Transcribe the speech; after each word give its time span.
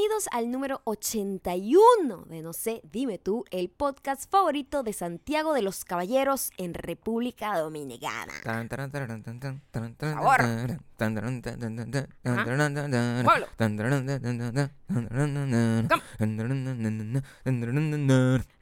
Bienvenidos 0.00 0.28
al 0.32 0.50
número 0.50 0.80
81 0.84 2.24
de 2.24 2.40
No 2.40 2.54
sé, 2.54 2.80
dime 2.90 3.18
tú, 3.18 3.44
el 3.50 3.68
podcast 3.68 4.30
favorito 4.30 4.82
de 4.82 4.94
Santiago 4.94 5.52
de 5.52 5.60
los 5.60 5.84
Caballeros 5.84 6.52
en 6.56 6.72
República 6.72 7.58
Dominicana. 7.58 8.32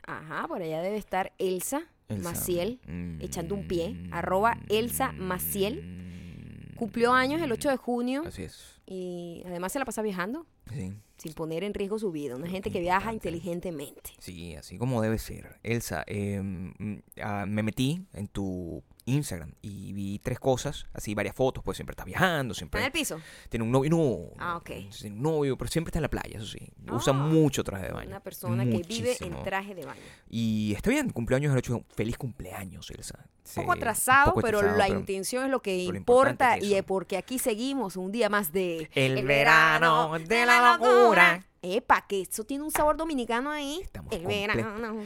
Ajá. 0.08 0.48
por 0.48 0.60
allá 0.60 0.80
debe 0.82 0.96
estar 0.96 1.32
Elsa, 1.38 1.82
Elsa. 2.08 2.30
Maciel, 2.30 2.80
Mm. 2.88 3.20
echando 3.20 3.54
un 3.54 3.68
pie, 3.68 4.08
arroba 4.10 4.58
Elsa 4.68 5.12
Maciel. 5.12 6.74
Cumplió 6.74 7.12
años 7.12 7.40
el 7.40 7.52
8 7.52 7.70
de 7.70 7.76
junio 7.76 8.24
Así 8.26 8.42
es. 8.42 8.77
Y 8.90 9.42
además 9.46 9.72
se 9.72 9.78
la 9.78 9.84
pasa 9.84 10.00
viajando 10.02 10.46
Sí. 10.72 10.92
sin 11.18 11.32
poner 11.34 11.62
en 11.64 11.74
riesgo 11.74 11.98
su 11.98 12.10
vida. 12.10 12.36
Una 12.36 12.46
Lo 12.46 12.52
gente 12.52 12.70
que 12.70 12.80
viaja 12.80 13.12
inteligentemente. 13.12 14.10
Sí, 14.18 14.54
así 14.54 14.78
como 14.78 15.02
debe 15.02 15.18
ser. 15.18 15.58
Elsa, 15.62 16.04
eh, 16.06 16.40
me 16.42 17.62
metí 17.62 18.06
en 18.14 18.28
tu 18.28 18.82
Instagram 19.08 19.52
y 19.62 19.92
vi 19.92 20.18
tres 20.18 20.38
cosas, 20.38 20.86
así 20.92 21.14
varias 21.14 21.34
fotos, 21.34 21.62
pues 21.64 21.76
siempre 21.76 21.92
está 21.92 22.04
viajando, 22.04 22.52
¿Está 22.52 22.58
siempre 22.60 22.80
en 22.80 22.86
el 22.86 22.92
piso? 22.92 23.20
tiene 23.48 23.64
un 23.64 23.70
novio, 23.72 23.90
no, 23.90 24.18
Ah, 24.38 24.56
ok. 24.56 24.70
tiene 25.00 25.16
un 25.16 25.22
novio, 25.22 25.56
pero 25.58 25.70
siempre 25.70 25.90
está 25.90 25.98
en 25.98 26.02
la 26.02 26.10
playa, 26.10 26.36
eso 26.38 26.46
sí. 26.46 26.68
Usa 26.90 27.12
Ah, 27.12 27.16
mucho 27.16 27.64
traje 27.64 27.86
de 27.86 27.92
baño. 27.92 28.08
Una 28.08 28.20
persona 28.20 28.64
que 28.64 28.82
vive 28.86 29.16
en 29.20 29.42
traje 29.42 29.74
de 29.74 29.84
baño. 29.84 30.00
Y 30.30 30.72
está 30.76 30.90
bien, 30.90 31.10
cumpleaños 31.10 31.52
el 31.52 31.58
8. 31.58 31.84
Feliz 31.94 32.16
cumpleaños, 32.18 32.90
Elsa. 32.90 33.18
Un 33.56 33.62
poco 33.64 33.72
Sí, 33.72 33.78
atrasado, 33.78 34.30
poco 34.32 34.42
pero 34.42 34.58
atrasado, 34.58 34.78
la 34.78 34.86
pero 34.88 34.98
intención 35.00 35.44
es 35.46 35.50
lo 35.50 35.60
que 35.62 35.78
importa 35.84 36.56
es 36.58 36.64
y 36.64 36.74
es 36.74 36.82
porque 36.84 37.16
aquí 37.16 37.38
seguimos 37.38 37.96
un 37.96 38.12
día 38.12 38.28
más 38.28 38.52
de 38.52 38.90
El 38.94 39.24
verano 39.24 40.18
de 40.18 40.46
la 40.46 40.76
locura. 40.78 41.44
Epa, 41.62 42.06
que 42.06 42.22
eso 42.22 42.44
tiene 42.44 42.64
un 42.64 42.70
sabor 42.70 42.96
dominicano 42.96 43.50
ahí. 43.50 43.80
Estamos 43.82 44.12
el 44.12 44.26
verano 44.26 45.02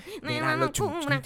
locura. 0.56 1.22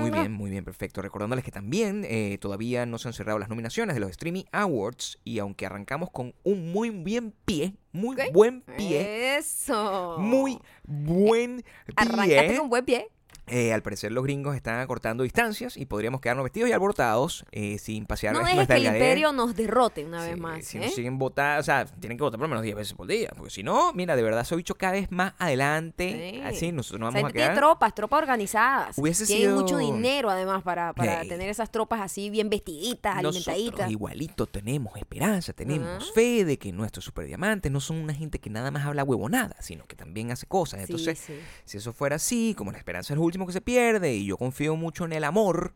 muy 0.00 0.10
bien, 0.10 0.32
muy 0.32 0.50
bien, 0.50 0.64
perfecto. 0.64 1.02
Recordándoles 1.02 1.44
que 1.44 1.50
también 1.50 2.04
eh, 2.08 2.38
todavía 2.40 2.86
no 2.86 2.98
se 2.98 3.08
han 3.08 3.14
cerrado 3.14 3.38
las 3.38 3.48
nominaciones 3.48 3.94
de 3.94 4.00
los 4.00 4.10
Streaming 4.10 4.44
Awards 4.52 5.18
y 5.24 5.38
aunque 5.38 5.66
arrancamos 5.66 6.10
con 6.10 6.34
un 6.44 6.72
muy 6.72 6.90
bien 6.90 7.34
pie, 7.44 7.74
muy 7.92 8.16
buen 8.32 8.62
pie, 8.62 9.36
Eso. 9.36 10.16
muy 10.18 10.58
buen 10.84 11.64
Arrancaste 11.96 12.48
pie. 12.48 12.58
con 12.58 12.68
buen 12.68 12.84
pie. 12.84 13.08
Eh, 13.48 13.72
al 13.72 13.82
parecer 13.82 14.10
los 14.12 14.24
gringos 14.24 14.56
están 14.56 14.80
acortando 14.80 15.22
distancias 15.22 15.76
y 15.76 15.86
podríamos 15.86 16.20
quedarnos 16.20 16.42
vestidos 16.44 16.68
y 16.68 16.72
alborotados 16.72 17.44
eh, 17.52 17.78
sin 17.78 18.04
pasear 18.06 18.32
No 18.34 18.40
dejes 18.40 18.66
que 18.66 18.74
el 18.74 18.86
imperio 18.86 19.32
nos 19.32 19.54
derrote 19.54 20.04
una 20.04 20.22
vez 20.24 20.36
más. 20.36 20.64
Si 20.64 20.78
¿eh? 20.78 20.80
nos 20.82 20.94
siguen 20.94 21.16
votando, 21.18 21.60
o 21.60 21.62
sea, 21.62 21.84
tienen 21.84 22.18
que 22.18 22.24
votar 22.24 22.38
por 22.38 22.48
lo 22.48 22.50
menos 22.50 22.64
10 22.64 22.74
veces 22.76 22.94
por 22.94 23.06
día. 23.06 23.30
Porque 23.36 23.50
si 23.50 23.62
no, 23.62 23.92
mira, 23.92 24.16
de 24.16 24.22
verdad 24.22 24.44
soy 24.44 24.58
bicho 24.58 24.74
cada 24.74 24.94
vez 24.94 25.10
más 25.12 25.34
adelante. 25.38 26.32
Sí. 26.34 26.40
Así 26.42 26.72
nosotros 26.72 27.00
nos 27.00 27.08
O 27.10 27.12
sea, 27.12 27.20
vamos 27.22 27.30
a 27.30 27.32
tiene 27.32 27.46
quedar. 27.48 27.56
tropas, 27.56 27.94
tropas 27.94 28.18
organizadas. 28.22 28.98
Hubiese 28.98 29.26
Tienen 29.26 29.54
mucho 29.54 29.78
sido- 29.78 29.92
dinero 29.94 30.30
además 30.30 30.62
para, 30.62 30.92
para 30.92 31.22
Hey. 31.22 31.28
tener 31.28 31.48
esas 31.48 31.70
tropas 31.70 32.00
así 32.00 32.30
bien 32.30 32.50
vestiditas, 32.50 33.22
Nosotros 33.22 33.48
alimentaditas. 33.48 33.90
igualito 33.90 34.46
tenemos 34.46 34.96
esperanza, 34.96 35.52
tenemos 35.52 36.12
fe 36.12 36.44
de 36.44 36.58
que 36.58 36.72
nuestros 36.72 37.04
superdiamantes 37.04 37.70
no 37.70 37.80
son 37.80 37.96
una 37.98 38.12
gente 38.14 38.38
que 38.38 38.50
nada 38.50 38.70
más 38.70 38.84
habla 38.86 39.04
huevonada, 39.04 39.56
sino 39.60 39.84
que 39.84 39.94
también 39.96 40.30
hace 40.32 40.46
cosas. 40.46 40.80
Entonces, 40.80 41.18
sí. 41.18 41.34
si 41.64 41.78
eso 41.78 41.92
fuera 41.92 42.16
así, 42.16 42.54
como 42.56 42.72
la 42.72 42.78
esperanza 42.78 43.12
es 43.12 43.16
lo 43.16 43.22
último 43.36 43.46
que 43.46 43.52
se 43.52 43.60
pierde, 43.60 44.14
y 44.14 44.24
yo 44.24 44.38
confío 44.38 44.76
mucho 44.76 45.04
en 45.04 45.12
el 45.12 45.22
amor, 45.24 45.74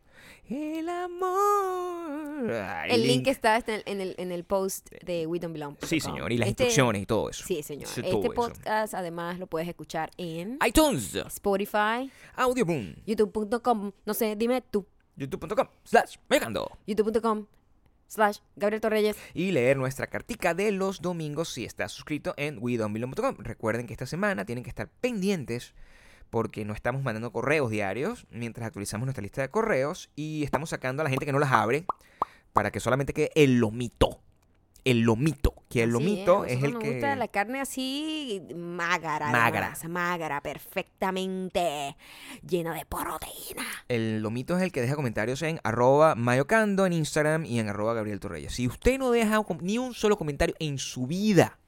el 0.49 0.89
amor. 0.89 2.51
El 2.87 3.03
link 3.05 3.27
está 3.27 3.57
en 3.57 3.63
el, 3.69 3.83
en 3.85 4.01
el, 4.01 4.15
en 4.17 4.31
el 4.31 4.43
post 4.45 4.91
de 5.03 5.27
We 5.27 5.37
Don't 5.39 5.53
Belong. 5.53 5.75
Sí, 5.83 5.99
señor, 5.99 6.31
y 6.31 6.39
las 6.39 6.49
Este- 6.49 6.63
instrucciones 6.63 7.03
y 7.03 7.05
todo 7.05 7.29
eso. 7.29 7.45
Sí, 7.45 7.61
señor. 7.61 7.87
Sí, 7.87 8.01
Este 8.03 8.17
eso. 8.17 8.31
podcast 8.33 8.95
además 8.95 9.37
lo 9.37 9.45
puedes 9.45 9.67
escuchar 9.69 10.09
en 10.17 10.57
iTunes, 10.65 11.13
Spotify, 11.13 12.11
Audioboom, 12.35 12.95
youtube.com, 13.05 13.91
no 14.05 14.13
sé, 14.15 14.35
dime 14.35 14.61
tú, 14.61 14.87
youtube.com, 15.17 15.67
slash, 15.83 16.15
Megando. 16.29 16.79
youtube.com 16.87 17.45
slash 18.07 18.39
Gabriel 18.55 18.81
Torreyes. 18.81 19.15
y 19.35 19.51
leer 19.51 19.77
nuestra 19.77 20.07
cartica 20.07 20.55
de 20.55 20.71
los 20.71 20.99
domingos 21.01 21.49
si 21.49 21.63
estás 21.63 21.91
suscrito 21.91 22.33
en 22.37 22.57
WeDon'tBelong.com. 22.59 23.35
Recuerden 23.37 23.85
que 23.85 23.93
esta 23.93 24.07
semana 24.07 24.45
tienen 24.45 24.63
que 24.63 24.69
estar 24.69 24.89
pendientes 24.99 25.73
porque 26.31 26.65
no 26.65 26.73
estamos 26.73 27.03
mandando 27.03 27.31
correos 27.31 27.69
diarios 27.69 28.25
mientras 28.31 28.65
actualizamos 28.65 29.05
nuestra 29.05 29.21
lista 29.21 29.41
de 29.41 29.49
correos 29.49 30.09
y 30.15 30.43
estamos 30.43 30.71
sacando 30.71 31.01
a 31.01 31.03
la 31.03 31.11
gente 31.11 31.25
que 31.25 31.31
no 31.31 31.39
las 31.39 31.51
abre 31.51 31.85
para 32.53 32.71
que 32.71 32.79
solamente 32.79 33.13
quede 33.13 33.31
el 33.35 33.59
lomito. 33.59 34.19
El 34.83 35.01
lomito, 35.01 35.53
que 35.69 35.83
el 35.83 35.91
lomito 35.91 36.43
es, 36.43 36.53
es, 36.53 36.63
el 36.63 36.73
nosotros 36.73 36.81
que... 36.81 36.87
nos 36.87 36.95
gusta 36.95 37.15
la 37.15 37.27
carne 37.27 37.61
así 37.61 38.41
magra, 38.55 39.29
Magra. 39.29 39.67
además, 39.67 39.83
magra, 39.87 40.41
perfectamente 40.41 41.95
llena 42.41 42.73
de 42.73 42.83
proteína. 42.87 43.63
El 43.89 44.23
lomito 44.23 44.57
es 44.57 44.63
el 44.63 44.71
que 44.71 44.81
deja 44.81 44.95
comentarios 44.95 45.43
en 45.43 45.59
arroba 45.63 46.15
mayocando 46.15 46.87
en 46.87 46.93
Instagram 46.93 47.45
y 47.45 47.59
en 47.59 47.69
arroba 47.69 47.93
Gabriel 47.93 48.19
Torreyes. 48.19 48.55
Si 48.55 48.67
usted 48.67 48.97
no 48.97 49.11
deja 49.11 49.43
ni 49.59 49.77
un 49.77 49.93
solo 49.93 50.17
comentario 50.17 50.55
en 50.57 50.79
su 50.79 51.05
vida, 51.05 51.59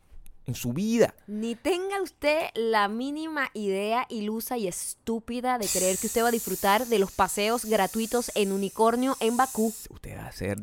en 0.46 0.56
su 0.56 0.74
vida, 0.74 1.14
Ni 1.28 1.56
tenga 1.56 2.02
usted 2.02 2.50
la 2.56 2.88
mínima 2.90 3.50
idea 3.54 4.06
ilusa 4.10 4.58
y 4.58 4.68
estúpida 4.68 5.58
de 5.58 5.68
creer 5.68 5.98
que 5.98 6.08
usted 6.08 6.22
va 6.24 6.28
a 6.28 6.32
disfrutar 6.32 6.86
de 6.88 7.00
los 7.00 7.12
paseos 7.12 7.64
gratuitos 7.66 8.30
en 8.36 8.52
unicornio 8.52 9.16
en 9.22 9.38
Bakú. 9.38 9.74
usted 9.90 10.18
va 10.18 10.28
a 10.28 10.32
ser 10.34 10.58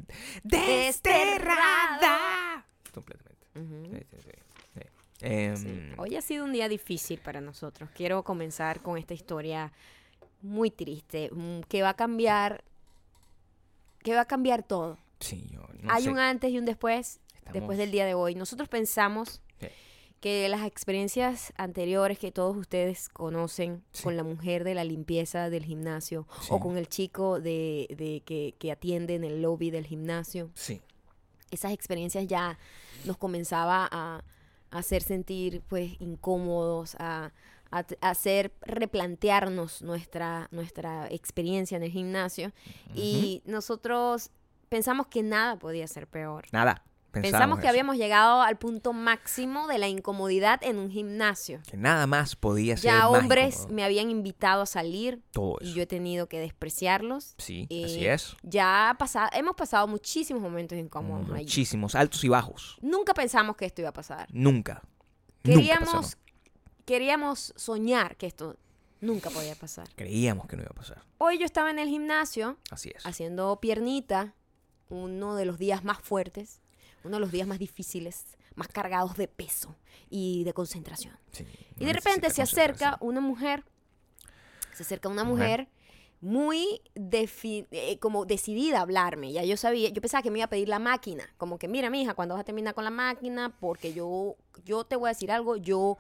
Desterrada. 1.31 2.67
Completamente. 2.93 3.47
Sí, 3.55 4.07
sí, 4.11 4.17
sí, 4.23 4.31
sí. 4.75 4.81
Em, 5.23 5.57
Sí. 5.57 5.93
Hoy 5.99 6.17
ha 6.17 6.23
sido 6.23 6.45
un 6.45 6.53
día 6.53 6.69
difícil 6.69 7.19
para 7.21 7.41
nosotros. 7.41 7.89
Quiero 7.95 8.23
comenzar 8.23 8.81
con 8.81 8.97
esta 8.99 9.15
historia 9.15 9.73
muy 10.43 10.71
triste, 10.71 11.31
mm, 11.33 11.61
que 11.69 11.83
va 11.83 11.91
a 11.91 11.95
cambiar, 11.95 12.65
que 14.03 14.15
va 14.15 14.23
a 14.23 14.27
cambiar 14.27 14.63
todo. 14.63 14.99
sí, 15.21 15.47
yo 15.51 15.61
no 15.83 15.93
Hay 15.93 16.05
sé. 16.05 16.11
un 16.11 16.19
antes 16.19 16.51
y 16.51 16.59
un 16.59 16.65
después, 16.65 17.21
después 17.53 17.77
del 17.77 17.91
día 17.91 18.07
de 18.07 18.15
hoy. 18.15 18.35
Nosotros 18.35 18.69
pensamos 18.71 19.43
Sí. 19.61 19.67
que 20.21 20.49
las 20.51 20.67
experiencias 20.67 21.53
anteriores 21.57 22.19
que 22.19 22.31
todos 22.31 22.55
ustedes 22.57 23.09
conocen 23.09 23.83
Sí. 23.93 24.03
con 24.05 24.17
la 24.19 24.23
mujer 24.23 24.65
de 24.65 24.75
la 24.75 24.85
limpieza 24.85 25.49
del 25.49 25.65
gimnasio 25.65 26.27
Sí. 26.43 26.49
o 26.51 26.61
con 26.61 26.77
el 26.77 26.89
chico 26.89 27.41
de, 27.41 27.87
de 27.97 28.23
que, 28.27 28.55
que 28.59 28.71
atiende 28.71 29.15
en 29.15 29.25
el 29.25 29.41
lobby 29.41 29.71
del 29.71 29.87
gimnasio, 29.87 30.51
Sí, 30.55 30.83
esas 31.51 31.73
experiencias 31.73 32.27
ya 32.27 32.59
nos 33.07 33.17
comenzaba 33.17 33.89
a, 33.91 34.23
hacer 34.73 35.03
sentir 35.03 35.63
pues 35.69 35.93
incómodos, 36.01 36.95
a, 37.01 37.33
a, 37.73 37.83
t- 37.83 37.99
a 38.03 38.11
hacer 38.11 38.53
replantearnos 38.61 39.83
nuestra, 39.83 40.49
nuestra 40.53 41.09
experiencia 41.11 41.77
en 41.77 41.83
el 41.83 41.91
gimnasio 41.91 42.53
y 42.95 43.43
nosotros 43.47 44.31
pensamos 44.69 45.07
que 45.09 45.23
nada 45.23 45.57
podía 45.59 45.87
ser 45.89 46.07
peor. 46.07 46.47
nada. 46.53 46.85
Pensamos, 47.11 47.33
Pensamos, 47.33 47.59
que 47.59 47.63
eso, 47.67 47.71
habíamos 47.71 47.97
llegado 47.97 48.41
al 48.43 48.57
punto 48.57 48.93
máximo 48.93 49.67
de 49.67 49.79
la 49.79 49.89
incomodidad 49.89 50.61
en 50.63 50.79
un 50.79 50.91
gimnasio. 50.91 51.61
Que 51.69 51.77
nada 51.77 52.07
más 52.07 52.37
podía 52.37 52.77
ser 52.77 52.85
Ya 52.93 53.09
más 53.11 53.21
hombres 53.23 53.55
incómodo. 53.57 53.75
me 53.75 53.85
habían 53.85 54.11
invitado 54.11 54.63
a 54.63 54.67
salir 54.67 55.21
Todo 55.33 55.57
y 55.61 55.65
eso. 55.67 55.75
yo 55.75 55.83
he 55.83 55.87
tenido 55.87 56.29
que 56.29 56.39
despreciarlos. 56.39 57.35
Sí, 57.39 57.67
Eh, 57.69 57.85
así 57.87 58.07
es. 58.07 58.37
Ya 58.43 58.95
pasado, 58.99 59.29
hemos 59.33 59.57
pasado 59.57 59.89
muchísimos 59.89 60.41
momentos 60.41 60.79
incómodos 60.79 61.29
allí. 61.31 61.43
Muchísimos 61.45 61.95
altos 61.97 62.23
y 62.23 62.29
bajos. 62.29 62.79
Nunca 62.81 63.13
pensamos 63.13 63.57
que 63.57 63.65
esto 63.67 63.81
iba 63.81 63.91
a 63.91 63.93
pasar. 63.95 64.29
Nunca. 64.33 64.83
Nunca 65.43 65.59
Queríamos, 65.59 65.89
pasaron. 65.91 66.21
queríamos 66.85 67.53
soñar 67.57 68.17
que 68.17 68.27
esto 68.27 68.57
nunca 69.01 69.31
podía 69.31 69.55
pasar. 69.55 69.89
Creíamos 69.97 70.47
que 70.47 70.57
no 70.57 70.63
iba 70.63 70.71
a 70.71 70.75
pasar. 70.75 71.03
Hoy 71.19 71.39
yo 71.39 71.45
estaba 71.45 71.71
en 71.71 71.79
el 71.79 71.89
gimnasio 71.89 72.57
Así 72.71 72.93
es. 72.95 73.05
haciendo 73.07 73.59
piernita, 73.61 74.35
uno 74.89 75.35
de 75.35 75.45
los 75.45 75.59
días 75.59 75.85
más 75.85 75.99
fuertes, 76.01 76.61
uno 77.05 77.17
de 77.17 77.21
los 77.21 77.33
días 77.33 77.47
más 77.47 77.59
difíciles, 77.59 78.25
más 78.55 78.69
cargados 78.69 79.17
de 79.17 79.29
peso 79.29 79.77
y 80.09 80.45
de 80.45 80.53
concentración. 80.53 81.17
Sí, 81.33 81.47
Y 81.79 81.85
de 81.85 81.93
repente 81.93 82.31
se 82.31 82.43
acerca 82.43 82.97
una 83.01 83.21
mujer, 83.21 83.65
se 84.75 84.83
acerca 84.83 85.09
una 85.09 85.25
Mujer. 85.25 85.61
mujer 85.61 85.69
muy 86.23 86.83
eh, 86.95 87.99
como 87.99 88.27
decidida 88.27 88.79
a 88.79 88.83
hablarme. 88.83 89.33
Ya 89.33 89.43
yo 89.45 89.57
sabía, 89.57 89.89
yo 89.89 90.03
pensaba 90.03 90.23
que 90.23 90.31
me 90.31 90.39
iba 90.41 90.45
a 90.45 90.51
pedir 90.51 90.69
la 90.69 90.79
máquina, 90.79 91.25
como 91.39 91.59
que 91.59 91.67
mira, 91.69 91.89
mija, 91.89 92.13
cuando 92.15 92.35
vas 92.35 92.43
a 92.43 92.45
terminar 92.45 92.75
con 92.75 92.85
la 92.85 92.91
máquina, 92.91 93.57
porque 93.59 93.95
yo 93.95 94.37
yo 94.67 94.85
te 94.85 94.97
voy 94.97 95.09
a 95.09 95.13
decir 95.15 95.33
algo, 95.33 95.57
yo 95.57 95.97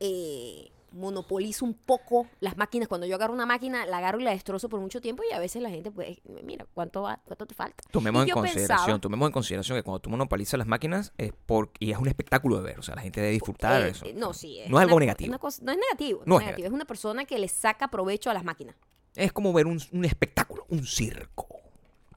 eh, 0.00 0.70
monopolizo 0.96 1.64
un 1.64 1.74
poco 1.74 2.26
las 2.40 2.56
máquinas. 2.56 2.88
Cuando 2.88 3.06
yo 3.06 3.14
agarro 3.16 3.32
una 3.34 3.46
máquina, 3.46 3.86
la 3.86 3.98
agarro 3.98 4.20
y 4.20 4.24
la 4.24 4.30
destrozo 4.32 4.68
por 4.68 4.80
mucho 4.80 5.00
tiempo 5.00 5.22
y 5.28 5.32
a 5.32 5.38
veces 5.38 5.62
la 5.62 5.70
gente 5.70 5.90
pues, 5.90 6.18
mira, 6.42 6.66
¿cuánto 6.74 7.02
va, 7.02 7.20
cuánto 7.24 7.46
te 7.46 7.54
falta? 7.54 7.84
Tomemos 7.90 8.24
en 8.26 8.30
consideración, 8.30 8.78
pensaba- 8.86 9.00
tomemos 9.00 9.26
en 9.28 9.32
consideración 9.32 9.78
que 9.78 9.82
cuando 9.82 10.00
tú 10.00 10.10
monopolizas 10.10 10.58
las 10.58 10.66
máquinas 10.66 11.12
es 11.18 11.32
por, 11.46 11.70
y 11.78 11.90
es 11.92 11.98
un 11.98 12.08
espectáculo 12.08 12.56
de 12.58 12.62
ver, 12.64 12.78
o 12.78 12.82
sea, 12.82 12.94
la 12.94 13.02
gente 13.02 13.20
debe 13.20 13.32
disfrutar 13.32 13.80
Eh, 13.80 13.84
de 13.84 13.90
eso. 13.90 14.04
eh, 14.06 14.14
no, 14.16 14.32
sí. 14.34 14.60
No 14.68 14.78
es 14.78 14.84
algo 14.84 14.98
negativo. 14.98 15.28
una 15.28 15.38
cosa- 15.38 15.62
no 15.64 15.72
es 15.72 15.78
negativo. 15.78 16.20
No 16.26 16.34
No 16.34 16.36
es 16.36 16.42
es 16.42 16.46
negativo. 16.46 16.66
Es 16.68 16.72
una 16.74 16.84
persona 16.84 17.24
que 17.24 17.38
le 17.38 17.48
saca 17.48 17.88
provecho 17.88 18.30
a 18.30 18.34
las 18.34 18.44
máquinas. 18.44 18.74
Es 19.14 19.32
como 19.32 19.52
ver 19.52 19.66
un, 19.66 19.80
un 19.92 20.04
espectáculo, 20.04 20.66
un 20.68 20.84
circo. 20.86 21.46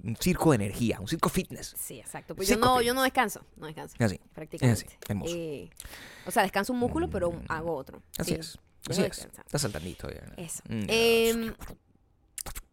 un 0.01 0.15
circo 0.15 0.51
de 0.51 0.55
energía, 0.55 0.97
un 1.01 1.09
circo 1.09 1.27
fitness. 1.27 1.75
Sí, 1.77 1.99
exacto. 1.99 2.33
Pues 2.33 2.47
yo 2.47 2.55
no, 2.55 2.77
fit. 2.77 2.87
yo 2.87 2.93
no 2.93 3.03
descanso, 3.03 3.41
no 3.57 3.65
descanso. 3.65 3.95
Es 3.99 4.05
así. 4.05 4.19
Prácticamente. 4.33 4.81
Es 4.81 4.87
así, 4.87 4.97
hermoso. 5.09 5.35
Eh, 5.35 5.69
o 6.25 6.31
sea, 6.31 6.43
descanso 6.43 6.71
un 6.71 6.79
músculo, 6.79 7.09
pero 7.09 7.31
Mm, 7.31 7.43
hago 7.49 7.75
otro. 7.75 8.01
Así 8.17 8.33
Sí, 8.35 8.39
es. 8.39 8.57
Así 8.87 9.01
es. 9.03 9.19
Está 9.45 9.57
saltandito. 9.59 10.09
ya. 10.09 10.21
Eso. 10.37 10.61
Mm, 10.69 10.85
Em, 10.87 11.53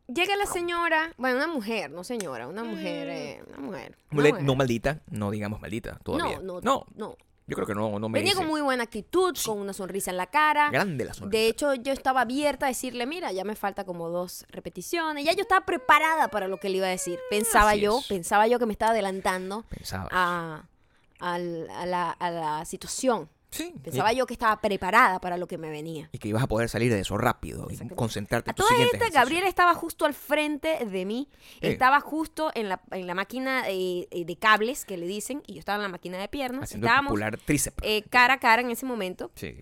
llega 0.09 0.37
la 0.37 0.47
señora, 0.47 1.13
bueno, 1.17 1.37
una 1.39 1.49
mujer, 1.49 1.91
no 1.91 2.05
señora, 2.05 2.47
una 2.47 2.63
Mm. 2.65 2.69
mujer, 2.69 3.09
eh, 3.09 3.43
una 3.49 3.59
mujer. 3.59 3.97
una 4.11 4.17
Mole- 4.23 4.29
mujer. 4.31 4.45
no 4.45 4.55
maldita, 4.55 5.01
no 5.11 5.31
digamos 5.31 5.61
maldita 5.61 5.99
todavía. 6.05 6.39
no, 6.39 6.61
no, 6.61 6.61
no, 6.61 6.87
no. 6.95 7.17
yo 7.49 7.55
creo 7.55 7.67
que 7.67 7.75
no, 7.75 7.91
no 8.01 8.09
Venía 8.09 8.23
merece. 8.23 8.37
con 8.37 8.47
muy 8.49 8.61
buena 8.61 8.83
actitud, 8.85 9.37
con 9.45 9.59
una 9.59 9.73
sonrisa 9.73 10.11
en 10.11 10.17
la 10.17 10.27
cara. 10.27 10.69
Grande 10.71 11.05
la 11.05 11.15
sonrisa. 11.15 11.39
De 11.39 11.47
hecho, 11.49 11.75
yo 11.75 11.93
estaba 11.93 12.23
abierta 12.23 12.67
a 12.67 12.69
decirle, 12.69 13.07
mira, 13.07 13.31
ya 13.33 13.45
me 13.45 13.55
falta 13.55 13.85
como 13.85 14.09
dos 14.09 14.45
repeticiones. 14.49 15.25
Ya 15.25 15.33
yo 15.33 15.43
estaba 15.43 15.65
preparada 15.65 16.29
para 16.29 16.49
lo 16.49 16.59
que 16.59 16.69
le 16.71 16.79
iba 16.79 16.87
a 16.87 16.91
decir. 16.91 17.19
Pensaba 17.31 17.71
Así 17.71 17.81
yo, 17.83 17.99
es. 18.01 18.07
pensaba 18.09 18.47
yo 18.49 18.59
que 18.59 18.67
me 18.67 18.73
estaba 18.73 18.91
adelantando 18.93 19.65
Pensaba. 19.71 20.09
a, 20.11 20.69
al- 21.21 21.69
a 21.71 21.87
la, 21.87 22.11
a 22.11 22.31
la 22.33 22.65
situación. 22.65 23.29
Sí. 23.51 23.73
Pensaba 23.83 24.13
y, 24.13 24.17
yo 24.17 24.27
que 24.27 24.35
estaba 24.35 24.61
preparada 24.61 25.21
para 25.21 25.37
lo 25.37 25.47
que 25.47 25.59
me 25.59 25.71
venía. 25.71 26.09
y 26.13 26.19
que 26.19 26.29
ibas 26.29 26.43
a 26.43 26.47
poder 26.47 26.69
salir 26.69 26.93
de 26.93 27.01
eso 27.01 27.17
rápido 27.19 27.69
y 27.71 27.77
concentrarte 27.95 28.51
A 28.51 28.53
en 28.53 28.57
tu 28.57 28.63
toda 28.65 28.83
esta. 28.85 29.09
Gabriel 29.11 29.45
estaba 29.45 29.75
justo 29.75 30.05
al 30.05 30.15
frente 30.15 30.85
de 30.85 31.05
mí. 31.05 31.29
Estaba 31.61 32.01
justo 32.01 32.51
en 32.55 32.69
la, 32.69 32.81
en 32.91 33.07
la 33.07 33.15
máquina 33.15 33.65
eh, 33.69 34.07
de 34.11 34.37
cables 34.37 34.85
que 34.85 34.97
le 34.97 35.07
dicen 35.07 35.43
y 35.47 35.55
yo 35.55 35.59
estaba 35.61 35.77
en 35.77 35.83
la 35.83 35.89
máquina 35.89 36.19
de 36.19 36.29
piernas. 36.29 36.65
Haciendo 36.65 36.87
Estábamos 36.87 37.11
popular 37.11 37.39
tríceps. 37.39 37.77
eh, 37.83 38.03
cara 38.11 38.35
a 38.35 38.39
cara 38.41 38.63
en 38.63 38.71
ese 38.71 38.85
momento 38.87 39.31
sí. 39.35 39.55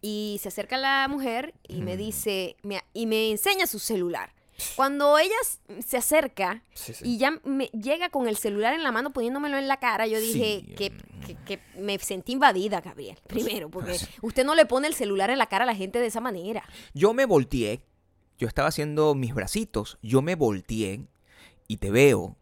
y 0.00 0.38
se 0.40 0.48
acerca 0.48 0.76
la 0.76 1.06
mujer 1.08 1.54
y 1.66 1.80
me 1.82 1.94
Mm. 1.94 1.98
dice 1.98 2.56
me- 2.62 2.82
y 2.92 3.06
me 3.06 3.30
enseña 3.30 3.66
su 3.66 3.78
celular. 3.78 4.32
Cuando 4.74 5.18
ella 5.18 5.34
se 5.86 5.96
acerca 5.96 6.62
Sí, 6.72 6.94
sí. 6.94 7.04
y 7.06 7.18
ya 7.18 7.40
me 7.44 7.66
llega 7.66 8.08
con 8.08 8.26
el 8.28 8.36
celular 8.36 8.72
en 8.74 8.82
la 8.82 8.90
mano 8.92 9.12
poniéndomelo 9.12 9.58
en 9.58 9.68
la 9.68 9.78
cara, 9.78 10.06
yo 10.06 10.18
dije 10.20 10.62
Sí, 10.66 10.74
que, 10.74 10.90
mm. 10.90 11.20
que- 11.26 11.34
que 11.44 11.60
me 11.78 11.98
sentí 11.98 12.32
invadida, 12.32 12.80
Gabriel. 12.80 13.18
Primero, 13.26 13.68
porque 13.70 13.98
sí. 13.98 14.06
usted 14.22 14.44
no 14.44 14.54
le 14.54 14.64
pone 14.66 14.88
el 14.88 14.94
celular 14.94 15.30
en 15.30 15.38
la 15.38 15.46
cara 15.46 15.64
a 15.64 15.66
la 15.66 15.74
gente 15.74 15.98
de 16.00 16.06
esa 16.06 16.20
manera. 16.20 16.62
Yo 16.94 17.12
me 17.14 17.24
volteé, 17.26 17.82
yo 18.38 18.48
estaba 18.48 18.68
haciendo 18.68 19.14
mis 19.14 19.34
bracitos, 19.34 19.98
yo 20.02 20.22
me 20.22 20.34
volteé 20.36 21.06
y 21.68 21.76
te 21.78 21.90
veo 21.90 22.36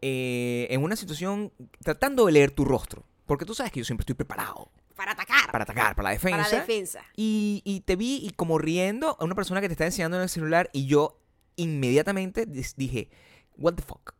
eh, 0.00 0.66
en 0.70 0.82
una 0.82 0.96
situación 0.96 1.52
tratando 1.82 2.26
de 2.26 2.32
leer 2.32 2.50
tu 2.50 2.64
rostro. 2.64 3.04
Porque 3.26 3.44
tú 3.44 3.54
sabes 3.54 3.72
que 3.72 3.80
yo 3.80 3.84
siempre 3.84 4.02
estoy 4.02 4.14
preparado 4.16 4.70
Para 4.96 5.12
atacar. 5.12 5.50
para 5.52 5.64
atacar, 5.64 5.94
para 5.94 6.08
la 6.08 6.12
defensa. 6.12 6.36
Para 6.44 6.60
defensa. 6.60 7.00
Y, 7.16 7.62
y 7.64 7.80
te 7.80 7.96
vi 7.96 8.18
y 8.22 8.30
como 8.30 8.58
riendo 8.58 9.16
a 9.18 9.24
una 9.24 9.34
persona 9.34 9.60
que 9.60 9.68
te 9.68 9.72
está 9.74 9.86
enseñando 9.86 10.16
en 10.16 10.24
el 10.24 10.28
celular 10.28 10.68
y 10.72 10.86
yo 10.86 11.18
inmediatamente 11.56 12.46
dije, 12.46 13.08
what 13.56 13.74
the 13.74 13.82
fuck, 13.82 14.14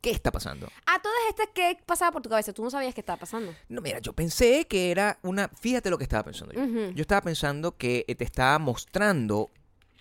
¿qué 0.00 0.10
está 0.10 0.30
pasando? 0.30 0.66
A 0.86 1.00
todas 1.02 1.18
estas, 1.28 1.48
¿qué 1.54 1.78
pasaba 1.84 2.12
por 2.12 2.22
tu 2.22 2.28
cabeza? 2.28 2.52
Tú 2.52 2.62
no 2.62 2.70
sabías 2.70 2.94
qué 2.94 3.00
estaba 3.00 3.18
pasando. 3.18 3.54
No, 3.68 3.80
mira, 3.80 3.98
yo 3.98 4.12
pensé 4.12 4.66
que 4.66 4.90
era 4.90 5.18
una, 5.22 5.48
fíjate 5.48 5.90
lo 5.90 5.98
que 5.98 6.04
estaba 6.04 6.24
pensando 6.24 6.54
yo. 6.54 6.90
Yo 6.90 7.02
estaba 7.02 7.22
pensando 7.22 7.76
que 7.76 8.04
te 8.16 8.24
estaba 8.24 8.58
mostrando 8.58 9.50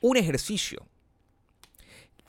un 0.02 0.18
ejercicio 0.18 0.86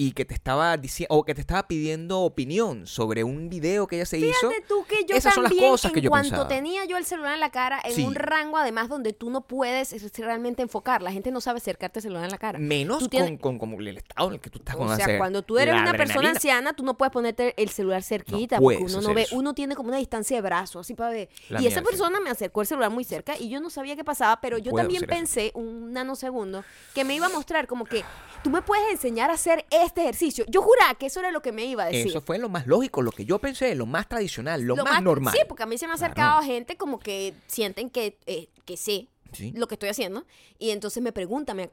y 0.00 0.12
que 0.12 0.25
te 0.25 0.33
estaba 0.33 0.77
diciendo 0.77 1.12
o 1.17 1.25
que 1.25 1.35
te 1.35 1.41
estaba 1.41 1.67
pidiendo 1.67 2.21
opinión 2.21 2.87
sobre 2.87 3.25
un 3.25 3.49
video 3.50 3.89
que 3.89 3.97
ella 3.97 4.06
se 4.06 4.17
hizo. 4.19 4.49
Fíjate 4.49 4.65
tú 4.69 4.85
que 4.89 5.05
yo 5.05 5.17
Esas 5.17 5.35
son 5.35 5.43
las 5.43 5.50
también, 5.50 5.71
cosas 5.73 5.91
que 5.93 5.99
en 5.99 6.05
yo 6.05 6.11
cuanto 6.11 6.29
pensaba. 6.31 6.49
tenía 6.49 6.85
yo 6.85 6.97
el 6.97 7.05
celular 7.05 7.35
en 7.35 7.41
la 7.41 7.50
cara, 7.50 7.81
en 7.85 7.93
Sí. 7.93 8.05
un 8.05 8.15
rango 8.15 8.56
además 8.59 8.89
donde 8.89 9.12
tú 9.12 9.29
no 9.29 9.41
puedes 9.49 9.93
es- 9.93 10.17
realmente 10.19 10.62
enfocar. 10.62 11.03
La 11.03 11.11
gente 11.11 11.33
no 11.33 11.41
sabe 11.41 11.56
acercarte 11.59 11.99
el 11.99 12.03
celular 12.05 12.25
en 12.25 12.31
la 12.31 12.39
cara. 12.39 12.61
Menos 12.61 13.00
Tú 13.00 13.09
tienes- 13.09 13.41
con, 13.41 13.59
con, 13.59 13.73
con 13.75 13.87
el 13.87 13.97
estado 13.99 14.29
en 14.29 14.35
el 14.35 14.41
que 14.41 14.50
tú 14.50 14.59
estás 14.61 14.77
O 14.77 14.79
cuando 14.79 14.97
sea, 14.97 15.19
cuando 15.19 15.43
tú 15.43 15.59
eres 15.59 15.75
una 15.75 15.93
persona 15.93 16.31
anciana, 16.31 16.73
tú 16.75 16.85
no 16.85 16.97
puedes 16.97 17.12
ponerte 17.12 17.61
el 17.61 17.69
celular 17.71 18.05
cerquita, 18.05 18.56
No 18.59 18.62
porque 18.62 18.79
uno 18.85 19.00
no 19.00 19.15
ve, 19.15 19.23
eso. 19.23 19.35
uno 19.37 19.53
tiene 19.53 19.75
como 19.75 19.89
una 19.89 19.99
distancia 19.99 20.37
de 20.37 20.43
brazo, 20.43 20.79
así 20.79 20.95
para 20.95 21.11
ver. 21.11 21.29
La 21.49 21.61
y 21.61 21.67
esa 21.67 21.81
sí. 21.81 21.87
persona 21.87 22.21
me 22.21 22.31
acercó 22.31 22.61
el 22.61 22.69
celular 22.69 22.91
muy 22.91 23.03
cerca 23.03 23.37
y 23.37 23.49
yo 23.49 23.61
no 23.61 23.69
sabía 23.69 23.97
qué 23.97 24.05
pasaba, 24.05 24.41
pero 24.41 24.59
yo 24.59 24.71
puedo 24.71 24.85
también 24.85 25.03
hacer 25.03 25.11
eso. 25.12 25.19
pensé 25.19 25.50
un 25.55 25.93
nanosegundo 25.93 26.62
que 26.95 27.03
me 27.03 27.17
iba 27.17 27.27
a 27.27 27.31
mostrar 27.31 27.67
como 27.67 27.85
que 27.85 28.05
tú 28.45 28.50
me 28.50 28.62
puedes 28.62 28.89
enseñar 28.93 29.31
a 29.31 29.35
hacer 29.35 29.67
este 29.88 30.02
ejercicio. 30.02 30.44
Yo 30.49 30.62
juraba 30.62 30.94
que 30.94 31.06
eso 31.06 31.20
era 31.20 31.31
lo 31.32 31.43
que 31.43 31.52
me 31.52 31.64
iba 31.64 31.82
a 31.82 31.87
decir. 31.87 32.06
Eso 32.06 32.20
fue 32.20 32.38
lo 32.38 32.49
más 32.49 32.67
lógico, 32.67 33.02
lo 33.02 33.11
que 33.11 33.25
yo 33.25 33.38
pensé, 33.38 33.75
lo 33.75 33.87
más 33.87 34.08
tradicional, 34.08 34.62
lo, 34.62 34.76
Lo 34.76 34.85
más, 34.85 35.02
normal. 35.02 35.35
Sí, 35.37 35.40
porque 35.49 35.64
a 35.64 35.67
mí 35.67 35.76
se 35.76 35.87
me 35.87 35.93
ha 35.93 35.96
Claro. 35.96 36.12
acercado 36.12 36.43
gente 36.43 36.76
como 36.76 36.99
que 36.99 37.35
sienten 37.49 37.90
que, 37.90 38.19
eh, 38.26 38.49
que 38.64 38.76
sé 38.76 39.08
Sí. 39.32 39.52
lo 39.55 39.67
que 39.69 39.75
estoy 39.75 39.90
haciendo 39.90 40.25
y 40.58 40.70
entonces 40.70 41.02
me 41.02 41.12
preguntan, 41.12 41.55
me, 41.56 41.70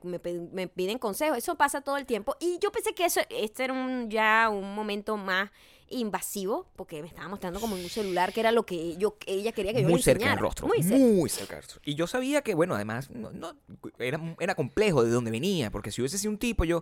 me 0.51 0.67
piden 0.67 0.97
consejos. 0.97 1.37
Eso 1.37 1.55
pasa 1.55 1.79
todo 1.79 1.95
el 1.95 2.05
tiempo 2.05 2.35
y 2.41 2.59
yo 2.61 2.69
pensé 2.71 2.93
que 2.93 3.05
eso 3.05 3.21
este 3.29 3.63
era 3.63 3.71
un, 3.73 4.09
ya 4.09 4.49
un 4.51 4.75
momento 4.75 5.15
más 5.15 5.51
invasivo 5.89 6.67
porque 6.75 7.01
me 7.01 7.07
estaba 7.07 7.27
mostrando 7.27 7.59
como 7.59 7.75
en 7.77 7.83
un 7.83 7.89
celular 7.89 8.33
que 8.33 8.39
era 8.39 8.51
lo 8.51 8.65
que 8.65 8.97
yo 8.97 9.17
ella 9.27 9.51
quería 9.51 9.73
que 9.73 9.81
yo 9.83 9.87
muy 9.89 9.97
le 9.97 10.03
cerca 10.03 10.17
enseñara. 10.17 10.35
del 10.35 10.41
rostro. 10.43 10.67
Muy 10.67 10.81
cerca. 10.83 10.97
Muy 10.97 11.29
cerca 11.29 11.55
del 11.55 11.63
rostro. 11.63 11.81
Y 11.85 11.95
yo 11.95 12.07
sabía 12.07 12.41
que, 12.41 12.55
bueno, 12.55 12.75
además, 12.75 13.09
no, 13.11 13.31
no, 13.31 13.55
era, 13.99 14.19
era 14.39 14.55
complejo 14.55 15.03
de 15.03 15.11
dónde 15.11 15.31
venía, 15.31 15.69
porque 15.71 15.91
si 15.91 16.01
hubiese 16.01 16.17
sido 16.17 16.31
un 16.31 16.37
tipo, 16.39 16.63
yo, 16.65 16.81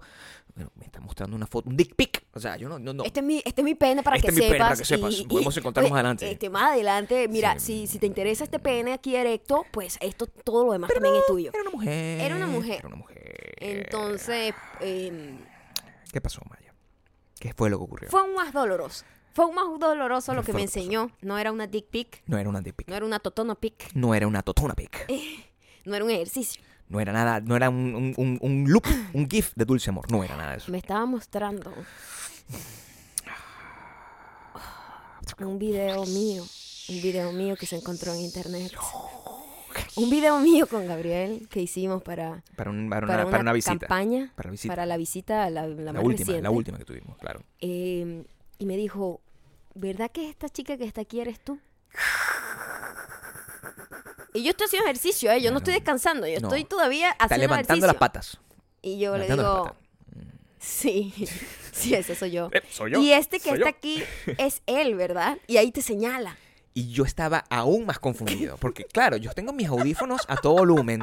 bueno, 0.56 0.72
me 0.76 0.86
está 0.86 1.00
mostrando 1.02 1.36
una 1.36 1.48
foto, 1.48 1.70
un 1.70 1.76
dick 1.78 1.96
pic. 1.96 2.24
O 2.34 2.40
sea, 2.40 2.58
yo 2.58 2.70
no, 2.70 2.80
no, 2.80 2.94
no. 2.94 3.04
Este 3.04 3.20
es 3.20 3.26
mi, 3.26 3.42
este 3.46 3.62
es 3.62 3.66
mi 3.66 3.76
pene 3.76 4.02
para 4.04 4.16
Este 4.16 4.28
que 4.30 4.34
es 4.34 4.40
mi 4.40 4.48
pene 4.48 4.58
para 4.60 4.76
que 4.76 4.86
sepas. 4.86 5.20
y- 5.20 5.26
Podemos 5.28 5.56
y- 5.56 5.60
encontrarnos 5.60 5.92
oye, 5.92 6.00
adelante. 6.00 6.32
Este, 6.32 6.50
más 6.50 6.72
adelante, 6.72 7.28
mira, 7.28 7.60
Sí. 7.60 7.86
si, 7.86 7.88
si 7.88 8.00
te 8.00 8.06
interesa 8.08 8.44
este 8.44 8.60
pene 8.60 8.94
aquí 8.94 9.16
erecto, 9.16 9.66
pues 9.72 9.98
esto, 10.02 10.28
todo 10.28 10.66
lo 10.66 10.72
demás 10.74 10.92
también 10.94 11.16
es 11.16 11.26
tuyo. 11.28 11.52
Era 11.54 11.62
una 11.62 11.72
mujer. 11.72 12.22
Era 12.22 12.36
una 12.36 12.48
mujer. 12.48 12.76
Era 12.80 12.88
una 12.88 12.96
mujer. 12.98 13.56
Entonces, 13.60 14.54
em, 14.82 15.38
¿Qué 16.12 16.22
pasó, 16.22 16.42
Maya? 16.50 16.63
¿Qué 17.44 17.54
fue 17.54 17.70
lo 17.70 17.78
que 17.78 17.84
ocurrió? 17.84 18.10
fue 18.10 18.22
aún 18.22 18.36
más 18.36 18.54
doloroso. 18.54 19.04
Fue 19.34 19.44
aún 19.44 19.54
más 19.54 19.66
doloroso 19.78 20.34
lo 20.34 20.44
¿Qué 20.44 20.48
que 20.48 20.54
me 20.54 20.62
enseñó. 20.62 21.12
No 21.20 21.38
era 21.38 21.52
una 21.52 21.68
dick 21.68 21.88
pic, 21.90 22.24
No 22.26 22.38
era 22.38 22.48
una 22.48 22.62
dick 22.62 22.74
pic. 22.74 22.88
no 22.88 22.96
era 22.96 23.06
una 23.06 23.20
totono 23.20 23.56
pic, 23.56 23.94
No 23.94 24.16
era 24.16 24.28
una 24.28 24.44
totona 24.44 24.74
pic. 24.76 25.06
no 25.84 25.94
era 25.94 26.06
un 26.06 26.12
ejercicio. 26.12 26.62
No 26.88 27.02
era 27.02 27.12
nada, 27.12 27.42
no 27.42 27.58
era 27.58 27.70
un, 27.70 27.96
un, 27.96 28.14
un, 28.16 28.40
un 28.42 28.72
loop, 28.72 28.86
un 29.14 29.30
gif 29.30 29.52
de 29.56 29.66
dulce 29.66 29.90
amor. 29.90 30.10
No 30.10 30.24
era 30.24 30.38
nada 30.38 30.52
de 30.52 30.58
eso. 30.60 30.72
Me 30.72 30.78
estaba 30.78 31.06
mostrando 31.06 31.74
un 35.40 35.60
video 35.60 36.06
mío, 36.06 36.44
un 36.88 37.02
video 37.02 37.34
mío 37.34 37.58
que 37.58 37.66
se 37.66 37.76
encontró 37.76 38.14
en 38.14 38.22
internet. 38.22 38.72
Un 39.96 40.10
video 40.10 40.40
mío 40.40 40.68
con 40.68 40.86
Gabriel 40.88 41.48
que 41.50 41.62
hicimos 41.62 42.02
para, 42.04 42.44
Para, 42.56 42.70
un- 42.72 42.90
para, 42.90 43.06
para 43.08 43.14
una, 43.16 43.24
una, 43.24 43.32
para 43.32 43.42
una 43.44 43.54
visita. 43.54 43.78
campaña, 43.80 44.32
Para 44.36 44.48
la 44.48 44.52
visita. 44.52 44.72
para 44.72 44.86
la 44.86 44.98
visita, 44.98 45.50
la, 45.50 45.68
la 45.68 45.82
la 45.84 45.94
más 45.94 46.04
última, 46.04 46.26
reciente. 46.28 46.42
la 46.44 46.52
última 46.52 46.78
que 46.78 46.86
tuvimos, 46.86 47.18
claro. 47.18 47.42
Eh, 47.62 48.24
y 48.60 48.66
me 48.66 48.78
dijo, 48.78 49.22
¿verdad 49.76 50.10
que 50.12 50.30
esta 50.30 50.50
chica 50.50 50.78
que 50.78 50.86
está 50.86 51.02
aquí 51.02 51.20
eres 51.20 51.40
tú? 51.40 51.60
Y 54.34 54.44
yo 54.44 54.50
estoy 54.52 54.66
haciendo 54.66 54.86
ejercicio, 54.88 55.32
¿eh? 55.32 55.42
yo 55.42 55.50
no, 55.50 55.54
No, 55.54 55.58
estoy 55.60 55.74
descansando, 55.76 56.26
yo 56.28 56.40
No. 56.40 56.48
estoy 56.48 56.64
todavía 56.64 57.12
Está 57.12 57.26
haciendo 57.26 57.44
levantando 57.44 57.86
ejercicio. 57.86 57.88
las 57.88 57.96
patas. 57.98 58.38
Y 58.82 58.98
yo 59.00 59.14
le 59.18 59.28
levantando 59.30 59.64
digo, 59.64 60.26
sí, 60.60 61.14
sí, 61.72 61.94
ese 61.94 62.16
soy 62.16 62.32
yo. 62.32 62.50
Eh, 62.52 62.62
soy 62.70 62.96
Y 62.98 63.12
este 63.14 63.40
que 63.40 63.50
soy 63.50 63.60
está 63.60 63.70
yo. 63.70 63.76
aquí 63.78 64.04
es 64.40 64.64
él, 64.66 64.96
¿verdad? 64.96 65.38
Y 65.46 65.58
ahí 65.58 65.72
te 65.72 65.82
señala. 65.84 66.36
Y 66.76 66.90
yo 66.92 67.04
estaba 67.04 67.44
aún 67.52 67.86
más 67.86 68.00
confundido. 68.00 68.58
Porque, 68.58 68.86
claro, 68.86 69.18
yo 69.18 69.32
tengo 69.34 69.54
mis 69.54 69.68
audífonos 69.68 70.22
a 70.28 70.38
todo 70.38 70.54
volumen. 70.56 71.02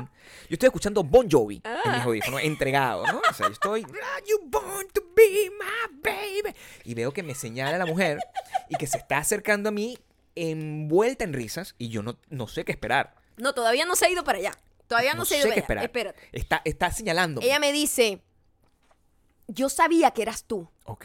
Yo 0.48 0.54
estoy 0.54 0.66
escuchando 0.66 1.04
Bon 1.04 1.30
Jovi 1.30 1.62
en 1.64 1.70
Ah. 1.70 1.96
mis 1.96 2.04
audífonos, 2.04 2.42
entregado, 2.42 3.06
¿no? 3.06 3.20
O 3.30 3.32
sea, 3.34 3.46
yo 3.46 3.52
estoy. 3.52 3.82
"Are 3.84 4.24
You 4.28 4.40
born 4.48 4.88
to 4.92 5.00
be 5.14 5.48
my 5.50 6.00
baby. 6.02 6.56
Y 6.84 6.94
veo 6.94 7.12
que 7.12 7.22
me 7.22 7.34
señala 7.36 7.78
la 7.78 7.86
mujer 7.86 8.18
y 8.68 8.74
que 8.76 8.86
se 8.88 8.98
está 8.98 9.18
acercando 9.18 9.68
a 9.68 9.72
mí 9.72 9.96
envuelta 10.34 11.22
en 11.24 11.32
risas. 11.34 11.74
Y 11.78 11.88
yo 11.88 12.02
no, 12.02 12.18
no 12.30 12.48
sé 12.48 12.64
qué 12.64 12.72
esperar. 12.72 13.14
No, 13.36 13.54
todavía 13.54 13.84
no 13.86 13.94
se 13.94 14.06
ha 14.06 14.10
ido 14.10 14.24
para 14.24 14.38
allá. 14.38 14.52
Todavía 14.88 15.12
no, 15.12 15.18
No 15.20 15.24
se 15.24 15.36
ha 15.36 15.42
sé 15.42 15.46
ido 15.48 15.54
qué 15.54 15.62
para 15.62 15.80
allá. 15.82 15.86
esperar. 15.86 16.14
Espérate. 16.16 16.36
Está, 16.38 16.62
está 16.64 16.90
señalando. 16.90 17.40
Ella 17.42 17.60
me 17.60 17.72
dice, 17.72 18.22
yo 19.46 19.68
sabía 19.68 20.10
que 20.10 20.22
eras 20.22 20.44
tú. 20.44 20.68
Ok, 20.84 21.04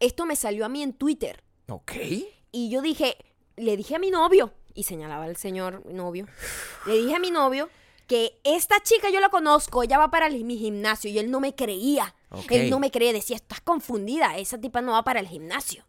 Esto 0.00 0.24
me 0.26 0.34
salió 0.36 0.64
a 0.64 0.68
mí 0.70 0.82
en 0.82 0.92
Twitter. 0.94 1.42
ok. 1.68 1.92
Y 2.50 2.70
yo 2.70 2.80
dije, 2.80 3.18
le 3.58 3.76
dije 3.76 3.96
a 3.96 3.98
mi 3.98 4.10
novio, 4.10 4.52
y 4.74 4.84
señalaba 4.84 5.24
al 5.24 5.36
señor 5.36 5.84
novio, 5.86 6.26
le 6.86 6.96
dije 6.98 7.14
a 7.14 7.18
mi 7.18 7.30
novio 7.30 7.68
que 8.06 8.38
esta 8.44 8.82
chica 8.82 9.10
yo 9.10 9.20
la 9.20 9.28
conozco, 9.28 9.82
ella 9.82 9.98
va 9.98 10.10
para 10.10 10.26
el- 10.28 10.44
mi 10.44 10.56
gimnasio 10.56 11.10
y 11.10 11.18
él 11.18 11.30
no 11.30 11.40
me 11.40 11.54
creía. 11.54 12.14
Ok. 12.30 12.50
Él 12.52 12.70
no 12.70 12.78
me 12.78 12.90
creía, 12.90 13.12
decía, 13.12 13.36
estás 13.36 13.60
confundida, 13.60 14.36
esa 14.38 14.58
tipa 14.58 14.80
no 14.80 14.92
va 14.92 15.02
para 15.04 15.20
el 15.20 15.26
gimnasio. 15.28 15.84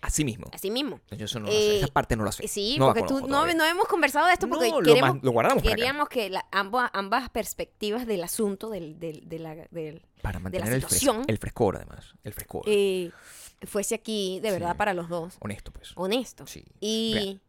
Así 0.00 0.24
mismo. 0.24 0.46
Así 0.52 0.70
mismo. 0.70 1.00
Yo 1.10 1.24
eso 1.24 1.40
no 1.40 1.46
lo 1.46 1.52
sé. 1.52 1.58
Eh, 1.58 1.78
Esa 1.78 1.88
parte 1.88 2.14
no 2.14 2.22
lo 2.22 2.30
sé. 2.30 2.46
Sí, 2.46 2.76
No 2.78 2.86
la 2.86 2.94
porque 2.94 3.08
tú 3.08 3.26
no, 3.26 3.44
hemos 3.46 3.88
conversado 3.88 4.28
de 4.28 4.32
esto 4.34 4.48
porque 4.48 4.70
No, 4.70 4.80
lo 4.80 4.86
queremos, 4.86 5.14
más- 5.16 5.24
lo 5.24 5.32
guardamos 5.32 5.60
para 5.62 5.72
acá. 5.72 5.76
queríamos 5.76 6.08
que 6.08 6.30
la- 6.30 6.46
ambas, 6.52 6.88
ambas 6.94 7.28
perspectivas 7.30 8.06
del 8.06 8.22
asunto, 8.22 8.70
del, 8.70 9.00
del, 9.00 9.28
de 9.28 9.38
la, 9.40 9.54
del, 9.72 10.02
Para 10.22 10.38
de 10.38 10.38
la 10.38 10.40
mantener 10.40 10.72
el, 10.72 10.82
fres- 10.84 10.88
situación, 10.98 11.24
el 11.26 11.38
frescor, 11.38 11.76
además. 11.76 12.14
El 12.22 12.32
frescor. 12.32 12.62
eh, 12.66 13.10
fuese 13.66 13.94
aquí 13.94 14.40
de 14.40 14.50
verdad 14.52 14.72
Sí. 14.72 14.78
para 14.78 14.94
los 14.94 15.08
dos, 15.08 15.36
Honesto, 15.40 15.72
pues. 15.72 15.92
honesto. 15.96 16.46
Sí. 16.46 16.64
Y 16.80 17.12
Real. 17.14 17.40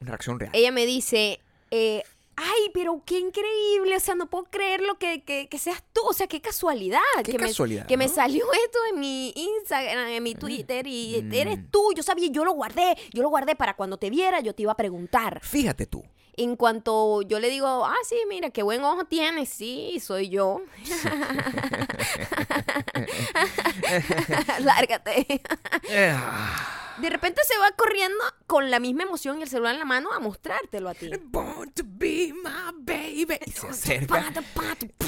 Una 0.00 0.10
reacción 0.10 0.38
real. 0.40 0.52
ella 0.54 0.72
me 0.72 0.86
dice, 0.86 1.40
eh, 1.70 2.02
Ay, 2.36 2.68
pero 2.74 3.00
qué 3.06 3.20
increíble. 3.20 3.94
O 3.96 4.00
sea, 4.00 4.16
no 4.16 4.28
puedo 4.28 4.46
creerlo 4.50 4.98
que, 4.98 5.22
que, 5.22 5.48
que 5.48 5.56
seas 5.56 5.84
tú. 5.92 6.00
O 6.04 6.12
sea, 6.12 6.26
qué 6.26 6.40
casualidad. 6.40 6.98
Qué 7.24 7.30
que 7.30 7.38
casualidad, 7.38 7.82
Me, 7.82 7.86
que 7.86 7.96
me 7.96 8.08
salió 8.08 8.44
esto 8.64 8.78
en 8.92 8.98
mi 8.98 9.32
Instagram, 9.36 10.08
en 10.08 10.20
mi 10.20 10.34
Twitter. 10.34 10.84
Y 10.88 11.22
Mm. 11.22 11.32
eres 11.32 11.70
tú. 11.70 11.92
Yo 11.94 12.02
sabía, 12.02 12.26
yo 12.32 12.44
lo 12.44 12.52
guardé. 12.54 12.96
Yo 13.12 13.22
lo 13.22 13.28
guardé 13.28 13.54
para 13.54 13.76
cuando 13.76 13.98
te 13.98 14.10
viera, 14.10 14.40
yo 14.40 14.52
te 14.52 14.62
iba 14.62 14.72
a 14.72 14.76
preguntar. 14.76 15.38
Fíjate 15.44 15.86
tú. 15.86 16.02
En 16.36 16.56
cuanto 16.56 17.22
yo 17.22 17.38
le 17.38 17.48
digo, 17.48 17.84
ah, 17.84 17.94
sí, 18.08 18.16
mira, 18.28 18.50
qué 18.50 18.62
buen 18.62 18.82
ojo 18.82 19.04
tienes. 19.04 19.48
Sí, 19.48 20.00
soy 20.00 20.28
yo. 20.28 20.60
Lárgate. 24.60 25.40
De 26.98 27.10
repente 27.10 27.40
se 27.46 27.58
va 27.58 27.70
corriendo 27.72 28.18
con 28.46 28.70
la 28.70 28.78
misma 28.78 29.02
emoción 29.02 29.38
y 29.38 29.42
el 29.42 29.48
celular 29.48 29.74
en 29.74 29.80
la 29.80 29.84
mano 29.84 30.12
a 30.12 30.20
mostrártelo 30.20 30.88
a 30.88 30.94
ti. 30.94 31.10
Born 31.24 31.72
to 31.72 31.82
be 31.86 32.32
my 32.32 32.72
baby. 32.78 33.38
Y 33.46 33.50
se 33.52 33.66
acerca 33.68 34.32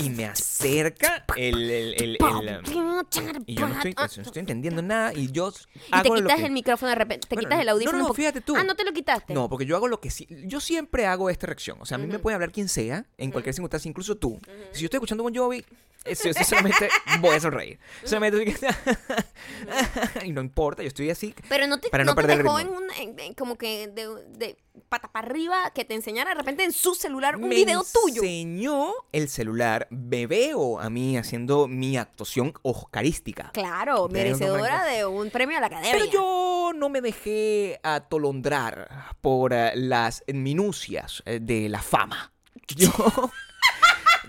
y 0.03 0.11
me 0.11 0.25
acerca 0.27 1.25
el... 1.37 1.71
el, 1.71 1.95
el, 1.95 2.17
el, 2.17 2.19
um, 2.23 3.43
y 3.47 3.55
yo 3.55 3.69
no 3.69 3.75
estoy, 3.75 3.95
no 3.95 4.05
estoy 4.05 4.41
entendiendo 4.41 4.83
nada 4.83 5.13
y 5.15 5.31
yo 5.31 5.53
Y 5.89 6.03
te 6.03 6.11
quitas 6.11 6.37
que... 6.41 6.47
el 6.47 6.53
micrófono 6.53 6.89
de 6.91 6.95
repente, 6.97 7.27
te 7.29 7.35
Bueno, 7.37 7.49
quitas 7.49 7.61
el 7.61 7.67
no, 7.67 7.73
audífono. 7.73 7.99
no, 7.99 8.05
un 8.05 8.09
poco- 8.09 8.17
fíjate 8.17 8.41
tú. 8.41 8.57
Ah, 8.57 8.65
no 8.65 8.75
te 8.75 8.85
lo 8.85 8.93
quitaste. 8.93 9.33
No, 9.35 9.49
porque 9.49 9.67
yo 9.67 9.77
hago 9.77 9.89
lo 9.89 10.01
que 10.01 10.11
sí. 10.11 10.27
Yo 10.45 10.61
siempre 10.61 11.07
hago 11.07 11.31
esta 11.31 11.47
reacción. 11.47 11.79
O 11.81 11.87
sea, 11.87 11.97
a 11.97 11.99
mí 11.99 12.07
me 12.07 12.19
puede 12.19 12.35
hablar 12.35 12.51
quien 12.53 12.69
sea, 12.69 13.07
en 13.19 13.31
cualquier 13.31 13.55
circunstancia, 13.55 13.89
incluso 13.89 14.17
tú. 14.17 14.39
Si 14.73 14.81
yo 14.81 14.87
estoy 14.87 14.99
escuchando 14.99 15.23
Bon 15.23 15.35
Jovi, 15.35 15.65
eh, 16.07 16.17
yo 16.25 16.33
solamente 16.45 16.89
voy 17.21 17.37
a 17.37 17.41
sonreír. 17.41 17.79
Solamente 18.05 18.57
y 20.25 20.33
no 20.33 20.41
importa, 20.41 20.83
yo 20.83 20.89
estoy 20.89 21.11
así. 21.11 21.35
Pero 21.49 21.67
no 21.67 21.79
te, 21.81 21.89
Para 21.91 22.05
no 22.05 22.13
no 22.13 22.15
te 22.15 22.23
perder 22.23 22.39
el 22.39 22.43
dejó 22.45 22.59
en 22.61 22.69
un, 22.69 22.85
en- 23.01 23.19
en 23.21 23.35
como 23.35 23.57
que 23.57 23.89
de, 23.89 24.09
de 24.37 24.57
pata 24.89 25.11
para 25.11 25.27
arriba 25.29 25.71
que 25.75 25.85
te 25.85 25.95
enseñara 25.95 26.31
de 26.31 26.37
repente 26.37 26.65
en 26.65 26.73
su 26.73 26.95
celular 26.95 27.37
un 27.37 27.49
me 27.49 27.55
video 27.55 27.83
tuyo. 27.93 28.23
enseñó 28.23 28.93
el 29.13 29.29
celular, 29.29 29.87
me 29.91 30.27
veo 30.27 30.81
a 30.81 30.91
mí 30.91 31.17
haciendo 31.17 31.67
mi 31.69 31.97
actuación 31.97 32.53
oscarística. 32.63 33.51
Claro, 33.53 34.09
merecedora 34.09 34.85
me- 34.85 34.91
de 34.97 35.07
un 35.07 35.31
premio 35.31 35.57
a 35.57 35.61
la 35.61 35.67
academia. 35.69 35.93
Pero 35.93 36.05
yo 36.07 36.73
no 36.75 36.89
me 36.89 37.01
dejé 37.01 37.81
atolondrar 37.83 39.15
por 39.21 39.53
eh, 39.53 39.73
las 39.75 40.25
minucias 40.29 41.23
eh, 41.27 41.39
de 41.41 41.69
la 41.69 41.83
fama. 41.83 42.33
Yo, 42.77 42.91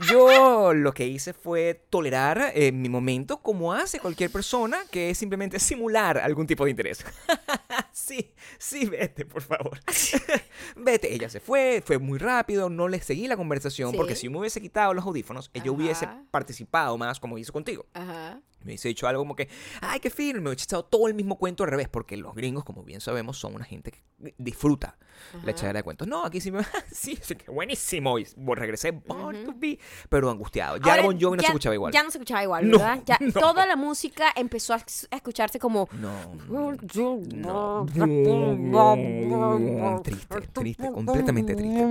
yo 0.10 0.74
lo 0.74 0.94
que 0.94 1.08
hice 1.08 1.34
fue 1.34 1.86
tolerar 1.90 2.52
eh, 2.54 2.72
mi 2.72 2.90
momento 2.90 3.38
como 3.38 3.74
hace 3.74 4.00
cualquier 4.00 4.32
persona, 4.32 4.80
que 4.92 5.10
es 5.10 5.18
simplemente 5.18 5.60
simular 5.60 6.18
algún 6.18 6.48
tipo 6.48 6.66
de 6.66 6.72
interés. 6.72 7.06
sí, 7.92 8.34
sí, 8.58 8.86
vete, 8.86 9.26
por 9.26 9.42
favor. 9.42 9.80
vete, 10.76 11.14
ella 11.14 11.30
se 11.30 11.40
fue, 11.40 11.82
fue 11.86 11.98
muy 11.98 12.20
rápido, 12.20 12.70
no 12.70 12.88
le 12.88 13.02
seguí 13.02 13.28
la 13.28 13.38
conversación, 13.38 13.94
porque 13.96 14.16
si 14.16 14.30
me 14.30 14.40
hubiese 14.40 14.62
quitado 14.62 14.94
los 14.94 15.06
audífonos, 15.06 15.50
ella 15.54 15.72
hubiese 15.72 16.08
participado 16.32 16.98
más 16.98 17.20
como 17.20 17.38
hizo 17.38 17.54
contigo. 17.54 17.86
Ajá. 17.94 18.42
Me 18.60 18.72
hubiese 18.72 18.88
dicho 18.90 19.08
algo 19.08 19.22
como 19.22 19.36
que, 19.36 19.48
ay, 19.82 20.00
qué 20.00 20.10
fino, 20.10 20.42
me 20.42 20.50
hubiese 20.50 20.66
echado 20.66 20.84
todo 20.86 21.08
el 21.08 21.14
mismo 21.14 21.38
cuento 21.38 21.64
al 21.64 21.70
revés, 21.70 21.88
porque 21.88 22.18
los 22.18 22.36
gringos, 22.36 22.64
como 22.66 22.84
bien 22.84 23.00
sabemos, 23.02 23.38
son 23.38 23.56
una 23.56 23.64
gente 23.66 23.92
que 23.92 24.04
disfruta 24.38 24.98
la 25.34 25.40
Ajá. 25.40 25.52
echadera 25.52 25.80
de 25.80 25.84
cuentos. 25.84 26.08
No, 26.08 26.26
aquí 26.26 26.42
sí 26.42 26.52
me, 26.52 26.64
sí, 26.92 27.18
sí, 27.22 27.36
qué 27.36 27.50
buenísimo, 27.52 28.20
y 28.20 28.26
regresé, 28.56 28.92
born 28.92 29.46
to 29.46 29.54
be, 29.56 29.80
pero 30.10 30.30
angustiado. 30.30 30.78
Ya 30.78 30.92
Ahora, 30.94 31.04
Bon 31.04 31.20
Jovi 31.20 31.38
no 31.38 31.42
se 31.44 31.48
escuchaba 31.48 31.76
igual. 31.76 31.94
Ya 31.94 32.04
no 32.04 32.12
se 32.12 32.18
escuchaba 32.18 32.44
igual, 32.44 32.70
No, 32.70 32.78
¿verdad? 32.80 33.04
Ya 33.06 33.18
no. 33.22 33.32
toda 33.32 33.66
la 33.66 33.76
música 33.76 34.34
empezó 34.36 34.74
a, 34.74 34.84
escucharse 35.12 35.60
como 35.60 35.88
No, 35.94 36.34
no. 37.34 37.86
Triste, 40.04 40.42
triste, 40.54 40.92
completamente 40.92 41.56
triste. 41.56 41.86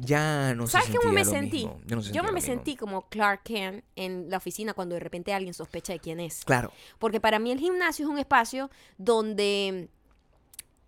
Ya 0.00 0.54
no 0.54 0.66
se 0.66 0.72
¿Sabes 0.72 0.88
cómo 0.88 1.02
sentía 1.02 1.12
me 1.12 1.24
sentí? 1.24 1.56
mismo, 1.58 1.80
ya 1.86 1.96
no 1.96 2.02
se 2.02 2.12
Yo 2.12 2.22
me 2.22 2.32
mismo. 2.32 2.46
sentí 2.46 2.76
como 2.76 3.08
Clark 3.08 3.42
Kent 3.44 3.84
en 3.96 4.28
la 4.30 4.38
oficina 4.38 4.74
cuando 4.74 4.94
de 4.94 5.00
repente 5.00 5.11
alguien 5.34 5.54
sospecha 5.54 5.92
de 5.92 5.98
quién 6.00 6.20
es. 6.20 6.44
Claro, 6.44 6.72
Porque 6.98 7.20
para 7.20 7.38
mí 7.38 7.50
el 7.52 7.58
gimnasio 7.58 8.06
es 8.06 8.10
un 8.10 8.18
espacio 8.18 8.70
donde 8.98 9.88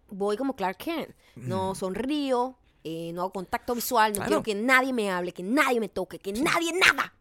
voy 0.08 0.36
como 0.36 0.54
Clark 0.56 0.76
Kent. 0.78 1.14
No 1.36 1.74
sonrío, 1.74 2.56
eh, 2.84 3.10
no 3.14 3.22
hago 3.22 3.32
contacto 3.32 3.74
visual, 3.74 4.12
no 4.12 4.16
Claro. 4.16 4.28
quiero 4.28 4.42
que 4.42 4.54
nadie 4.54 4.92
me 4.92 5.10
hable, 5.10 5.32
que 5.32 5.42
nadie 5.42 5.80
me 5.80 5.88
toque, 5.88 6.18
que 6.18 6.32
nadie 6.32 6.72
nada. 6.72 7.12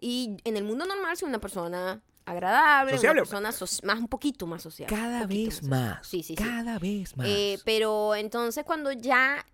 Y 0.00 0.36
en 0.44 0.56
el 0.56 0.64
mundo 0.64 0.84
normal 0.84 1.16
soy 1.16 1.28
una 1.28 1.38
persona 1.40 2.02
agradable, 2.24 2.92
Sociable. 2.92 3.22
una 3.22 3.50
persona 3.50 3.68
más 3.84 3.98
un 4.00 4.08
poquito 4.08 4.46
más 4.46 4.62
social. 4.62 4.88
cada 4.88 5.26
vez 5.26 5.62
más. 5.62 6.06
Sí, 6.06 6.22
sí, 6.22 6.34
sí. 6.36 6.42
Cada 6.42 6.78
vez 6.78 7.16
más. 7.16 7.26
Eh, 7.28 7.58
pero 7.64 8.14
entonces 8.14 8.64
cuando 8.64 8.92
ya 8.92 9.44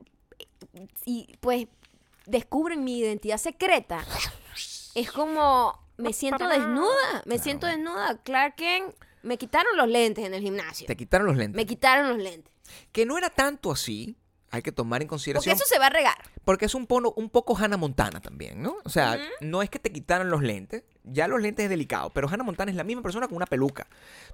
y 1.05 1.37
pues 1.41 1.67
descubren 2.27 2.85
mi 2.85 2.99
identidad 2.99 3.39
secreta, 3.39 4.05
es 4.95 5.11
como 5.13 5.79
me 5.99 6.13
siento 6.13 6.49
desnuda, 6.49 7.23
me 7.27 7.39
siento 7.39 7.67
desnuda. 7.67 8.19
Clark 8.23 8.57
Kent, 8.57 8.95
me 9.23 9.37
quitaron 9.37 9.77
los 9.77 9.89
lentes 9.89 10.25
en 10.25 10.33
el 10.33 10.43
gimnasio. 10.43 10.87
Te 10.87 10.97
quitaron 10.97 11.27
los 11.27 11.37
lentes. 11.37 11.57
Me 11.57 11.67
quitaron 11.67 12.09
los 12.09 12.19
lentes. 12.19 12.53
Que 12.93 13.05
no 13.05 13.19
era 13.19 13.31
tanto 13.31 13.73
así, 13.73 14.17
hay 14.51 14.63
que 14.63 14.73
tomar 14.73 15.03
en 15.03 15.07
Porque 15.09 15.11
consideración. 15.11 15.55
eso 15.57 15.65
se 15.67 15.79
va 15.79 15.87
a 15.87 15.91
regar. 15.91 16.17
Porque 16.45 16.65
es 16.67 16.75
un, 16.75 16.87
pono- 16.87 17.13
un 17.17 17.29
poco 17.29 17.57
Hannah 17.57 17.77
Montana 17.77 18.21
también, 18.21 18.63
¿no? 18.63 18.77
O 18.85 18.89
sea, 18.89 19.19
no 19.41 19.63
es 19.63 19.69
que 19.69 19.79
te 19.79 19.93
quitaran 19.93 20.31
los 20.31 20.43
lentes, 20.43 20.85
ya 21.05 21.29
los 21.29 21.41
lentes 21.43 21.65
es 21.65 21.71
delicado, 21.71 22.11
pero 22.11 22.29
Hannah 22.29 22.45
Montana 22.45 22.71
es 22.71 22.77
la 22.77 22.85
misma 22.85 23.03
persona 23.03 23.27
con 23.29 23.37
una 23.37 23.47
peluca. 23.47 23.87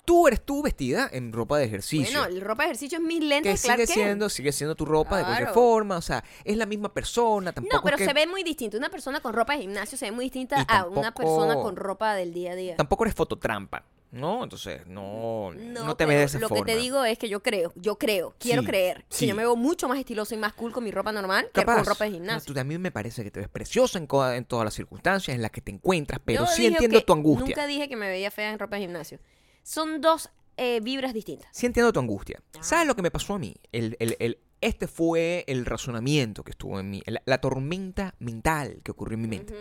Tú 0.05 0.29
eres 0.29 0.41
tú 0.45 0.63
vestida 0.63 1.09
en 1.13 1.33
ropa 1.33 1.59
de 1.59 1.65
ejercicio. 1.65 2.21
Bueno, 2.21 2.41
ropa 2.45 2.63
de 2.65 2.69
ejercicio 2.71 2.99
es 2.99 3.05
mis 3.05 3.21
que 3.21 3.27
lentes 3.27 3.63
Clark 3.63 3.81
sigue 3.81 3.87
Kent. 3.93 4.07
siendo, 4.07 4.29
sigue 4.29 4.53
siendo 4.53 4.75
tu 4.77 4.85
ropa 4.85 5.19
de 5.19 5.25
cualquier 5.25 5.49
forma, 5.51 5.97
o 5.97 6.03
sea, 6.03 6.23
es 6.45 6.57
la 6.57 6.67
misma 6.67 6.93
persona, 6.95 7.53
tampoco 7.53 7.77
No, 7.77 7.83
pero 7.83 7.97
es 7.97 8.03
que- 8.03 8.07
se 8.09 8.13
ve 8.15 8.27
muy 8.27 8.43
distinto. 8.45 8.77
Una 8.77 8.91
persona 8.91 9.21
con 9.21 9.33
ropa 9.35 9.55
de 9.57 9.63
gimnasio 9.63 9.99
se 9.99 10.05
ve 10.07 10.13
muy 10.13 10.27
distinta 10.27 10.63
a 10.69 10.85
una 10.87 11.13
persona 11.13 11.55
con 11.55 11.75
ropa 11.77 12.15
del 12.15 12.33
día 12.33 12.53
a 12.53 12.55
día. 12.57 12.77
tampoco 12.77 13.05
eres 13.05 13.15
fototrampa, 13.17 13.85
¿no? 14.15 14.45
Entonces, 14.45 14.87
no, 14.87 15.53
no, 15.53 15.97
te 15.97 16.07
pero 16.07 16.09
ves 16.09 16.19
de 16.19 16.25
esa 16.25 16.39
lo 16.39 16.49
forma. 16.49 16.65
que 16.65 16.73
te 16.73 16.79
digo 16.79 17.05
es 17.05 17.19
que 17.19 17.29
yo 17.29 17.43
creo, 17.43 17.73
yo 17.77 17.99
creo, 17.99 18.35
quiero 18.39 18.63
Sí, 18.63 18.69
creer 18.69 19.05
sí. 19.11 19.21
que 19.21 19.27
yo 19.29 19.35
me 19.35 19.43
veo 19.43 19.57
mucho 19.57 19.89
más 19.89 19.99
estiloso 19.99 20.35
y 20.35 20.39
más 20.39 20.53
cool 20.55 20.73
con 20.73 20.85
mi 20.85 20.91
ropa 20.91 21.13
normal 21.13 21.47
que 21.47 21.61
Capaz. 21.61 21.77
con 21.77 21.85
ropa 21.87 22.05
de 22.05 22.11
No, 22.11 22.17
gimnasio. 22.17 22.47
tú 22.47 22.55
también 22.55 22.81
me 22.81 22.91
parece 22.91 23.23
que 23.25 23.31
te 23.31 23.41
ves 23.41 23.49
preciosa 23.49 23.99
en, 23.99 24.07
en 24.35 24.45
todas 24.45 24.65
las 24.65 24.75
circunstancias 24.75 25.35
en 25.35 25.43
las 25.43 25.51
que 25.51 25.61
te 25.61 25.71
encuentras, 25.73 26.21
pero 26.25 26.45
Yo 26.45 26.47
sí 26.51 26.67
entiendo 26.67 26.99
que 26.99 27.05
tu 27.05 27.13
angustia. 27.13 27.47
Nunca 27.47 27.67
dije 27.67 27.89
que 27.89 27.97
me 27.97 28.09
veía 28.09 28.31
fea 28.31 28.51
en 28.53 28.59
ropa 28.59 28.77
de 28.77 28.83
gimnasio. 28.83 29.19
Son 29.63 30.01
dos 30.01 30.31
eh, 30.57 30.81
vibras 30.81 31.13
distintas. 31.13 31.49
Sí 31.53 31.67
entiendo 31.67 31.93
tu 31.93 31.99
angustia. 32.01 32.41
Ah. 32.57 32.63
¿Sabes 32.63 32.87
lo 32.87 32.95
que 32.95 33.03
me 33.03 33.11
pasó 33.11 33.35
a 33.35 33.39
mí? 33.39 33.57
El, 33.73 33.97
el- 33.99 34.17
el- 34.21 34.39
este 34.61 34.87
fue 34.87 35.45
el 35.49 35.67
razonamiento 35.67 36.43
que 36.45 36.53
estuvo 36.53 36.79
en 36.81 36.89
mí, 36.89 37.03
la, 37.07 37.21
la 37.27 37.39
tormenta 37.39 38.15
mental 38.21 38.81
que 38.83 38.93
ocurrió 38.93 39.17
en 39.17 39.23
mi 39.23 39.29
mente. 39.29 39.55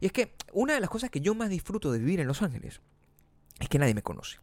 Y 0.00 0.06
es 0.06 0.12
que 0.12 0.32
una 0.52 0.72
de 0.74 0.80
las 0.80 0.88
cosas 0.88 1.10
que 1.10 1.20
yo 1.20 1.34
más 1.34 1.50
disfruto 1.50 1.90
de 1.92 1.98
vivir 1.98 2.20
en 2.20 2.28
Los 2.28 2.40
Ángeles 2.40 2.80
es 3.60 3.68
que 3.68 3.78
nadie 3.78 3.94
me 3.94 4.02
conoce. 4.02 4.38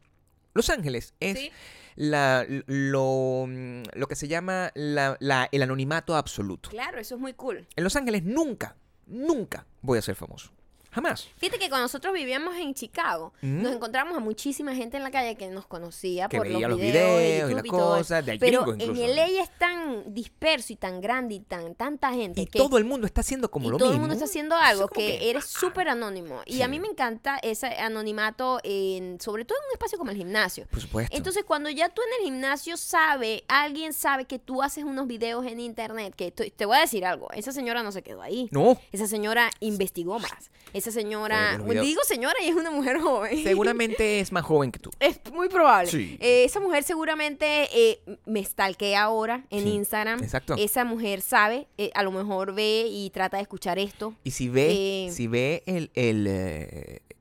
Los 0.53 0.69
Ángeles 0.69 1.13
es 1.19 1.38
Sí. 1.38 1.51
la- 1.95 2.45
lo, 2.48 3.45
lo 3.48 4.07
que 4.07 4.15
se 4.15 4.27
llama 4.27 4.72
la- 4.75 5.17
la- 5.19 5.50
el 5.51 5.62
anonimato 5.63 6.15
absoluto. 6.15 6.69
Claro, 6.69 6.98
eso 7.00 7.15
es 7.15 7.22
muy 7.22 7.34
cool. 7.34 7.67
En 7.75 7.84
Los 7.84 7.95
Ángeles 7.95 8.24
nunca, 8.24 8.75
nunca 9.05 9.65
voy 9.81 9.98
a 9.98 10.01
ser 10.01 10.15
famoso. 10.15 10.51
Jamás. 10.95 11.27
Fíjate 11.37 11.59
que 11.59 11.67
cuando 11.69 11.83
nosotros 11.83 12.13
vivíamos 12.13 12.55
en 12.55 12.73
Chicago, 12.73 13.33
Mm. 13.41 13.61
nos 13.63 13.73
encontramos 13.75 14.15
a 14.15 14.19
muchísima 14.21 14.73
gente 14.73 14.95
en 14.97 15.03
la 15.03 15.11
calle 15.11 15.35
que 15.35 15.47
nos 15.49 15.65
conocía 15.67 16.29
Que 16.29 16.37
por 16.37 16.47
veía 16.47 16.67
los 16.69 16.79
videos, 16.79 17.17
de 17.19 17.23
videos 17.25 17.49
y 17.51 17.53
YouTube 17.53 17.65
y 17.65 17.69
todo 17.69 17.97
cosa, 17.97 18.19
eso. 18.19 18.25
de 18.31 18.39
Pero 18.39 18.59
incluso, 18.61 18.79
en 18.91 18.93
¿no? 18.93 19.13
LA 19.13 19.41
es 19.43 19.49
tan 19.59 20.13
disperso 20.13 20.71
y 20.73 20.77
tan 20.77 21.01
grande 21.01 21.35
y 21.35 21.39
tan 21.41 21.75
tanta 21.75 22.11
gente 22.13 22.41
Y 22.41 22.45
que 22.47 22.57
todo 22.57 22.77
el 22.77 22.85
mundo 22.85 23.05
está 23.05 23.21
haciendo 23.21 23.51
como 23.51 23.67
y 23.67 23.71
lo 23.71 23.77
todo 23.77 23.89
mismo. 23.89 23.95
el 23.95 23.99
mundo 24.01 24.13
está 24.13 24.25
haciendo 24.25 24.55
algo 24.55 24.87
que, 24.87 25.29
eres 25.29 25.45
súper 25.45 25.89
anónimo. 25.89 26.41
Y 26.45 26.61
a 26.61 26.67
mí 26.69 26.79
me 26.79 26.87
encanta 26.87 27.37
ese 27.43 27.67
anonimato, 27.67 28.59
en, 28.63 29.19
sobre 29.19 29.43
todo 29.45 29.57
en 29.59 29.65
un 29.67 29.71
espacio 29.73 29.97
como 29.97 30.11
el 30.11 30.17
gimnasio. 30.17 30.65
Por 30.67 30.79
supuesto. 30.81 31.15
Entonces, 31.15 31.43
cuando 31.43 31.69
ya 31.69 31.89
tú 31.89 32.01
en 32.01 32.19
el 32.21 32.31
gimnasio 32.31 32.77
sabe, 32.77 33.43
alguien 33.47 33.91
sabe 33.93 34.25
que 34.25 34.39
tú 34.39 34.61
haces 34.63 34.83
unos 34.85 35.07
videos 35.07 35.45
en 35.45 35.59
internet, 35.59 36.13
que 36.15 36.31
te, 36.31 36.49
te 36.51 36.65
voy 36.65 36.77
a 36.77 36.81
decir 36.81 37.05
algo, 37.05 37.29
esa 37.33 37.51
señora 37.51 37.83
no 37.83 37.91
se 37.91 38.01
quedó 38.01 38.21
ahí. 38.21 38.47
no, 38.51 38.79
Esa 38.91 39.07
señora 39.07 39.49
investigó 39.59 40.19
más. 40.19 40.51
Esa 40.73 40.85
señora, 40.92 41.58
los 41.58 41.68
videos- 41.68 41.86
digo 41.86 42.01
señora 42.04 42.36
y 42.44 42.50
es 42.50 42.56
una 42.56 42.72
mujer 42.72 43.00
joven. 43.01 43.44
seguramente 43.44 44.20
es 44.20 44.32
más 44.32 44.44
joven 44.44 44.72
que 44.72 44.80
tú. 44.80 44.92
Es 45.00 45.20
muy 45.34 45.50
probable. 45.50 45.89
Sí. 45.92 46.18
Eh, 46.22 46.44
esa 46.46 46.60
mujer 46.60 46.84
seguramente 46.84 47.68
eh, 47.74 48.00
me 48.25 48.44
stalkea 48.44 49.04
ahora 49.04 49.46
en 49.50 49.63
Sí, 49.63 49.70
Instagram. 49.72 50.24
exacto. 50.24 50.56
Esa 50.58 50.86
mujer 50.86 51.22
sabe, 51.22 51.68
eh, 51.77 51.92
a 51.96 52.04
lo 52.04 52.12
mejor 52.12 52.54
ve 52.54 52.88
y 52.89 53.10
trata 53.12 53.38
de 53.38 53.44
escuchar 53.44 53.80
esto. 53.80 54.13
Y 54.24 54.32
si 54.32 54.50
ve, 54.50 55.08
Eh, 55.08 55.12
si 55.12 55.27
ve 55.27 55.63
el, 55.65 55.92
el, 55.96 56.27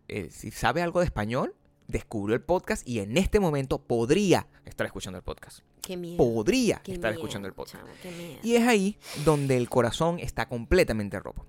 el- 0.08 0.30
si 0.30 0.50
sabe 0.50 0.82
algo 0.82 1.00
de 1.00 1.06
español, 1.06 1.54
descubrió 1.88 2.34
el 2.34 2.42
podcast 2.42 2.86
y 2.88 3.00
en 3.00 3.16
este 3.16 3.40
momento 3.40 3.78
podría 3.78 4.46
estar 4.64 4.86
escuchando 4.86 5.18
el 5.18 5.22
podcast. 5.24 5.60
Qué 5.82 5.96
miedo. 5.98 6.16
Podría 6.16 6.80
qué 6.82 6.92
estar 6.92 7.10
miedo, 7.12 7.20
escuchando 7.22 7.46
el 7.46 7.52
podcast. 7.54 7.84
qué 8.02 8.10
miedo. 8.10 8.38
Y 8.42 8.54
es 8.56 8.66
ahí 8.66 8.96
donde 9.24 9.56
el 9.58 9.68
corazón 9.68 10.18
está 10.18 10.48
completamente 10.48 11.20
roto. 11.20 11.46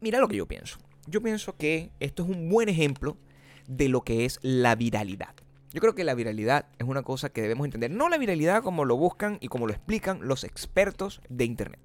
Mira 0.00 0.18
lo 0.18 0.28
que 0.28 0.36
yo 0.36 0.46
pienso. 0.46 0.78
Yo 1.06 1.20
pienso 1.20 1.56
que 1.56 1.90
esto 2.00 2.22
es 2.22 2.28
un 2.28 2.48
buen 2.48 2.68
ejemplo 2.68 3.16
de 3.66 3.88
lo 3.88 4.02
que 4.02 4.24
es 4.24 4.38
la 4.42 4.74
viralidad. 4.74 5.34
Yo 5.72 5.80
creo 5.80 5.94
que 5.94 6.04
la 6.04 6.14
viralidad 6.14 6.66
es 6.78 6.86
una 6.86 7.02
cosa 7.02 7.30
que 7.30 7.40
debemos 7.42 7.64
entender. 7.64 7.90
No 7.90 8.08
la 8.08 8.18
viralidad 8.18 8.62
como 8.62 8.84
lo 8.84 8.96
buscan 8.96 9.38
y 9.40 9.48
como 9.48 9.66
lo 9.66 9.72
explican 9.72 10.20
los 10.26 10.44
expertos 10.44 11.20
de 11.28 11.44
Internet. 11.44 11.80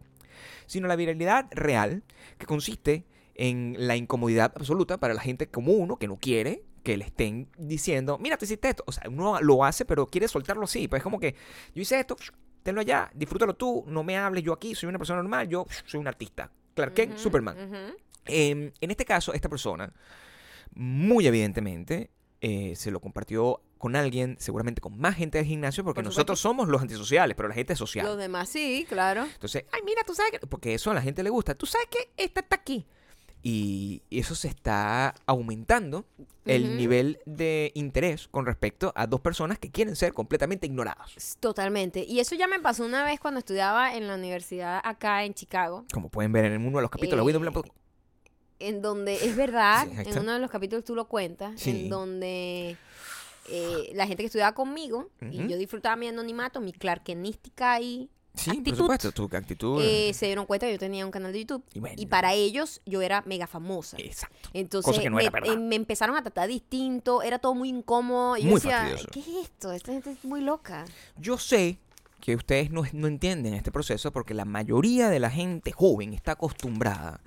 sino 0.68 0.88
la 0.88 0.98
viralidad 0.98 1.48
real, 1.52 2.04
que 2.38 2.46
consiste 2.46 3.06
en 3.36 3.76
la 3.80 3.96
incomodidad 3.96 4.52
absoluta 4.56 4.98
para 4.98 5.14
la 5.14 5.22
gente 5.22 5.48
como 5.48 5.72
uno 5.72 5.98
que 5.98 6.08
no 6.08 6.18
quiere 6.18 6.64
que 6.84 6.98
le 6.98 7.06
estén 7.06 7.48
diciendo, 7.58 8.18
mira, 8.18 8.38
tú 8.38 8.44
hiciste 8.46 8.70
esto. 8.70 8.84
O 8.86 8.92
sea, 8.92 9.04
uno 9.10 9.40
lo 9.42 9.64
hace, 9.64 9.86
pero 9.86 10.08
quiere 10.08 10.28
soltarlo 10.28 10.66
así. 10.66 10.88
Pues 10.90 11.00
es 11.00 11.04
como 11.04 11.20
que 11.20 11.36
yo 11.74 11.82
hice 11.82 12.00
esto, 12.00 12.18
tenlo 12.64 12.82
allá, 12.82 13.10
disfrútalo 13.16 13.56
tú, 13.56 13.86
no 13.88 14.04
me 14.04 14.18
hables 14.18 14.44
yo 14.44 14.52
aquí, 14.54 14.76
soy 14.76 14.90
una 14.90 14.98
persona 14.98 15.22
normal, 15.22 15.48
yo 15.48 15.66
soy 15.86 16.00
un 16.02 16.08
artista. 16.08 16.52
Clark 16.76 16.94
Kent, 16.94 17.14
Ujú, 17.14 17.20
Superman. 17.22 17.58
ujú. 17.58 17.98
Eh, 18.28 18.72
en 18.80 18.92
este 18.92 19.06
caso, 19.06 19.34
esta 19.34 19.50
persona, 19.50 19.92
muy 20.74 21.28
evidentemente, 21.28 22.10
eh, 22.42 22.76
se 22.76 22.92
lo 22.92 23.00
compartió 23.00 23.62
con 23.78 23.96
alguien, 23.96 24.38
seguramente 24.40 24.82
con 24.82 24.98
más 25.00 25.16
gente 25.16 25.38
del 25.38 25.48
gimnasio, 25.48 25.84
porque 25.84 26.00
Por 26.02 26.06
nosotros 26.06 26.40
somos 26.40 26.68
los 26.68 26.82
antisociales, 26.82 27.36
pero 27.36 27.48
la 27.48 27.56
gente 27.56 27.74
es 27.74 27.80
social. 27.80 28.06
Los 28.06 28.18
demás 28.18 28.50
sí, 28.50 28.86
claro. 28.90 29.24
Entonces, 29.26 29.66
ay, 29.72 29.82
mira, 29.86 30.02
tú 30.06 30.14
sabes 30.16 30.32
que... 30.32 30.40
Porque 30.48 30.74
eso 30.74 30.92
a 30.92 30.94
la 30.94 31.02
gente 31.02 31.22
le 31.24 31.30
gusta. 31.30 31.54
Tú 31.56 31.66
sabes 31.66 31.88
que 31.90 32.10
esta 32.18 32.42
está 32.42 32.56
aquí. 32.56 32.86
Y 33.44 34.02
eso 34.10 34.34
se 34.36 34.48
está 34.48 35.14
aumentando 35.28 36.06
el 36.46 36.76
nivel 36.76 37.20
de 37.26 37.72
interés 37.76 38.28
con 38.28 38.46
respecto 38.46 38.92
a 38.96 39.06
dos 39.06 39.22
personas 39.22 39.60
que 39.60 39.70
quieren 39.70 39.96
ser 39.96 40.12
completamente 40.14 40.66
ignoradas. 40.66 41.38
Totalmente. 41.40 42.04
Y 42.04 42.20
eso 42.20 42.36
ya 42.36 42.48
me 42.48 42.60
pasó 42.60 42.84
una 42.84 43.04
vez 43.06 43.20
cuando 43.20 43.38
estudiaba 43.40 43.96
en 43.96 44.08
la 44.08 44.16
universidad 44.16 44.82
acá 44.84 45.24
en 45.24 45.34
Chicago, 45.34 45.86
Como 45.94 46.10
pueden 46.10 46.32
ver 46.32 46.46
en 46.46 46.66
uno 46.66 46.78
de 46.80 46.82
los 46.82 46.92
capítulos 46.92 47.26
de 47.26 47.32
Eh, 47.32 47.38
Blanco. 47.38 47.64
En 48.60 48.82
donde 48.82 49.16
es 49.16 49.36
verdad, 49.36 49.88
Sí, 50.04 50.10
en 50.10 50.20
uno 50.20 50.34
de 50.34 50.40
los 50.40 50.50
capítulos 50.52 50.84
tú 50.86 50.96
lo 50.96 51.08
cuentas, 51.08 51.60
Sí. 51.60 51.70
en 51.72 51.90
donde 51.90 52.78
eh, 53.50 53.92
la 53.94 54.08
gente 54.08 54.24
que 54.24 54.28
estudiaba 54.28 54.54
conmigo 54.54 55.10
y 55.32 55.48
yo 55.48 55.58
disfrutaba 55.58 55.96
mi 55.96 56.08
anonimato, 56.08 56.60
mi 56.60 56.74
clarkenística 56.74 57.80
y 57.80 58.10
Sí, 58.36 58.52
por 58.52 58.58
actitud. 58.60 58.78
supuesto, 58.78 59.12
tu 59.14 59.24
actitud. 59.36 59.82
eh, 59.84 60.14
se 60.14 60.28
dieron 60.28 60.46
cuenta 60.46 60.68
que 60.68 60.74
yo 60.74 60.78
tenía 60.78 61.04
un 61.06 61.12
canal 61.12 61.32
de 61.34 61.40
YouTube 61.40 61.64
y 61.74 61.80
bueno, 61.80 61.96
y 61.98 62.06
para 62.06 62.34
ellos 62.36 62.82
yo 62.86 63.02
era 63.02 63.24
mega 63.26 63.48
famosa. 63.48 63.98
Exacto. 64.00 64.50
Entonces 64.54 64.86
Cosa 64.92 65.02
que 65.02 65.10
no 65.10 65.16
me, 65.16 65.24
era 65.24 65.32
verdad. 65.32 65.54
eh, 65.54 65.58
me 65.58 65.76
empezaron 65.76 66.16
a 66.16 66.22
tratar 66.22 66.48
distinto, 66.48 67.24
era 67.24 67.40
todo 67.40 67.56
muy 67.56 67.70
incómodo. 67.70 68.38
Y 68.38 68.44
yo 68.44 68.50
Muy 68.50 68.56
decía, 68.56 68.78
fastidioso. 68.82 69.08
¿qué 69.12 69.20
es 69.22 69.28
esto? 69.46 69.72
Esta 69.72 69.92
gente 69.92 70.12
es 70.12 70.24
muy 70.24 70.42
loca. 70.42 70.86
Yo 71.18 71.40
sé 71.40 71.80
que 72.22 72.36
ustedes 72.36 72.70
no, 72.70 72.84
no 72.94 73.08
entienden 73.08 73.56
este 73.56 73.72
proceso 73.72 74.12
porque 74.12 74.36
la 74.36 74.46
mayoría 74.46 75.10
de 75.10 75.20
la 75.20 75.32
gente 75.32 75.72
joven 75.72 76.14
está 76.14 76.34
acostumbrada 76.34 77.16
a 77.16 77.22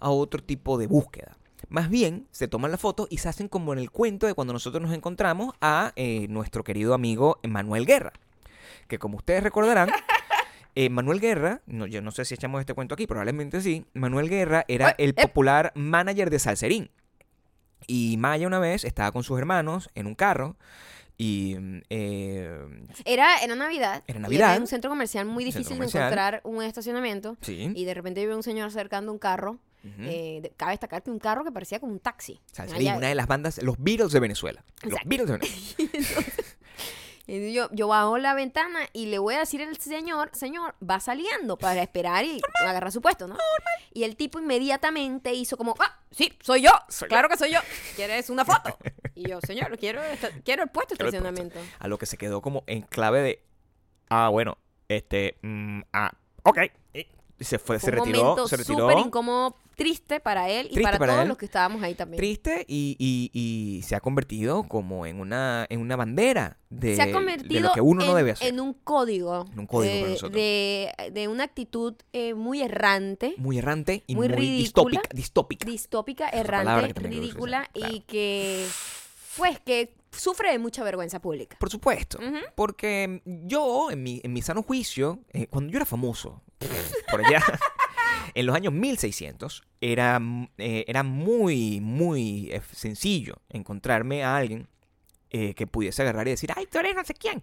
otro 0.00 0.42
tipo 0.42 0.78
de 0.78 0.86
búsqueda. 0.86 1.36
Más 1.68 1.90
bien, 1.90 2.26
se 2.30 2.48
toman 2.48 2.70
la 2.70 2.78
foto 2.78 3.08
y 3.10 3.18
se 3.18 3.28
hacen 3.28 3.48
como 3.48 3.72
en 3.72 3.78
el 3.78 3.90
cuento 3.90 4.26
de 4.26 4.34
cuando 4.34 4.52
nosotros 4.52 4.82
nos 4.82 4.92
encontramos 4.92 5.54
a 5.60 5.92
eh, 5.96 6.26
nuestro 6.28 6.62
querido 6.62 6.94
amigo 6.94 7.40
Manuel 7.42 7.86
Guerra. 7.86 8.12
Que 8.88 8.98
como 8.98 9.16
ustedes 9.16 9.42
recordarán, 9.42 9.90
eh, 10.76 10.90
Manuel 10.90 11.20
Guerra, 11.20 11.62
no, 11.66 11.86
yo 11.86 12.02
no 12.02 12.12
sé 12.12 12.24
si 12.24 12.34
echamos 12.34 12.60
este 12.60 12.74
cuento 12.74 12.94
aquí, 12.94 13.06
probablemente 13.06 13.60
sí, 13.60 13.84
Manuel 13.94 14.28
Guerra 14.28 14.64
era 14.68 14.94
el 14.98 15.10
eh. 15.10 15.14
popular 15.14 15.72
manager 15.74 16.30
de 16.30 16.38
Salserín. 16.38 16.90
Y 17.88 18.16
Maya 18.16 18.46
una 18.46 18.58
vez 18.58 18.84
estaba 18.84 19.12
con 19.12 19.22
sus 19.22 19.38
hermanos 19.38 19.90
en 19.94 20.06
un 20.06 20.14
carro 20.14 20.56
y 21.18 21.56
mm, 21.58 21.82
eh, 21.90 22.58
Era, 23.04 23.38
era 23.38 23.54
Navidad. 23.54 24.02
Era 24.06 24.18
y 24.18 24.22
Navidad. 24.22 24.56
en 24.56 24.62
un 24.62 24.66
centro 24.66 24.90
comercial 24.90 25.26
muy 25.26 25.44
difícil 25.44 25.78
de 25.78 25.86
encontrar 25.86 26.40
un 26.44 26.62
estacionamiento. 26.62 27.36
sí, 27.40 27.72
Y 27.74 27.84
de 27.84 27.94
repente 27.94 28.24
veo 28.26 28.36
un 28.36 28.42
señor 28.42 28.68
acercando 28.68 29.12
un 29.12 29.18
carro. 29.18 29.58
Eh, 30.00 30.40
de- 30.42 30.50
cabe 30.56 30.72
destacar 30.72 31.02
que 31.02 31.10
un 31.10 31.18
carro 31.18 31.44
que 31.44 31.52
parecía 31.52 31.80
como 31.80 31.92
un 31.92 32.00
taxi. 32.00 32.40
Salserín, 32.52 32.88
Allá- 32.88 32.98
una 32.98 33.08
de 33.08 33.14
las 33.14 33.26
bandas, 33.26 33.62
los 33.62 33.76
Beatles 33.78 34.12
de 34.12 34.20
Venezuela. 34.20 34.64
Los 34.82 34.92
Exacto. 34.94 35.08
Beatles 35.08 35.28
de 35.28 35.38
Venezuela. 35.92 36.32
Y 37.28 37.52
yo, 37.52 37.68
yo 37.72 37.88
bajo 37.88 38.18
la 38.18 38.34
ventana 38.34 38.88
y 38.92 39.06
le 39.06 39.18
voy 39.18 39.34
a 39.34 39.40
decir 39.40 39.60
al 39.60 39.76
señor, 39.78 40.30
señor, 40.32 40.76
va 40.88 41.00
saliendo 41.00 41.56
para 41.58 41.82
esperar 41.82 42.24
y 42.24 42.40
agarrar 42.64 42.92
su 42.92 43.00
puesto, 43.00 43.26
¿no? 43.26 43.36
Y 43.92 44.04
el 44.04 44.14
tipo 44.14 44.38
inmediatamente 44.38 45.34
hizo 45.34 45.56
como, 45.56 45.74
ah, 45.80 45.98
sí, 46.12 46.32
soy 46.40 46.62
yo, 46.62 46.70
Soy 46.88 47.08
claro 47.08 47.28
que 47.28 47.36
soy 47.36 47.50
yo, 47.52 47.58
¿quieres 47.96 48.30
una 48.30 48.44
foto? 48.44 48.78
Y 49.16 49.28
yo, 49.30 49.40
señor, 49.40 49.78
quiero, 49.78 50.02
quiero 50.44 50.62
el 50.62 50.68
puesto 50.68 50.94
de 50.94 50.98
puesto. 50.98 51.16
estacionamiento. 51.16 51.58
A 51.78 51.88
lo 51.88 51.96
que 51.98 52.04
se 52.04 52.18
quedó 52.18 52.42
como 52.42 52.64
en 52.66 52.82
clave 52.82 53.22
de. 53.22 53.42
Ah, 54.10 54.28
bueno, 54.28 54.58
este. 54.88 55.38
mm, 55.40 55.80
ah, 55.94 56.12
ok. 56.42 56.58
Se 57.38 57.58
fue, 57.58 57.78
Fue 57.78 57.90
se 57.90 57.96
un 57.98 58.04
retiró. 58.06 58.48
Se 58.48 58.56
retiró. 58.56 58.88
súper 58.88 58.98
incómodo, 59.06 59.56
triste 59.74 60.20
para 60.20 60.48
él 60.48 60.66
y 60.66 60.70
Triste 60.70 60.82
para, 60.84 60.98
para 60.98 61.12
todos 61.12 61.22
él. 61.24 61.28
los 61.28 61.36
que 61.36 61.44
estábamos 61.44 61.82
ahí 61.82 61.94
también. 61.94 62.16
Triste 62.16 62.64
y, 62.66 62.96
y- 62.98 63.30
y 63.78 63.82
se 63.82 63.94
ha 63.94 64.00
convertido 64.00 64.62
como 64.64 65.04
en 65.04 65.20
una, 65.20 65.66
en 65.68 65.80
una 65.80 65.96
bandera 65.96 66.56
de, 66.70 66.96
se 66.96 67.02
ha 67.02 67.06
de 67.06 67.12
convertido 67.12 67.60
lo 67.68 67.72
que 67.74 67.80
uno 67.82 68.00
en, 68.02 68.06
no 68.08 68.14
debe 68.14 68.30
hacer. 68.30 68.48
en 68.48 68.60
un 68.60 68.72
código, 68.72 69.44
En 69.52 69.58
un 69.60 69.66
código 69.66 69.92
para 69.92 70.06
eh, 70.06 70.10
nosotros. 70.12 70.32
de, 70.32 70.92
de 71.12 71.28
una 71.28 71.44
actitud 71.44 71.94
eh, 72.14 72.32
muy 72.32 72.62
errante, 72.62 73.34
Muy 73.36 73.58
errante 73.58 74.02
y 74.06 74.14
muy 74.16 74.28
muy, 74.28 74.36
ridícula. 74.36 75.02
distópica. 75.12 75.66
distópica. 75.66 76.28
errante, 76.30 76.98
ridícula 76.98 77.68
y 77.74 78.00
que, 78.00 78.66
pues, 79.36 79.60
que 79.60 79.94
sufre 80.10 80.50
de 80.52 80.58
mucha 80.58 80.82
vergüenza 80.82 81.20
pública. 81.20 81.58
Por 81.60 81.68
supuesto. 81.68 82.18
Porque 82.54 83.20
yo, 83.26 83.90
en 83.90 84.02
mi, 84.02 84.20
en 84.24 84.32
mi 84.32 84.40
sano 84.40 84.62
juicio, 84.62 85.18
eh, 85.34 85.46
cuando 85.48 85.70
yo 85.70 85.76
era 85.76 85.84
famoso, 85.84 86.40
por 87.10 87.24
allá, 87.24 87.42
en 88.34 88.46
los 88.46 88.54
años 88.54 88.72
1600, 88.72 89.62
era, 89.80 90.20
eh, 90.58 90.84
era 90.86 91.02
muy, 91.02 91.80
muy 91.80 92.50
eh, 92.52 92.60
sencillo 92.72 93.36
encontrarme 93.48 94.24
a 94.24 94.36
alguien 94.36 94.68
eh, 95.30 95.54
que 95.54 95.66
pudiese 95.66 96.02
agarrar 96.02 96.28
y 96.28 96.30
decir, 96.30 96.50
ay, 96.54 96.66
tú 96.70 96.78
eres 96.78 96.94
no 96.94 97.04
sé 97.04 97.12
quién. 97.12 97.42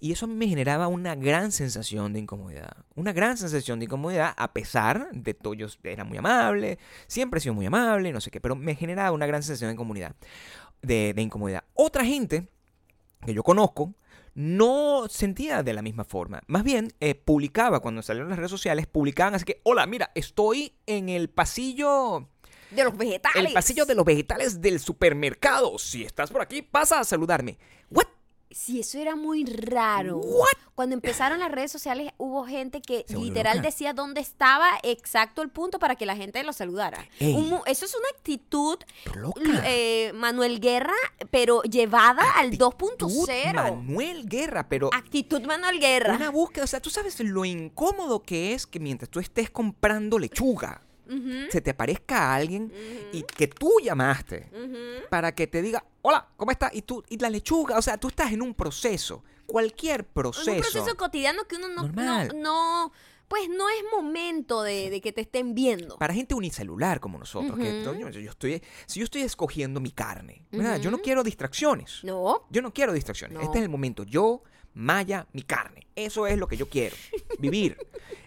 Y 0.00 0.12
eso 0.12 0.26
me 0.26 0.46
generaba 0.46 0.86
una 0.86 1.14
gran 1.14 1.50
sensación 1.50 2.12
de 2.12 2.20
incomodidad. 2.20 2.76
Una 2.94 3.12
gran 3.12 3.36
sensación 3.36 3.80
de 3.80 3.86
incomodidad, 3.86 4.32
a 4.36 4.52
pesar 4.52 5.10
de 5.12 5.34
todo, 5.34 5.52
yo 5.54 5.66
era 5.82 6.04
muy 6.04 6.16
amable, 6.16 6.78
siempre 7.06 7.38
he 7.38 7.40
sido 7.40 7.54
muy 7.54 7.66
amable, 7.66 8.12
no 8.12 8.20
sé 8.20 8.30
qué, 8.30 8.40
pero 8.40 8.54
me 8.54 8.74
generaba 8.74 9.10
una 9.12 9.26
gran 9.26 9.42
sensación. 9.42 9.76
De, 10.82 11.14
de 11.14 11.22
incomodidad. 11.22 11.64
Otra 11.74 12.04
gente 12.04 12.48
que 13.24 13.34
yo 13.34 13.42
conozco 13.42 13.94
no 14.34 15.06
sentía 15.08 15.62
de 15.62 15.72
la 15.72 15.82
misma 15.82 16.04
forma. 16.04 16.42
Más 16.46 16.64
bien, 16.64 16.92
eh, 17.00 17.14
publicaba, 17.14 17.80
cuando 17.80 18.02
salieron 18.02 18.28
las 18.28 18.38
redes 18.38 18.50
sociales, 18.50 18.86
publicaban 18.86 19.34
así 19.34 19.44
que, 19.44 19.60
hola, 19.62 19.86
mira, 19.86 20.10
estoy 20.14 20.74
en 20.86 21.08
el 21.08 21.30
pasillo, 21.30 22.28
De 22.70 22.84
los 22.84 22.96
vegetales. 22.96 23.44
el 23.46 23.52
pasillo 23.52 23.86
de 23.86 23.94
los 23.94 24.04
vegetales 24.04 24.60
del 24.60 24.80
supermercado. 24.80 25.78
Si 25.78 26.04
estás 26.04 26.30
por 26.30 26.42
aquí, 26.42 26.62
pasa 26.62 27.00
a 27.00 27.04
saludarme. 27.04 27.58
¿What? 27.90 28.06
Sí, 28.54 28.80
eso 28.80 28.98
era 28.98 29.16
muy 29.16 29.44
raro. 29.44 30.18
What? 30.18 30.46
Cuando 30.74 30.94
empezaron 30.94 31.38
las 31.38 31.50
redes 31.50 31.70
sociales 31.70 32.12
hubo 32.18 32.44
gente 32.46 32.80
que 32.80 33.04
Se 33.06 33.16
literal 33.16 33.62
decía 33.62 33.92
dónde 33.92 34.20
estaba 34.20 34.68
exacto 34.82 35.42
el 35.42 35.48
punto 35.48 35.78
para 35.78 35.96
que 35.96 36.06
la 36.06 36.16
gente 36.16 36.42
lo 36.42 36.52
saludara. 36.52 37.06
Un 37.20 37.60
eso 37.66 37.84
es 37.84 37.94
una 37.94 38.08
actitud 38.16 38.78
eh, 39.64 40.12
Manuel 40.14 40.60
Guerra, 40.60 40.94
pero 41.30 41.62
llevada 41.62 42.22
al 42.36 42.46
Actitud 42.46 42.72
2.0. 42.72 43.54
Manuel 43.54 44.28
Guerra, 44.28 44.68
pero 44.68 44.90
Actitud 44.92 45.42
Manuel 45.42 45.80
Guerra. 45.80 46.16
una 46.16 46.30
búsqueda, 46.30 46.64
o 46.64 46.68
sea, 46.68 46.80
tú 46.80 46.90
sabes 46.90 47.18
lo 47.20 47.44
incómodo 47.44 48.22
que 48.22 48.54
es 48.54 48.66
que 48.66 48.80
mientras 48.80 49.10
tú 49.10 49.20
estés 49.20 49.50
comprando 49.50 50.18
lechuga, 50.18 50.82
Se 51.50 51.60
te 51.60 51.70
aparezca 51.70 52.34
alguien 52.34 52.72
y 53.12 53.22
que 53.22 53.48
tú 53.48 53.72
llamaste 53.82 54.50
para 55.10 55.34
que 55.34 55.46
te 55.46 55.62
diga, 55.62 55.84
hola, 56.02 56.28
¿cómo 56.36 56.50
estás? 56.50 56.74
Y 56.74 56.82
tú, 56.82 57.02
y 57.08 57.18
la 57.18 57.30
lechuga, 57.30 57.78
o 57.78 57.82
sea, 57.82 57.98
tú 57.98 58.08
estás 58.08 58.32
en 58.32 58.42
un 58.42 58.54
proceso, 58.54 59.22
cualquier 59.46 60.06
proceso. 60.06 60.52
Un 60.52 60.60
proceso 60.60 60.96
cotidiano 60.96 61.44
que 61.44 61.56
uno 61.56 61.68
no, 61.68 61.88
no, 62.34 62.92
pues 63.28 63.48
no 63.48 63.68
es 63.68 63.84
momento 63.92 64.62
de, 64.62 64.90
de 64.90 65.00
que 65.00 65.12
te 65.12 65.22
estén 65.22 65.54
viendo. 65.54 65.98
Para 65.98 66.14
gente 66.14 66.34
unicelular 66.34 67.00
como 67.00 67.18
nosotros, 67.18 67.58
que 67.58 67.82
yo, 67.82 68.08
yo 68.10 68.30
estoy, 68.30 68.62
si 68.86 69.00
yo 69.00 69.04
estoy 69.04 69.22
escogiendo 69.22 69.80
mi 69.80 69.90
carne, 69.90 70.42
yo 70.80 70.90
no 70.90 70.98
quiero 70.98 71.22
distracciones. 71.22 72.00
No, 72.04 72.46
Yo 72.50 72.62
no 72.62 72.72
quiero 72.72 72.92
distracciones. 72.92 73.36
No. 73.36 73.42
Este 73.42 73.58
es 73.58 73.64
el 73.64 73.70
momento. 73.70 74.04
Yo, 74.04 74.42
Maya, 74.74 75.26
mi 75.32 75.42
carne. 75.42 75.86
Eso 75.96 76.26
es 76.26 76.36
lo 76.38 76.48
que 76.48 76.56
yo 76.56 76.68
quiero. 76.68 76.96
Vivir. 77.38 77.76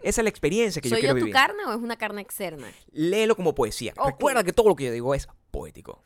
Esa 0.01 0.21
es 0.21 0.23
la 0.23 0.29
experiencia 0.29 0.81
que 0.81 0.89
yo 0.89 0.95
¿soy 0.95 1.01
quiero 1.01 1.15
yo 1.15 1.19
tu 1.19 1.25
vivir. 1.25 1.33
carne 1.33 1.65
o 1.65 1.71
es 1.73 1.77
una 1.79 1.97
carne 1.97 2.21
externa? 2.21 2.71
Léelo 2.91 3.35
como 3.35 3.53
poesía. 3.53 3.93
Ok. 3.97 4.05
Recuerda 4.11 4.43
que 4.43 4.53
todo 4.53 4.69
lo 4.69 4.75
que 4.75 4.85
yo 4.85 4.91
digo 4.91 5.13
es 5.13 5.27
poético. 5.51 6.01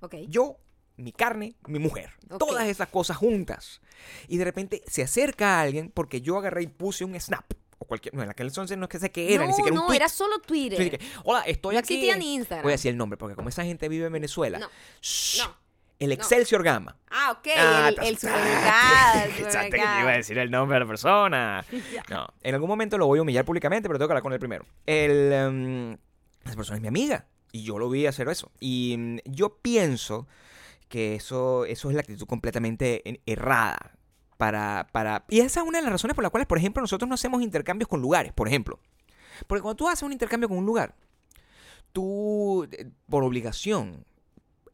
Ok. 0.00 0.14
Yo, 0.28 0.56
mi 0.96 1.12
carne, 1.12 1.54
mi 1.66 1.78
mujer. 1.78 2.10
Ok. 2.30 2.38
Todas 2.38 2.66
esas 2.68 2.88
cosas 2.88 3.16
juntas. 3.16 3.80
Y 4.28 4.38
de 4.38 4.44
repente 4.44 4.82
se 4.86 5.02
acerca 5.02 5.58
a 5.58 5.60
alguien 5.62 5.90
porque 5.92 6.20
yo 6.22 6.38
agarré 6.38 6.62
y 6.62 6.66
puse 6.68 7.04
un 7.04 7.18
snap. 7.20 7.52
O 7.78 7.84
cualquier. 7.86 8.14
No, 8.14 8.22
en 8.22 8.30
aquel 8.30 8.46
entonces 8.46 8.78
no 8.78 8.84
es 8.84 8.90
que 8.90 8.98
sé 8.98 9.10
qué 9.10 9.34
era, 9.34 9.44
no, 9.44 9.50
ni 9.50 9.54
siquiera 9.56 9.74
un 9.74 9.80
no, 9.82 9.86
tweet. 9.86 9.96
era 9.96 10.08
solo 10.08 10.38
Twitter. 10.40 10.78
Yo 10.78 10.84
dije, 10.84 11.00
Hola, 11.24 11.40
estoy 11.42 11.74
No 11.74 11.80
aquí. 11.80 11.94
existía 11.94 12.16
ni 12.16 12.34
Instagram. 12.36 12.62
Voy 12.62 12.70
a 12.72 12.74
decir 12.76 12.90
el 12.90 12.96
nombre 12.96 13.16
porque 13.18 13.34
como 13.34 13.48
esa 13.48 13.64
gente 13.64 13.88
vive 13.88 14.06
en 14.06 14.12
Venezuela. 14.12 14.58
No, 14.58 14.68
Shh, 15.02 15.38
no. 15.40 15.56
El 16.04 16.12
Excelsior 16.12 16.62
Gama. 16.62 16.96
Ah, 17.10 17.32
ok, 17.38 17.48
Ah, 17.56 17.88
el, 17.88 18.06
el 18.06 18.18
supermercado. 18.18 19.20
Pensaste 19.36 19.70
que 19.70 19.76
te 19.76 20.00
iba 20.00 20.10
a 20.10 20.16
decir 20.16 20.38
el 20.38 20.50
nombre 20.50 20.76
de 20.76 20.80
la 20.80 20.86
persona. 20.86 21.64
No, 22.10 22.26
en 22.42 22.54
algún 22.54 22.68
momento 22.68 22.98
lo 22.98 23.06
voy 23.06 23.18
a 23.18 23.22
humillar 23.22 23.44
públicamente, 23.44 23.88
pero 23.88 23.98
tengo 23.98 24.08
que 24.08 24.12
hablar 24.12 24.22
con 24.22 24.32
él 24.32 24.38
primero. 24.38 24.64
El, 24.86 25.32
em, 25.32 25.92
esa 26.44 26.56
persona 26.56 26.76
es 26.76 26.82
mi 26.82 26.88
amiga 26.88 27.26
y 27.52 27.62
yo 27.62 27.78
lo 27.78 27.88
vi 27.88 28.06
hacer 28.06 28.28
eso. 28.28 28.50
Y 28.60 28.94
mm, 28.98 29.18
yo 29.24 29.56
pienso 29.58 30.26
que 30.88 31.14
eso, 31.14 31.64
eso 31.64 31.88
es 31.90 31.94
la 31.94 32.00
actitud 32.00 32.26
completamente 32.26 33.08
en- 33.08 33.20
errada 33.26 33.92
para, 34.36 34.88
para... 34.92 35.24
Y 35.28 35.40
esa 35.40 35.60
es 35.60 35.66
una 35.66 35.78
de 35.78 35.82
las 35.84 35.92
razones 35.92 36.14
por 36.14 36.22
las 36.22 36.30
cuales, 36.30 36.46
por 36.46 36.58
ejemplo, 36.58 36.80
nosotros 36.82 37.08
no 37.08 37.14
hacemos 37.14 37.40
intercambios 37.42 37.88
con 37.88 38.00
lugares, 38.02 38.32
por 38.32 38.48
ejemplo. 38.48 38.78
Porque 39.46 39.62
cuando 39.62 39.76
tú 39.76 39.88
haces 39.88 40.02
un 40.02 40.12
intercambio 40.12 40.48
con 40.48 40.58
un 40.58 40.66
lugar, 40.66 40.94
tú, 41.92 42.68
eh, 42.72 42.90
por 43.08 43.24
obligación, 43.24 44.04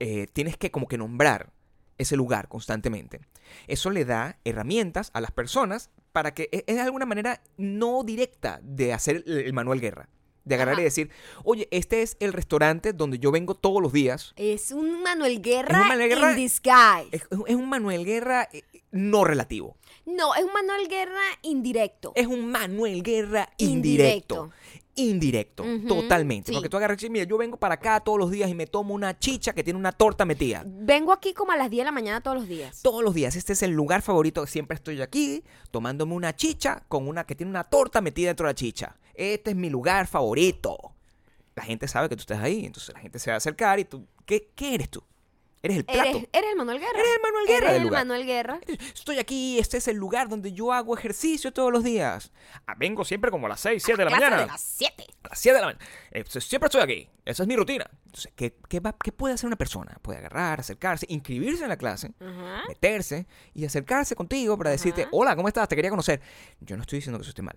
eh, 0.01 0.27
tienes 0.33 0.57
que 0.57 0.71
como 0.71 0.89
que 0.89 0.99
nombrar 0.99 1.53
ese 1.99 2.17
lugar 2.17 2.49
constantemente. 2.49 3.21
Eso 3.69 3.91
le 3.91 4.05
da 4.05 4.39
herramientas 4.45 5.11
a 5.13 5.21
las 5.21 5.31
personas 5.33 5.91
para 6.13 6.33
que 6.35 6.49
e, 6.53 6.65
es 6.67 6.77
de 6.77 6.81
alguna 6.83 7.07
manera 7.07 7.43
no 7.57 8.03
directa 8.05 8.61
de 8.63 8.93
hacer 8.93 9.23
el, 9.27 9.39
el 9.39 9.53
Manuel 9.53 9.81
Guerra. 9.81 10.09
De 10.45 10.55
agarrar 10.55 10.73
Ajá. 10.77 10.81
y 10.81 10.85
decir, 10.85 11.11
oye, 11.45 11.69
este 11.71 12.01
es 12.01 12.17
el 12.19 12.33
restaurante 12.33 12.95
donde 12.95 13.19
yo 13.19 13.31
vengo 13.31 13.55
todos 13.55 13.83
los 13.83 13.93
días. 13.93 14.33
Es 14.37 14.71
un 14.73 15.03
Manuel 15.03 15.43
Guerra, 15.43 15.77
Es 15.77 15.83
un 15.83 15.89
Manuel 15.89 16.09
Guerra- 16.09 16.31
in 16.31 16.37
disguise. 16.37 17.09
Es, 17.13 17.23
es 17.47 17.55
un 17.55 17.69
Manuel 17.69 18.05
Guerra 18.07 18.49
eh, 18.51 18.63
no 18.91 19.25
relativo. 19.25 19.77
No, 20.07 20.35
es 20.35 20.43
un 20.43 20.53
Manuel 20.55 20.89
Guerra 20.89 21.21
indirecto. 21.43 22.13
Es 22.17 22.27
un 22.27 22.51
Manuel 22.51 23.03
Guerra 23.03 23.51
indirecto. 23.59 23.71
Indirecto, 24.47 24.51
Ujú, 25.63 25.87
totalmente. 25.87 26.49
sí. 26.49 26.53
Porque 26.55 26.69
tú 26.69 26.77
agarras 26.77 27.03
y 27.03 27.11
mira, 27.11 27.25
yo 27.25 27.39
vengo 27.39 27.57
para 27.57 27.75
acá 27.75 28.01
todos 28.01 28.19
los 28.19 28.31
días 28.31 28.51
y 28.51 28.55
me 28.55 28.67
tomo 28.67 28.95
una 28.95 29.19
chicha 29.19 29.53
que 29.53 29.65
tiene 29.65 29.79
una 29.79 29.93
torta 29.93 30.25
metida. 30.25 30.63
Vengo 30.67 31.13
aquí 31.13 31.33
como 31.33 31.53
a 31.53 31.57
las 31.57 31.71
10 31.71 31.81
de 31.81 31.85
la 31.85 31.93
mañana 31.93 32.21
todos 32.21 32.37
los 32.39 32.49
días. 32.49 32.83
Todos 32.83 33.03
los 33.03 33.15
días. 33.15 33.37
Este 33.37 33.53
es 33.53 33.63
el 33.63 33.71
lugar 33.73 34.03
favorito. 34.03 34.47
Siempre 34.47 34.75
estoy 34.75 35.01
aquí 35.03 35.43
tomándome 35.71 36.15
una 36.15 36.35
chicha 36.35 36.83
con 36.89 37.09
una 37.09 37.25
que 37.25 37.35
tiene 37.35 37.51
una 37.51 37.65
torta 37.65 38.01
metida 38.01 38.29
dentro 38.29 38.47
de 38.47 38.51
la 38.51 38.55
chicha. 38.55 38.97
Este 39.15 39.51
es 39.51 39.57
mi 39.57 39.71
lugar 39.71 40.07
favorito. 40.07 40.93
La 41.55 41.63
gente 41.63 41.89
sabe 41.89 42.09
que 42.09 42.17
tú 42.17 42.21
estás 42.21 42.41
ahí. 42.41 42.65
Entonces 42.65 42.95
la 42.95 43.01
gente 43.01 43.19
se 43.19 43.31
va 43.31 43.35
a 43.35 43.39
acercar 43.39 43.79
y 43.79 43.85
tú. 43.85 44.07
¿Qué, 44.25 44.51
qué 44.55 44.75
eres 44.75 44.89
tú? 44.91 45.03
Eres 45.63 45.77
el 45.79 45.85
plato. 45.85 46.09
Eres, 46.09 46.29
eres 46.33 46.51
el 46.53 46.57
Manuel 46.57 46.79
Guerra. 46.79 46.99
Eres 46.99 47.11
el 47.17 47.23
Manuel 47.23 47.47
Guerra 47.47 47.67
Eres 47.69 47.77
el 47.77 47.83
lugar. 47.83 48.01
Manuel 48.07 48.27
Guerra. 48.27 48.61
Estoy 48.95 49.19
aquí, 49.19 49.59
este 49.59 49.77
es 49.77 49.89
el 49.89 49.97
lugar 49.99 50.29
donde 50.31 50.53
yo 50.55 50.73
hago 50.73 50.97
ejercicio 50.97 51.53
todos 51.53 51.71
los 51.71 51.85
días. 51.85 52.33
Ah, 52.67 52.75
vengo 52.79 53.05
siempre 53.05 53.31
como 53.31 53.47
a 53.47 53.51
las 53.51 53.61
6, 53.61 53.83
7 53.85 53.99
de 53.99 54.05
la 54.07 54.11
mañana. 54.11 54.39
de 54.41 54.47
las 54.47 54.61
7. 54.61 55.07
A 55.25 55.29
las 55.29 55.39
7 55.39 55.55
de 55.55 55.61
la 55.61 55.67
mañana. 55.67 55.85
Eh, 56.13 56.25
siempre 56.41 56.67
estoy 56.69 56.81
aquí. 56.81 57.09
Esa 57.27 57.43
es 57.43 57.47
mi 57.47 57.57
rutina. 57.57 57.85
Entonces, 58.07 58.33
¿qué, 58.35 58.57
qué, 58.69 58.81
va- 58.81 58.97
qué 59.03 59.13
puede 59.13 59.35
hacer 59.35 59.47
una 59.49 59.57
persona? 59.57 59.99
Puede 60.01 60.19
agarrar, 60.19 60.61
acercarse, 60.61 61.05
inscribirse 61.11 61.63
en 61.63 61.69
la 61.69 61.77
clase, 61.77 62.13
Ajá. 62.21 62.63
meterse 62.69 63.27
y 63.53 63.65
acercarse 63.67 64.17
contigo 64.17 64.57
para 64.57 64.71
decirte, 64.71 65.03
Ajá. 65.03 65.11
hola, 65.13 65.37
¿cómo 65.37 65.49
estás? 65.49 65.69
Te 65.69 65.77
quería 65.77 65.91
conocer. 65.91 66.23
Yo 66.61 66.77
no 66.77 66.83
estoy 66.83 66.99
diciendo 67.01 67.19
que 67.19 67.23
eso 67.23 67.31
esté 67.31 67.43
mal. 67.43 67.55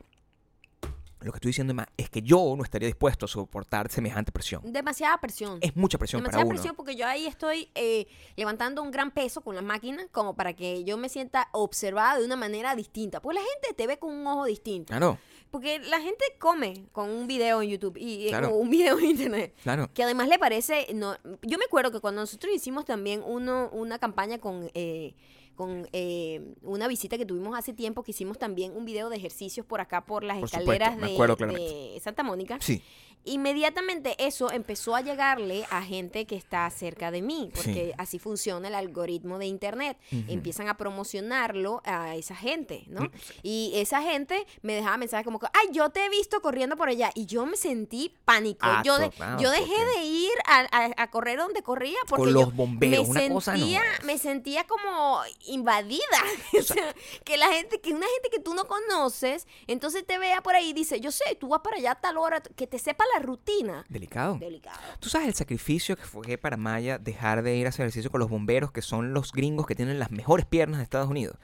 Lo 1.24 1.32
que 1.32 1.38
estoy 1.38 1.50
diciendo 1.50 1.74
es 1.98 2.10
que 2.10 2.22
yo 2.22 2.54
no 2.58 2.64
estaría 2.64 2.88
dispuesto 2.88 3.26
a 3.26 3.28
soportar 3.28 3.90
semejante 3.90 4.32
presión. 4.32 4.62
Demasiada 4.72 5.18
presión. 5.20 5.58
Es 5.62 5.76
mucha 5.76 5.98
presión 5.98 6.22
para 6.22 6.32
Demasiada 6.32 6.46
uno. 6.46 6.56
presión 6.56 6.76
porque 6.76 6.96
yo 6.96 7.08
ahí 7.08 7.26
estoy 7.26 7.70
eh, 7.76 8.08
levantando 8.36 8.82
un 8.84 8.92
gran 8.92 9.12
peso 9.12 9.42
con 9.42 9.56
la 9.56 9.62
máquina 9.62 10.06
como 10.12 10.36
para 10.36 10.54
que 10.54 10.84
yo 10.84 10.98
me 10.98 11.10
sienta 11.10 11.48
observada 11.54 12.20
de 12.20 12.26
una 12.26 12.36
manera 12.36 12.76
distinta. 12.76 13.22
Porque 13.22 13.40
la 13.40 13.46
gente 13.46 13.74
te 13.76 13.88
ve 13.88 13.98
con 13.98 14.14
un 14.14 14.28
ojo 14.28 14.46
distinto. 14.46 14.90
Claro, 14.92 15.18
Porque 15.52 15.80
la 15.80 16.02
gente 16.02 16.24
come 16.40 16.86
con 16.92 17.10
un 17.10 17.28
video 17.28 17.62
en 17.62 17.70
YouTube 17.70 17.98
y 17.98 18.26
eh, 18.28 18.30
Claro. 18.30 18.56
un 18.56 18.70
video 18.70 18.98
en 19.00 19.06
Internet. 19.06 19.54
claro. 19.64 19.90
Que 19.94 20.04
además 20.04 20.28
le 20.28 20.40
parece, 20.40 20.88
no, 20.94 21.16
yo 21.42 21.58
me 21.58 21.66
acuerdo 21.66 21.92
que 21.92 22.00
cuando 22.00 22.22
nosotros 22.22 22.54
hicimos 22.54 22.86
también 22.86 23.22
uno, 23.26 23.70
una 23.72 24.00
campaña 24.00 24.40
con, 24.40 24.70
eh, 24.74 25.14
con 25.56 25.88
eh, 25.94 26.42
una 26.62 26.88
visita 26.88 27.18
que 27.18 27.26
tuvimos 27.26 27.58
hace 27.58 27.74
tiempo, 27.74 28.04
que 28.04 28.12
hicimos 28.12 28.38
también 28.38 28.76
un 28.76 28.86
video 28.86 29.10
de 29.10 29.18
ejercicios 29.18 29.66
por 29.66 29.82
acá, 29.82 30.06
por 30.06 30.24
las 30.24 30.38
Por 30.39 30.46
escaleras 30.46 30.94
supuesto, 30.94 31.36
de, 31.36 31.54
de 31.94 32.00
Santa 32.02 32.24
Mónica. 32.24 32.58
Sí. 32.60 32.82
Inmediatamente 33.26 34.16
eso 34.26 34.52
empezó 34.52 34.96
a 34.96 35.02
llegarle 35.02 35.66
a 35.70 35.82
gente 35.82 36.26
que 36.26 36.36
está 36.36 36.70
cerca 36.70 37.12
de 37.12 37.22
mí, 37.22 37.52
porque 37.56 37.74
Sí. 37.88 37.92
así 37.98 38.20
funciona 38.20 38.68
el 38.68 38.76
algoritmo 38.76 39.38
de 39.40 39.46
Internet. 39.46 39.98
Empiezan 40.28 40.68
a 40.70 40.78
promocionarlo 40.78 41.82
a 41.86 42.16
esa 42.16 42.36
gente, 42.36 42.84
¿no? 42.88 43.02
Mm. 43.02 43.12
Y 43.44 43.72
esa 43.76 44.02
gente 44.02 44.46
me 44.62 44.74
dejaba 44.74 44.98
mensajes 44.98 45.26
como 45.26 45.40
que, 45.40 45.48
ay, 45.54 45.70
yo 45.72 45.90
te 45.90 46.06
he 46.06 46.10
visto 46.10 46.42
corriendo 46.42 46.76
por 46.78 46.90
allá. 46.90 47.12
Y 47.16 47.26
yo 47.26 47.46
me 47.46 47.58
sentí 47.58 48.14
pánico. 48.26 48.60
Ah, 48.66 48.82
yo 48.86 48.98
de- 48.98 49.12
yo 49.40 49.52
dejé 49.52 49.66
porque- 49.68 50.00
de 50.00 50.06
ir 50.06 50.32
a, 50.46 50.60
a- 50.72 51.04
a 51.04 51.10
correr 51.12 51.38
donde 51.40 51.64
corría 51.64 51.98
porque 52.08 52.24
Con 52.26 52.34
yo 52.34 52.42
los 52.42 52.56
bomberos, 52.56 53.08
me 53.10 53.26
una 53.28 53.34
cosa 53.34 53.52
no 53.54 53.58
sentía, 53.60 53.82
me 54.04 54.18
sentía 54.18 54.66
como 54.68 55.22
invadida. 55.48 56.02
o 56.60 56.64
sea, 56.64 56.96
que 57.24 57.38
la 57.38 57.48
gente, 57.52 57.80
que 57.82 57.94
una 57.94 58.08
gente 58.08 58.30
que 58.30 58.40
tú 58.40 58.54
no 58.54 58.66
conoces, 58.66 59.48
entonces 59.68 60.06
te 60.06 60.18
vea 60.18 60.42
por 60.44 60.56
ahí 60.56 60.70
y 60.70 60.74
dice, 60.74 61.00
yo 61.00 61.12
sé, 61.12 61.36
tú 61.40 61.48
vas 61.50 61.62
para 61.62 61.78
allá 61.78 61.92
a 61.92 62.02
tal 62.02 62.18
hora, 62.18 62.42
que 62.42 62.68
te 62.68 62.80
sepa 62.80 63.04
la 63.12 63.12
rutina. 63.19 63.86
Delicado. 63.89 64.38
Delicado. 64.39 64.80
¿Tú 64.99 65.10
sabes 65.10 65.28
el 65.28 65.34
sacrificio 65.34 65.95
que 65.95 66.04
fue 66.04 66.38
para 66.38 66.58
Maya 66.58 66.97
dejar 66.97 67.43
de 67.43 67.56
ir 67.56 67.65
a 67.65 67.69
hacer 67.69 67.84
ejercicio 67.86 68.10
con 68.12 68.19
los 68.19 68.30
bomberos, 68.30 68.71
que 68.71 68.82
son 68.82 69.13
los 69.13 69.32
gringos 69.32 69.65
que 69.67 69.76
tienen 69.76 69.99
las 69.99 70.12
mejores 70.12 70.45
piernas 70.45 70.80
de 70.80 70.84
Estados 70.84 71.10
Unidos? 71.10 71.38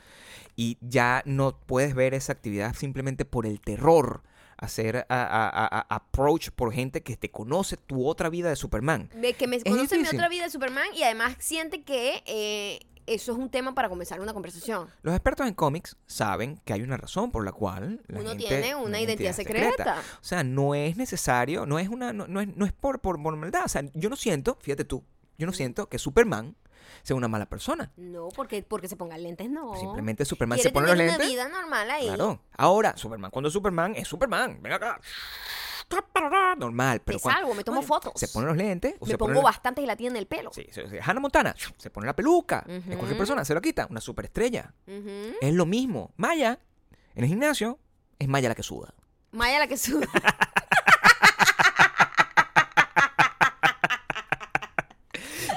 Y 0.55 0.77
ya 0.81 1.21
no 1.25 1.57
puedes 1.57 1.95
ver 1.95 2.13
esa 2.13 2.33
actividad 2.33 2.75
simplemente 2.75 3.25
por 3.25 3.45
el 3.45 3.61
terror. 3.61 4.23
Hacer 4.61 4.97
a- 4.97 5.05
a- 5.07 5.47
a- 5.47 5.67
a- 5.79 5.95
approach 5.95 6.49
por 6.49 6.73
gente 6.73 7.01
que 7.01 7.15
te 7.15 7.31
conoce 7.31 7.77
tu 7.77 8.05
otra 8.05 8.27
vida 8.27 8.49
de 8.49 8.57
Superman. 8.57 9.09
De 9.15 9.31
que 9.31 9.47
me 9.47 9.61
conoce 9.61 9.97
mi 9.97 10.05
otra 10.05 10.27
vida 10.27 10.43
de 10.43 10.49
Superman 10.49 10.87
y 10.93 11.03
además 11.03 11.37
siente 11.39 11.83
que 11.83 12.21
eh, 12.25 12.79
eso 13.13 13.31
es 13.31 13.37
un 13.37 13.49
tema 13.49 13.73
para 13.73 13.89
comenzar 13.89 14.19
una 14.21 14.33
conversación. 14.33 14.87
Los 15.01 15.13
expertos 15.15 15.47
en 15.47 15.53
cómics 15.53 15.97
saben 16.05 16.59
que 16.65 16.73
hay 16.73 16.81
una 16.81 16.97
razón 16.97 17.31
por 17.31 17.43
la 17.45 17.51
cual 17.51 18.01
la 18.07 18.19
Uno 18.21 18.29
gente- 18.29 18.45
tiene 18.47 18.75
una 18.75 18.99
identidad 19.01 19.33
secreta. 19.33 20.01
O 20.21 20.23
sea, 20.23 20.43
no 20.43 20.75
es 20.75 20.97
necesario, 20.97 21.65
no 21.65 21.79
es 21.79 21.89
una, 21.89 22.13
no, 22.13 22.27
no 22.27 22.41
es, 22.41 22.55
no 22.55 22.65
es 22.65 22.73
por, 22.73 22.99
por, 22.99 23.21
por 23.21 23.35
maldad. 23.35 23.63
O 23.65 23.69
sea, 23.69 23.83
yo 23.93 24.09
no 24.09 24.15
siento, 24.15 24.57
fíjate 24.61 24.85
tú, 24.85 25.03
yo 25.37 25.45
no 25.45 25.53
siento 25.53 25.87
que 25.89 25.97
Superman 25.99 26.55
sea 27.03 27.15
una 27.15 27.27
mala 27.27 27.45
persona. 27.47 27.91
No, 27.97 28.29
porque, 28.35 28.63
porque 28.63 28.87
se 28.87 28.95
pongan 28.95 29.21
lentes, 29.23 29.49
no. 29.49 29.75
Simplemente 29.79 30.25
Superman 30.25 30.59
se 30.59 30.71
pone 30.71 30.87
los 30.87 30.97
lentes. 30.97 31.17
una 31.17 31.25
vida 31.27 31.47
normal 31.47 31.89
ahí. 31.91 32.07
Claro. 32.07 32.41
Ahora, 32.57 32.97
Superman, 32.97 33.31
cuando 33.31 33.49
Superman, 33.49 33.95
es 33.95 34.07
Superman. 34.07 34.59
Ven 34.61 34.73
acá. 34.73 34.99
Normal, 36.57 37.01
pero 37.05 37.19
cuando- 37.19 37.39
salgo, 37.41 37.53
me 37.55 37.63
tomo 37.63 37.81
fotos. 37.81 38.11
Se 38.15 38.27
pone 38.27 38.47
los 38.47 38.57
lentes. 38.57 38.95
o 38.99 39.05
Me 39.05 39.11
se 39.11 39.17
pone 39.17 39.33
pongo 39.33 39.41
la- 39.43 39.51
bastante 39.51 39.81
gelatina 39.81 40.09
en 40.11 40.15
el 40.17 40.27
pelo. 40.27 40.51
Sí, 40.53 40.65
sí, 40.71 40.81
sí. 40.89 40.97
Hannah 41.01 41.19
Montana 41.21 41.55
se 41.77 41.89
pone 41.89 42.05
la 42.05 42.15
peluca. 42.15 42.63
Es 42.67 42.79
Ujú. 42.85 42.93
cualquier 42.97 43.17
persona, 43.17 43.45
se 43.45 43.53
lo 43.53 43.61
quita. 43.61 43.87
Una 43.89 44.01
superestrella. 44.01 44.73
Es 45.41 45.53
lo 45.53 45.65
mismo. 45.65 46.11
Maya, 46.17 46.59
en 47.15 47.23
el 47.23 47.29
gimnasio, 47.29 47.79
es 48.19 48.27
Maya 48.27 48.49
la 48.49 48.55
que 48.55 48.63
suda. 48.63 48.93
Maya 49.31 49.59
la 49.59 49.67
que 49.67 49.77
sube. 49.77 50.07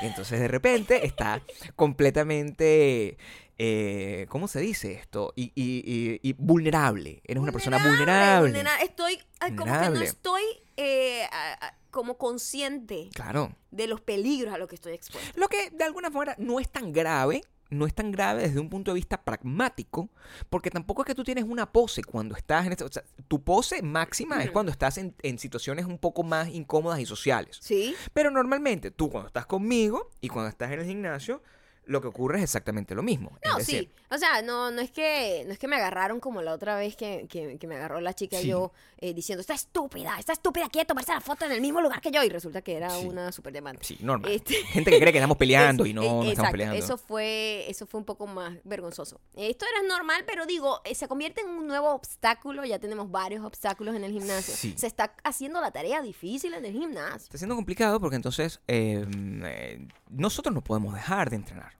Y 0.02 0.06
entonces 0.06 0.40
de 0.40 0.48
repente 0.48 1.06
está 1.06 1.42
completamente, 1.76 3.16
eh, 3.58 4.26
¿cómo 4.28 4.48
se 4.48 4.60
dice 4.60 4.92
esto? 4.92 5.32
Y, 5.36 5.52
y- 5.54 5.82
y- 5.84 6.20
y 6.28 6.32
vulnerable. 6.34 7.20
Eres 7.24 7.42
una 7.42 7.52
persona 7.52 7.78
vulnerable. 7.78 8.50
vulnera- 8.50 8.80
Estoy, 8.82 9.18
ay, 9.40 9.54
como 9.56 9.72
que 9.80 9.90
no 9.90 10.00
estoy 10.00 10.42
eh, 10.76 11.24
a- 11.30 11.66
a- 11.66 11.78
como 11.90 12.16
consciente 12.16 13.10
Claro. 13.14 13.54
de 13.70 13.86
los 13.86 14.00
peligros 14.00 14.54
a 14.54 14.58
los 14.58 14.68
que 14.68 14.74
estoy 14.76 14.94
expuesto. 14.94 15.38
Lo 15.38 15.48
que 15.48 15.70
de 15.70 15.84
alguna 15.84 16.08
manera 16.10 16.34
no 16.38 16.58
es 16.60 16.70
tan 16.70 16.92
grave, 16.92 17.42
no 17.68 17.86
es 17.86 17.94
tan 17.94 18.10
grave 18.10 18.42
desde 18.42 18.58
un 18.60 18.68
punto 18.70 18.90
de 18.90 18.96
vista 18.96 19.22
pragmático, 19.22 20.08
porque 20.50 20.70
tampoco 20.70 21.02
es 21.02 21.06
que 21.06 21.14
tú 21.14 21.24
tienes 21.24 21.44
una 21.44 21.70
pose 21.70 22.02
cuando 22.02 22.34
estás 22.36 22.66
en 22.66 22.72
o 22.72 22.88
sea, 22.90 23.02
tu 23.28 23.42
pose 23.42 23.82
máxima 23.82 24.38
es 24.40 24.46
Ujú. 24.46 24.52
cuando 24.54 24.72
estás 24.72 24.96
en, 24.98 25.14
en 25.22 25.38
situaciones 25.38 25.84
un 25.86 25.98
poco 25.98 26.22
más 26.22 26.48
incómodas 26.48 26.98
y 27.00 27.06
sociales. 27.06 27.58
Sí. 27.60 27.94
Pero 28.14 28.30
normalmente 28.30 28.90
tú 28.90 29.10
cuando 29.10 29.26
estás 29.28 29.44
conmigo 29.46 30.10
y 30.22 30.28
cuando 30.28 30.48
estás 30.48 30.72
en 30.72 30.80
el 30.80 30.86
gimnasio, 30.86 31.42
lo 31.84 32.00
que 32.00 32.06
ocurre 32.08 32.38
es 32.38 32.44
exactamente 32.44 32.94
lo 32.94 33.02
mismo. 33.02 33.36
No, 33.44 33.58
es 33.58 33.66
decir, 33.66 33.84
sí. 33.92 34.04
O 34.14 34.18
sea, 34.18 34.40
no, 34.42 34.70
no 34.70 34.80
es 34.80 34.90
que 34.92 35.42
no 35.46 35.52
es 35.52 35.58
que 35.58 35.66
me 35.66 35.76
agarraron 35.76 36.20
como 36.20 36.40
la 36.42 36.52
otra 36.52 36.76
vez 36.76 36.94
que, 36.96 37.26
que- 37.28 37.58
que 37.58 37.66
me 37.66 37.74
agarró 37.76 38.00
la 38.00 38.14
chica 38.14 38.40
y 38.40 38.46
yo 38.48 38.72
eh, 38.98 39.12
diciendo, 39.14 39.40
está 39.40 39.54
estúpida, 39.54 40.16
está 40.18 40.32
estúpida, 40.32 40.68
quiere 40.68 40.86
tomarse 40.86 41.12
la 41.12 41.20
foto 41.20 41.44
en 41.44 41.52
el 41.52 41.60
mismo 41.60 41.80
lugar 41.80 42.00
que 42.00 42.10
yo. 42.12 42.22
Y 42.22 42.28
resulta 42.28 42.62
que 42.62 42.76
era 42.76 42.90
Sí. 42.90 43.06
una 43.06 43.32
super 43.32 43.52
diamante. 43.52 43.84
Sí, 43.84 43.98
normal. 44.00 44.30
Este- 44.30 44.54
Gente 44.66 44.90
que 44.90 45.00
cree 45.00 45.12
que 45.12 45.18
estamos 45.18 45.36
peleando 45.38 45.84
y 45.86 45.92
no, 45.92 46.02
eh, 46.02 46.06
no 46.08 46.22
estamos 46.24 46.50
peleando. 46.52 46.76
Eso 46.76 46.96
fue, 46.98 47.64
eso 47.68 47.86
fue 47.86 47.98
un 47.98 48.06
poco 48.06 48.26
más 48.26 48.52
vergonzoso. 48.64 49.20
Esto 49.34 49.64
era 49.66 49.86
normal, 49.88 50.24
pero 50.26 50.46
digo, 50.46 50.80
eh, 50.84 50.94
se 50.94 51.08
convierte 51.08 51.40
en 51.40 51.48
un 51.48 51.66
nuevo 51.66 51.90
obstáculo. 51.92 52.64
Ya 52.64 52.78
tenemos 52.78 53.10
varios 53.10 53.44
obstáculos 53.44 53.96
en 53.96 54.04
el 54.04 54.12
gimnasio. 54.12 54.54
Sí. 54.54 54.74
Se 54.76 54.86
está 54.86 55.14
haciendo 55.24 55.60
la 55.60 55.72
tarea 55.72 56.00
difícil 56.00 56.54
en 56.54 56.64
el 56.64 56.72
gimnasio. 56.72 57.24
Está 57.24 57.38
siendo 57.38 57.56
complicado 57.56 57.98
porque 57.98 58.16
entonces 58.16 58.60
eh, 58.68 59.04
eh, 59.44 59.88
nosotros 60.10 60.54
no 60.54 60.62
podemos 60.62 60.94
dejar 60.94 61.30
de 61.30 61.36
entrenar. 61.36 61.71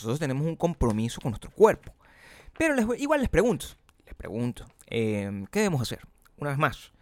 Nosotros 0.00 0.18
tenemos 0.18 0.46
un 0.46 0.56
compromiso 0.56 1.20
con 1.20 1.32
nuestro 1.32 1.50
cuerpo. 1.50 1.92
Pero 2.56 2.74
les 2.74 2.86
igual 3.00 3.20
les 3.20 3.28
pregunto, 3.28 3.66
les 4.06 4.14
pregunto, 4.14 4.66
eh, 4.86 5.44
¿qué 5.50 5.60
debemos 5.60 5.82
hacer? 5.82 6.00
Una 6.36 6.50
vez 6.50 6.58
más, 6.58 6.92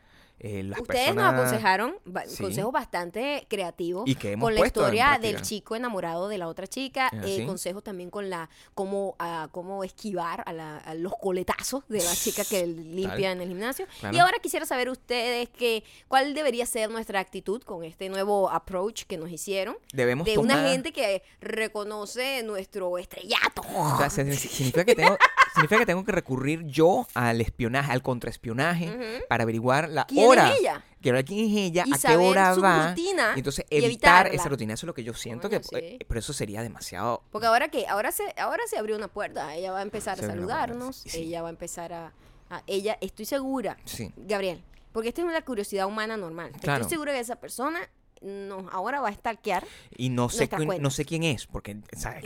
eh, 0.41 0.63
las 0.63 0.81
Ustedes 0.81 1.07
personas... 1.07 1.33
nos 1.33 1.41
aconsejaron 1.43 1.95
Sí. 2.29 2.43
consejos 2.43 2.73
bastante 2.73 3.47
creativos 3.49 4.05
Y 4.09 4.15
que 4.15 4.33
hemos 4.33 4.47
con 4.47 4.55
la 4.55 4.67
historia 4.67 5.19
del 5.21 5.43
chico 5.43 5.75
enamorado 5.77 6.29
de 6.29 6.39
la 6.39 6.47
otra 6.49 6.67
chica, 6.67 7.09
Ah, 7.13 7.21
eh, 7.25 7.45
consejos 7.47 7.83
también 7.83 8.11
con 8.11 8.31
la 8.31 8.49
cómo 8.75 9.17
ah, 9.19 9.49
cómo 9.51 9.83
esquivar 9.85 10.43
a, 10.47 10.53
la- 10.53 10.79
a 10.79 10.95
los 10.95 11.13
coletazos 11.21 11.83
de 11.89 11.99
la 12.03 12.15
chica 12.15 12.45
que 12.45 12.67
limpia 12.67 13.33
en 13.33 13.41
el 13.41 13.49
gimnasio. 13.49 13.87
Claro. 14.01 14.17
Y 14.17 14.21
ahora 14.21 14.39
quisiera 14.41 14.65
saber 14.67 14.89
ustedes 14.91 15.49
que 15.49 15.83
cuál 16.09 16.35
debería 16.35 16.67
ser 16.67 16.91
nuestra 16.91 17.19
actitud 17.21 17.63
con 17.63 17.83
este 17.85 18.09
nuevo 18.09 18.51
approach 18.51 19.05
que 19.05 19.17
nos 19.19 19.31
hicieron 19.31 19.77
Debemos 19.93 20.25
de 20.27 20.35
tomar... 20.35 20.59
una 20.59 20.69
gente 20.69 20.93
que 20.93 21.23
reconoce 21.41 22.43
nuestro 22.45 22.97
estrellato. 22.99 23.63
O 23.75 23.97
sea, 23.99 24.09
significa 24.11 24.85
que 24.85 24.95
tengo, 24.95 25.17
significa 25.59 25.81
que 25.81 25.87
tengo 25.87 26.05
que 26.05 26.13
recurrir 26.13 26.65
yo 26.67 27.07
al 27.15 27.41
espionaje, 27.41 27.93
al 27.93 28.03
contraespionaje, 28.03 29.25
para 29.29 29.43
averiguar 29.43 29.89
la 29.89 30.05
¿Quién 30.07 30.27
hora. 30.29 30.53
es 30.53 30.61
ella? 30.61 30.85
Quiero 31.01 31.17
ver 31.17 31.25
quién 31.25 31.49
es 31.51 31.57
ella, 31.57 31.85
Y 31.87 31.93
a 31.95 31.99
qué 31.99 32.17
hora 32.17 32.55
su 32.55 32.61
va. 32.61 32.89
rutina 32.89 33.33
y 33.37 33.39
entonces 33.39 33.65
y 33.71 33.77
evitar 33.77 34.27
evitarla. 34.27 34.31
esa 34.41 34.49
rutina. 34.49 34.75
Eso 34.75 34.87
es 34.87 34.89
lo 34.89 34.95
que 34.95 35.05
yo 35.05 35.15
siento 35.15 35.49
que. 35.49 35.63
sí. 35.63 35.77
eh, 35.77 35.99
pero 36.09 36.19
eso 36.21 36.33
sería 36.33 36.63
demasiado. 36.63 37.23
Porque 37.31 37.47
ahora 37.47 37.69
que 37.69 37.87
ahora 37.87 38.11
se 38.11 38.25
ahora 38.37 38.63
se 38.69 38.79
abrió 38.79 38.97
una 38.97 39.09
puerta, 39.09 39.55
ella 39.55 39.71
va 39.73 39.79
a 39.79 39.83
empezar 39.83 40.19
Se 40.19 40.25
a 40.25 40.29
saludarnos, 40.29 40.97
sí. 41.07 41.19
ella 41.21 41.43
va 41.43 41.49
a 41.49 41.51
empezar 41.51 41.93
a, 41.93 42.13
a- 42.51 42.63
ella 42.67 42.99
estoy 43.01 43.27
segura, 43.27 43.77
Sí. 43.85 44.13
Gabriel, 44.17 44.63
porque 44.93 45.11
esta 45.11 45.21
es 45.21 45.27
una 45.29 45.43
curiosidad 45.43 45.87
humana 45.87 46.17
normal. 46.17 46.51
Claro. 46.61 46.83
Estoy 46.83 46.97
segura 46.97 47.13
que 47.13 47.21
esa 47.21 47.37
persona 47.37 47.79
nos 48.23 48.73
ahora 48.73 49.01
va 49.01 49.09
a 49.09 49.13
stalkear. 49.13 49.67
Y 49.97 50.09
no 50.11 50.29
sé, 50.29 50.49
quién, 50.49 50.69
no 50.81 50.91
sé 50.91 51.05
quién 51.05 51.25
es, 51.25 51.47
porque 51.47 51.73
el, 51.73 51.81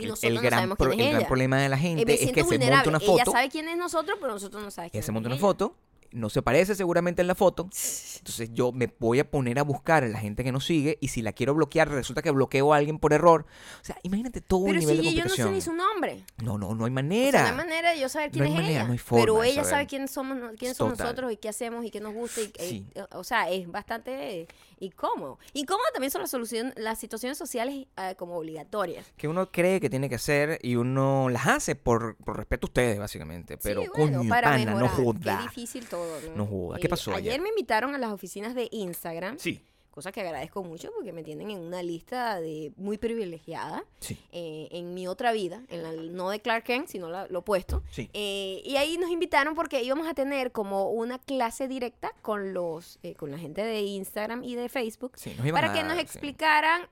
no 0.07 0.41
gran, 0.41 0.75
pro- 0.75 0.91
el 0.91 0.97
gran 0.97 1.15
ella. 1.17 1.27
problema 1.27 1.57
de 1.59 1.69
la 1.69 1.75
Eh, 1.77 1.79
gente 1.79 2.23
es 2.23 2.31
que 2.31 2.43
se 2.43 2.57
monta 2.59 2.89
una 2.89 2.97
Ella 2.97 3.05
foto. 3.25 3.31
sabe 3.31 3.49
quién 3.49 3.67
es 3.67 3.77
nosotros, 3.77 4.17
pero 4.19 4.33
nosotros 4.33 4.63
no 4.63 4.71
sabemos 4.71 4.91
quién 4.91 4.99
Ella 4.99 5.05
se 5.05 5.11
monta 5.11 5.27
una 5.27 5.35
ella. 5.35 5.41
foto, 5.41 5.75
no 6.11 6.29
se 6.29 6.43
parece 6.43 6.75
seguramente 6.75 7.21
en 7.23 7.27
la 7.27 7.33
foto. 7.33 7.63
Entonces 7.63 8.51
yo 8.53 8.71
me 8.71 8.87
voy 8.99 9.19
a 9.19 9.29
poner 9.31 9.57
a 9.57 9.63
buscar 9.63 10.03
a 10.03 10.07
la 10.07 10.19
gente 10.19 10.43
que 10.43 10.51
nos 10.51 10.63
sigue 10.63 10.99
y 11.01 11.07
si 11.07 11.23
la 11.23 11.33
quiero 11.33 11.55
bloquear, 11.55 11.89
resulta 11.89 12.21
que 12.21 12.29
bloqueo 12.29 12.71
a 12.71 12.77
alguien 12.77 12.99
por 12.99 13.13
error. 13.13 13.47
O 13.81 13.83
sea, 13.83 13.97
imagínate 14.03 14.39
todo 14.39 14.59
un 14.59 14.65
Pero 14.67 14.79
nivel 14.81 14.97
si 14.99 15.03
de 15.05 15.13
yo 15.15 15.23
no 15.23 15.29
sé 15.29 15.41
complicación. 15.41 15.53
ni 15.55 15.61
su 15.61 15.73
nombre. 15.73 16.23
No, 16.43 16.59
no, 16.59 16.75
no 16.75 16.85
hay 16.85 16.91
O 16.91 16.93
manera. 16.93 17.31
sea, 17.39 17.41
no 17.53 17.61
hay 17.61 17.65
manera 17.67 17.91
de 17.93 17.99
yo 17.99 18.09
saber 18.09 18.29
quién 18.29 18.43
No 18.43 18.45
hay 18.45 18.51
es 18.51 18.55
manera, 18.57 18.79
ella. 18.79 18.83
no 18.85 18.91
hay 18.93 18.97
forma 18.99 19.23
pero 19.25 19.43
ella 19.43 19.63
sabe 19.63 19.87
quién 19.87 20.07
somos, 20.07 20.37
no- 20.37 20.51
quiénes 20.53 20.77
somos 20.77 20.99
nosotros 20.99 21.31
y 21.31 21.37
qué 21.37 21.49
hacemos 21.49 21.83
y 21.83 21.89
qué 21.89 21.99
nos 21.99 22.13
gusta. 22.13 22.41
Y, 22.41 22.43
y- 22.43 22.69
Sí. 22.69 22.85
o 23.13 23.23
sea, 23.23 23.49
es 23.49 23.67
bastante 23.71 24.47
incómodo. 24.85 25.39
Incómodo 25.53 25.85
también 25.93 26.11
son 26.11 26.21
las, 26.21 26.31
solución, 26.31 26.73
las 26.75 26.99
situaciones 26.99 27.37
sociales 27.37 27.87
eh, 27.97 28.15
como 28.17 28.37
obligatorias. 28.37 29.05
Que 29.17 29.27
uno 29.27 29.51
cree 29.51 29.79
que 29.79 29.89
tiene 29.89 30.09
que 30.09 30.15
hacer 30.15 30.59
y 30.61 30.75
uno 30.75 31.29
las 31.29 31.47
hace 31.47 31.75
por, 31.75 32.15
por 32.17 32.37
respeto 32.37 32.67
a 32.67 32.69
ustedes, 32.69 32.99
básicamente. 32.99 33.57
Pero, 33.57 33.81
sí, 33.81 33.89
bueno, 33.95 34.17
coño, 34.19 34.29
para 34.29 34.51
pana, 34.51 34.73
no 34.75 34.87
joda. 34.87 35.37
Qué 35.37 35.43
difícil 35.43 35.87
todo, 35.87 36.21
¿no? 36.21 36.35
No 36.35 36.45
joda. 36.45 36.79
¿Qué 36.79 36.89
pasó 36.89 37.11
Ayer 37.11 37.33
ayer? 37.33 37.41
me 37.41 37.49
invitaron 37.49 37.95
a 37.95 37.97
las 37.97 38.11
oficinas 38.11 38.55
de 38.55 38.67
Instagram, 38.71 39.37
Sí, 39.37 39.63
cosa 39.93 40.11
que 40.11 40.21
agradezco 40.21 40.63
mucho 40.63 40.89
porque 40.95 41.13
me 41.13 41.23
tienen 41.23 41.51
en 41.51 41.59
una 41.59 41.83
lista 41.83 42.41
de 42.41 42.73
muy 42.77 42.97
privilegiada 42.97 43.85
sí, 43.99 44.17
eh, 44.31 44.67
en 44.71 44.93
mi 44.95 45.07
otra 45.07 45.31
vida, 45.31 45.61
en 45.69 45.83
la, 45.83 45.91
no 45.93 46.29
de 46.31 46.39
Clark 46.41 46.63
Kent, 46.63 46.87
sino 46.87 47.09
la- 47.09 47.27
lo 47.27 47.39
opuesto. 47.39 47.83
sí. 47.91 48.09
Eh, 48.13 48.61
y 48.65 48.75
ahí 48.77 48.97
nos 48.97 49.11
invitaron 49.11 49.53
porque 49.55 49.83
íbamos 49.83 50.07
a 50.07 50.13
tener 50.13 50.51
como 50.51 50.89
una 50.89 51.19
clase 51.19 51.67
directa 51.67 52.11
con 52.23 52.53
los 52.53 52.97
eh, 53.03 53.13
con 53.13 53.29
la 53.31 53.37
gente 53.37 53.61
de 53.63 53.81
Instagram 53.81 54.43
y 54.43 54.55
de 54.55 54.67
Facebook 54.67 55.11
sí, 55.15 55.35
para 55.51 55.71
a 55.71 55.73
que 55.73 55.83
nos 55.83 55.97
explicaran 55.99 56.87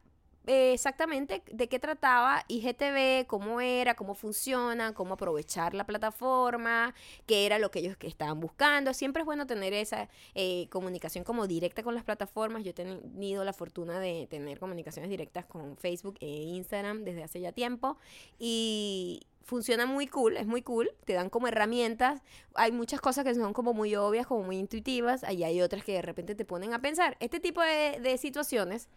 eh, 0.47 0.73
exactamente 0.73 1.43
de 1.51 1.69
qué 1.69 1.77
trataba 1.77 2.43
IGTV, 2.47 3.27
cómo 3.27 3.61
era, 3.61 3.93
cómo 3.95 4.15
funciona, 4.15 4.93
cómo 4.93 5.13
aprovechar 5.13 5.75
la 5.75 5.85
plataforma, 5.85 6.95
qué 7.27 7.45
era 7.45 7.59
lo 7.59 7.69
que 7.69 7.79
ellos 7.79 7.95
que 7.95 8.07
estaban 8.07 8.39
buscando. 8.39 8.93
Siempre 8.93 9.21
es 9.21 9.25
bueno 9.25 9.45
tener 9.45 9.73
esa 9.73 10.09
eh, 10.33 10.67
comunicación 10.69 11.23
como 11.23 11.45
directa 11.45 11.83
con 11.83 11.93
las 11.93 12.03
plataformas. 12.03 12.63
Yo 12.63 12.71
he 12.71 12.73
tenido 12.73 13.43
la 13.43 13.53
fortuna 13.53 13.99
de 13.99 14.27
tener 14.31 14.59
comunicaciones 14.59 15.11
directas 15.11 15.45
con 15.45 15.77
Facebook 15.77 16.17
e 16.21 16.27
Instagram 16.27 17.03
desde 17.03 17.23
hace 17.23 17.39
ya 17.39 17.51
tiempo 17.51 17.97
y 18.39 19.27
funciona 19.43 19.85
muy 19.85 20.07
cool, 20.07 20.37
es 20.37 20.47
muy 20.47 20.61
cool, 20.63 20.91
te 21.05 21.13
dan 21.13 21.29
como 21.29 21.47
herramientas, 21.47 22.21
hay 22.55 22.71
muchas 22.71 23.01
cosas 23.01 23.25
que 23.25 23.35
son 23.35 23.53
como 23.53 23.73
muy 23.73 23.95
obvias, 23.95 24.25
como 24.25 24.43
muy 24.43 24.57
intuitivas, 24.57 25.23
y 25.29 25.43
hay 25.43 25.61
otras 25.61 25.83
que 25.83 25.93
de 25.93 26.01
repente 26.01 26.35
te 26.35 26.45
ponen 26.45 26.73
a 26.73 26.79
pensar. 26.79 27.17
Este 27.19 27.39
tipo 27.39 27.61
de 27.61 28.17
situaciones 28.17 28.87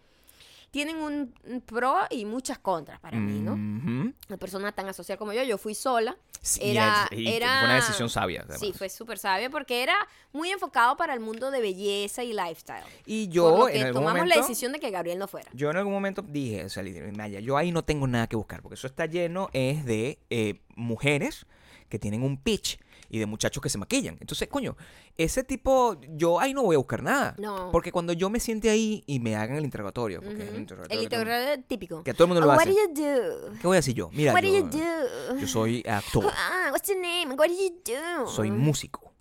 tienen 0.74 0.96
un, 0.96 1.32
pro 1.64 1.94
y 2.10 2.24
muchas 2.24 2.58
contras 2.58 2.98
para 2.98 3.16
mí, 3.16 3.38
¿no? 3.38 3.52
Una 3.52 4.36
persona 4.40 4.72
tan 4.72 4.88
asocial 4.88 5.16
como 5.16 5.32
yo, 5.32 5.44
yo 5.44 5.56
fui 5.56 5.72
sola. 5.72 6.16
Sí, 6.42 6.58
Era- 6.64 7.08
y 7.12 7.28
era- 7.28 7.60
fue 7.60 7.64
una 7.68 7.74
decisión 7.76 8.10
sabia. 8.10 8.40
Sí, 8.42 8.54
además. 8.56 8.76
fue 8.78 8.88
súper 8.88 9.18
sabia 9.18 9.50
porque 9.50 9.84
era 9.84 9.94
muy 10.32 10.50
enfocado 10.50 10.96
para 10.96 11.14
el 11.14 11.20
mundo 11.20 11.52
de 11.52 11.60
belleza 11.60 12.24
y 12.24 12.32
lifestyle. 12.32 12.82
Y 13.06 13.26
Por 13.26 13.34
yo 13.34 13.56
lo 13.58 13.66
que 13.66 13.76
en 13.78 13.86
algún 13.86 14.02
tomamos 14.02 14.18
momento, 14.22 14.34
la 14.40 14.42
decisión 14.42 14.72
de 14.72 14.80
que 14.80 14.90
Gabriel 14.90 15.16
no 15.20 15.28
fuera. 15.28 15.48
yo 15.54 15.70
en 15.70 15.76
algún 15.76 15.92
momento 15.92 16.22
dije, 16.22 16.64
o 16.64 16.68
sea, 16.68 16.82
Maya, 17.16 17.38
yo 17.38 17.56
ahí 17.56 17.70
no 17.70 17.84
tengo 17.84 18.08
nada 18.08 18.26
que 18.26 18.34
buscar, 18.34 18.60
porque 18.60 18.74
eso 18.74 18.88
está 18.88 19.06
lleno 19.06 19.50
es 19.52 19.84
de 19.84 20.18
eh, 20.30 20.60
mujeres 20.74 21.46
que 21.88 22.00
tienen 22.00 22.24
un 22.24 22.36
pitch 22.36 22.80
y 23.08 23.18
de 23.18 23.26
muchachos 23.26 23.62
que 23.62 23.68
se 23.68 23.78
maquillan. 23.78 24.16
Entonces, 24.20 24.48
coño, 24.48 24.76
ese 25.16 25.44
tipo, 25.44 25.96
yo 26.10 26.40
ahí 26.40 26.54
no 26.54 26.62
voy 26.62 26.74
a 26.74 26.78
buscar 26.78 27.02
nada. 27.02 27.34
No. 27.38 27.70
Porque 27.72 27.92
cuando 27.92 28.12
yo 28.12 28.30
me 28.30 28.40
siente 28.40 28.70
ahí 28.70 29.02
y 29.06 29.20
me 29.20 29.36
hagan 29.36 29.56
el 29.56 29.64
interrogatorio, 29.64 30.20
porque 30.20 30.42
es 30.42 30.48
el 30.50 30.56
interrogatorio 30.56 31.00
El 31.02 31.08
que 31.08 31.14
interrogatorio 31.16 31.64
típico. 31.66 32.02
que 32.04 32.14
todo 32.14 32.24
el 32.24 32.28
mundo 32.28 32.40
Oh, 32.42 32.46
lo 32.46 32.52
what 32.52 32.60
hace. 32.60 32.70
do 32.70 32.76
you 32.76 32.94
do? 32.94 33.52
¿Qué 33.60 33.66
voy 33.66 33.76
a 33.76 33.78
decir 33.78 33.94
yo? 33.94 34.10
Mira, 34.12 34.32
What 34.32 34.42
do 34.42 34.48
yo, 34.48 34.58
you 34.58 34.68
do? 34.68 35.38
yo 35.40 35.46
soy 35.46 35.82
actor, 35.86 36.24
Ah, 36.36 36.68
what's 36.72 36.88
your 36.88 37.00
name? 37.00 37.34
What 37.34 37.48
do 37.48 37.54
you 37.54 37.70
do? 37.84 38.26
soy 38.28 38.50
músico. 38.50 39.13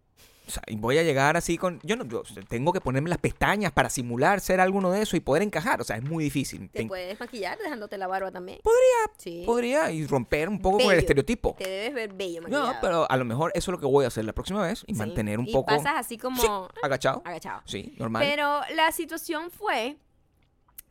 O 0.53 0.55
sea, 0.55 0.63
y 0.67 0.75
voy 0.75 0.99
a 0.99 1.03
llegar 1.03 1.35
así 1.35 1.57
con... 1.57 1.79
Yo 1.81 1.95
no 1.95 2.05
yo 2.05 2.21
tengo 2.47 2.71
que 2.73 2.79
ponerme 2.79 3.09
las 3.09 3.17
pestañas 3.17 3.71
para 3.71 3.89
simular 3.89 4.39
ser 4.39 4.59
alguno 4.59 4.91
de 4.91 5.01
eso 5.01 5.17
y 5.17 5.19
poder 5.19 5.41
encajar. 5.41 5.81
O 5.81 5.83
sea, 5.83 5.97
es 5.97 6.03
muy 6.03 6.23
difícil. 6.25 6.69
Te 6.69 6.79
Ten- 6.79 6.87
puedes 6.87 7.19
maquillar 7.19 7.57
dejándote 7.57 7.97
la 7.97 8.05
barba 8.05 8.29
también. 8.29 8.59
Podría, 8.63 9.17
Sí. 9.17 9.43
podría 9.47 9.91
y 9.91 10.05
romper 10.05 10.47
un 10.49 10.61
poco 10.61 10.77
con 10.79 10.91
el 10.93 10.99
estereotipo. 10.99 11.55
Te 11.57 11.67
debes 11.67 11.93
ver 11.95 12.13
bello 12.13 12.41
No, 12.41 12.49
maquillado. 12.49 12.75
pero 12.81 13.09
a 13.11 13.17
lo 13.17 13.25
mejor 13.25 13.51
eso 13.55 13.71
es 13.71 13.73
lo 13.73 13.79
que 13.79 13.87
voy 13.87 14.05
a 14.05 14.09
hacer 14.09 14.25
la 14.25 14.33
próxima 14.33 14.61
vez 14.61 14.83
y 14.85 14.93
Sí. 14.93 14.99
mantener 14.99 15.39
un 15.39 15.47
Y 15.47 15.51
poco... 15.51 15.65
pasas 15.65 15.93
así 15.95 16.17
como 16.19 16.39
Sí, 16.39 16.47
agachado. 16.83 17.23
agachado. 17.25 17.61
Sí, 17.65 17.95
normal. 17.97 18.23
Pero 18.29 18.61
la 18.75 18.91
situación 18.91 19.49
fue 19.49 19.97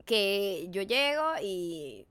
que 0.04 0.66
yo 0.70 0.82
llego 0.82 1.22
y 1.40 2.06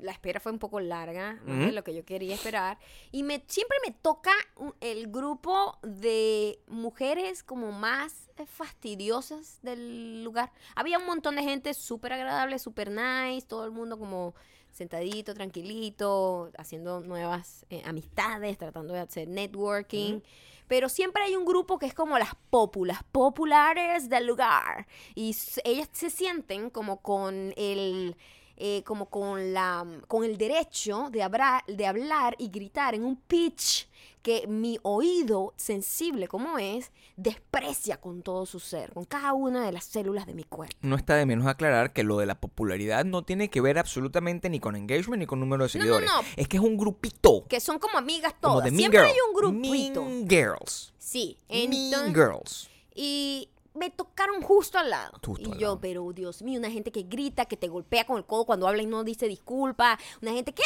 la 0.00 0.12
espera 0.12 0.40
fue 0.40 0.52
un 0.52 0.58
poco 0.58 0.80
larga, 0.80 1.40
más 1.44 1.66
de 1.66 1.72
lo 1.72 1.84
que 1.84 1.94
yo 1.94 2.04
quería 2.04 2.34
esperar. 2.34 2.78
Y 3.12 3.22
me, 3.22 3.42
siempre 3.46 3.76
me 3.86 3.92
toca 3.92 4.32
el 4.80 5.10
grupo 5.10 5.78
de 5.82 6.60
mujeres 6.66 7.42
como 7.42 7.72
más 7.72 8.30
fastidiosas 8.46 9.58
del 9.62 10.24
lugar. 10.24 10.52
Había 10.74 10.98
un 10.98 11.06
montón 11.06 11.36
de 11.36 11.42
gente 11.42 11.74
súper 11.74 12.12
agradable, 12.12 12.58
súper 12.58 12.90
nice, 12.90 13.46
todo 13.46 13.64
el 13.64 13.70
mundo 13.70 13.98
como 13.98 14.34
sentadito, 14.76 15.34
tranquilito, 15.34 16.50
haciendo 16.58 17.00
nuevas 17.00 17.64
eh, 17.70 17.82
amistades, 17.86 18.58
tratando 18.58 18.92
de 18.94 19.00
hacer 19.00 19.26
networking. 19.26 20.20
Pero 20.68 20.88
siempre 20.88 21.22
hay 21.22 21.36
un 21.36 21.44
grupo 21.44 21.78
que 21.78 21.86
es 21.86 21.94
como 21.94 22.18
las 22.18 22.34
pópulas, 22.50 23.02
populares 23.10 24.08
del 24.08 24.26
lugar. 24.26 24.86
Y 25.14 25.34
ellas 25.64 25.88
se 25.92 26.10
sienten 26.10 26.70
como 26.70 27.00
con 27.00 27.54
el... 27.56 28.16
eh, 28.56 28.82
como 28.84 29.06
con 29.10 29.52
la 29.52 29.84
con 30.08 30.24
el 30.24 30.38
derecho 30.38 31.08
de 31.10 31.22
hablar, 31.22 31.62
de 31.66 31.86
hablar 31.86 32.34
y 32.38 32.48
gritar 32.48 32.94
en 32.94 33.04
un 33.04 33.16
pitch 33.16 33.88
que 34.22 34.46
mi 34.48 34.78
oído 34.82 35.54
sensible 35.56 36.26
como 36.26 36.58
es 36.58 36.90
desprecia 37.16 38.00
con 38.00 38.22
todo 38.22 38.44
su 38.44 38.58
ser, 38.58 38.92
con 38.92 39.04
cada 39.04 39.32
una 39.34 39.64
de 39.64 39.70
las 39.72 39.84
células 39.84 40.26
de 40.26 40.34
mi 40.34 40.42
cuerpo. 40.42 40.74
No 40.82 40.96
está 40.96 41.14
de 41.14 41.26
menos 41.26 41.46
aclarar 41.46 41.92
que 41.92 42.02
lo 42.02 42.18
de 42.18 42.26
la 42.26 42.34
popularidad 42.40 43.04
no 43.04 43.22
tiene 43.22 43.50
que 43.50 43.60
ver 43.60 43.78
absolutamente 43.78 44.50
ni 44.50 44.58
con 44.58 44.74
engagement 44.74 45.20
ni 45.20 45.26
con 45.26 45.38
número 45.38 45.66
de 45.68 45.78
No, 45.78 45.84
no, 45.84 45.84
seguidores. 45.84 46.10
no. 46.10 46.20
Es 46.36 46.48
que 46.48 46.56
es 46.56 46.62
un 46.62 46.76
grupito. 46.76 47.44
Que 47.48 47.60
son 47.60 47.78
como 47.78 47.98
amigas 47.98 48.34
Como 48.40 48.54
todas. 48.54 48.64
de 48.64 48.70
Mean 48.72 48.78
Siempre 48.90 48.98
Girl. 49.00 49.10
hay 49.12 49.16
un 49.28 49.34
grupito. 49.34 50.04
Mean 50.04 50.28
Girls. 50.28 50.92
Sí. 50.98 51.36
mean 51.48 51.72
entonces- 51.72 52.14
Girls. 52.14 52.70
Y 52.96 53.48
me 53.76 53.90
tocaron 53.90 54.42
justo 54.42 54.78
al 54.78 54.90
lado. 54.90 55.12
Justo 55.24 55.48
y 55.48 55.52
al 55.52 55.58
yo, 55.58 55.66
lado. 55.68 55.80
pero 55.80 56.12
Dios 56.12 56.42
mío, 56.42 56.58
una 56.58 56.70
gente 56.70 56.90
que 56.92 57.02
grita, 57.02 57.46
que 57.46 57.56
te 57.56 57.68
golpea 57.68 58.04
con 58.04 58.18
el 58.18 58.24
codo 58.24 58.44
cuando 58.44 58.66
habla 58.66 58.82
y 58.82 58.86
no 58.86 59.04
dice 59.04 59.28
disculpa. 59.28 59.98
Una 60.22 60.32
gente 60.32 60.52
que... 60.52 60.62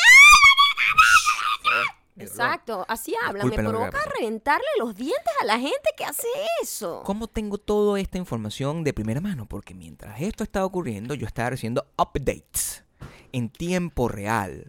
Exacto, 2.16 2.84
así 2.88 3.14
hablan. 3.24 3.48
Me 3.48 3.56
provoca 3.56 3.98
reventarle 4.18 4.66
los 4.78 4.94
dientes 4.94 5.32
a 5.40 5.44
la 5.46 5.58
gente 5.58 5.90
que 5.96 6.04
hace 6.04 6.28
eso. 6.62 7.02
¿Cómo 7.04 7.28
tengo 7.28 7.58
toda 7.58 7.98
esta 7.98 8.18
información 8.18 8.84
de 8.84 8.92
primera 8.92 9.20
mano? 9.20 9.46
Porque 9.46 9.74
mientras 9.74 10.20
esto 10.20 10.44
estaba 10.44 10.66
ocurriendo, 10.66 11.14
yo 11.14 11.26
estaba 11.26 11.50
recibiendo 11.50 11.86
updates 11.96 12.84
en 13.32 13.48
tiempo 13.48 14.08
real 14.08 14.66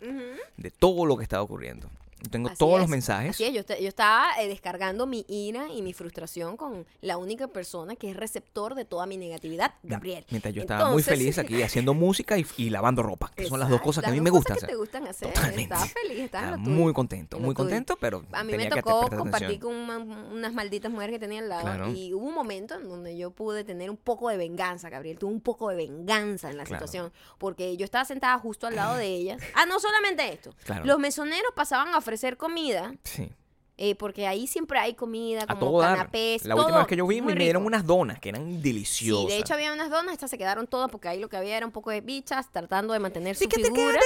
de 0.57 0.71
todo 0.71 1.05
lo 1.05 1.17
que 1.17 1.23
estaba 1.23 1.43
ocurriendo. 1.43 1.89
Tengo 2.29 2.49
Así 2.49 2.57
todos 2.57 2.73
los 2.77 2.83
es, 2.85 2.89
mensajes. 2.89 3.31
Así 3.31 3.43
es, 3.45 3.53
yo, 3.53 3.61
yo 3.75 3.87
estaba 3.87 4.27
eh, 4.39 4.47
descargando 4.47 5.07
mi 5.07 5.25
ira 5.27 5.67
y 5.69 5.81
mi 5.81 5.93
frustración 5.93 6.55
con 6.55 6.85
la 7.01 7.17
única 7.17 7.47
persona 7.47 7.95
que 7.95 8.11
es 8.11 8.15
receptor 8.15 8.75
de 8.75 8.85
toda 8.85 9.05
mi 9.05 9.17
negatividad, 9.17 9.73
Gabriel. 9.83 10.25
Mientras 10.29 10.53
yo 10.53 10.61
estaba 10.61 10.91
muy 10.91 11.01
Entonces- 11.01 11.17
feliz 11.17 11.37
aquí 11.39 11.61
haciendo 11.63 11.93
música 11.93 12.37
y, 12.37 12.45
y 12.57 12.69
lavando 12.69 13.01
ropa, 13.01 13.31
que 13.35 13.45
son 13.47 13.59
las 13.59 13.69
dos 13.69 13.77
Exacto, 13.77 13.85
cosas 13.85 14.01
que 14.03 14.07
a 14.07 14.09
las 14.11 14.17
mí 14.19 14.21
me 14.21 14.29
gustan 14.29 14.55
que 14.55 14.59
hacer. 14.59 14.69
te 14.69 14.75
gustan 14.75 15.07
hacer. 15.07 15.27
Totalmente. 15.33 15.63
Estaba 15.63 15.85
feliz, 15.87 16.19
estaba 16.19 16.57
muy 16.57 16.93
contento, 16.93 17.39
muy 17.39 17.55
contento, 17.55 17.97
pero 17.99 18.23
A 18.31 18.43
mí 18.43 18.51
me 18.51 18.57
tenía 18.59 18.69
que 18.75 18.83
tocó 18.83 19.09
compartir 19.09 19.47
atención. 19.47 19.59
con 19.59 19.75
una- 19.75 19.97
unas 20.31 20.53
malditas 20.53 20.91
mujeres 20.91 21.13
que 21.15 21.19
tenía 21.19 21.39
al 21.39 21.49
lado 21.49 21.61
Claro. 21.63 21.91
y 21.91 22.13
hubo 22.13 22.25
un 22.27 22.33
momento 22.35 22.75
en 22.75 22.87
donde 22.87 23.17
yo 23.17 23.31
pude 23.31 23.63
tener 23.63 23.89
un 23.89 23.97
poco 23.97 24.29
de 24.29 24.37
venganza, 24.37 24.89
Gabriel. 24.89 25.17
Tuve 25.17 25.31
un 25.31 25.41
poco 25.41 25.69
de 25.69 25.75
venganza 25.75 26.49
en 26.51 26.57
la 26.57 26.63
Claro. 26.65 26.85
situación 26.85 27.13
porque 27.37 27.75
yo 27.77 27.85
estaba 27.85 28.05
sentada 28.05 28.37
justo 28.39 28.67
al 28.67 28.75
lado 28.75 28.95
de 28.97 29.07
ellas. 29.07 29.41
Ah, 29.55 29.65
no 29.65 29.79
solamente 29.79 30.31
esto. 30.31 30.53
Claro. 30.65 30.85
Los 30.85 30.99
mesoneros 30.99 31.51
pasaban 31.55 31.93
a 31.95 32.01
ofrecer 32.11 32.35
comida 32.37 32.93
Sí, 33.05 33.31
eh, 33.77 33.95
porque 33.95 34.27
ahí 34.27 34.45
siempre 34.47 34.77
hay 34.77 34.93
comida 34.93 35.43
a 35.43 35.47
como 35.47 35.59
todo 35.59 35.79
dar. 35.81 35.95
canapés. 35.97 36.43
La 36.45 36.53
todo 36.55 36.65
última 36.65 36.79
vez 36.79 36.87
que 36.87 36.95
yo 36.97 37.07
vi 37.07 37.21
me 37.21 37.33
dieron 37.33 37.65
unas 37.65 37.85
donas 37.85 38.19
que 38.19 38.29
eran 38.29 38.45
Sí, 38.45 38.61
deliciosas. 38.61 39.29
de 39.29 39.37
hecho 39.37 39.53
había 39.53 39.71
unas 39.73 39.89
donas, 39.89 40.13
estas 40.13 40.29
se 40.29 40.37
quedaron 40.37 40.67
todas 40.67 40.91
porque 40.91 41.07
ahí 41.07 41.19
lo 41.19 41.29
que 41.29 41.37
había 41.37 41.55
era 41.57 41.65
un 41.65 41.71
poco 41.71 41.89
de 41.89 42.01
bichas 42.01 42.51
tratando 42.51 42.93
de 42.93 42.99
mantener 42.99 43.35
Sí 43.37 43.45
su 43.45 43.49
que 43.49 43.57
te 43.61 43.63
figura. 43.71 43.99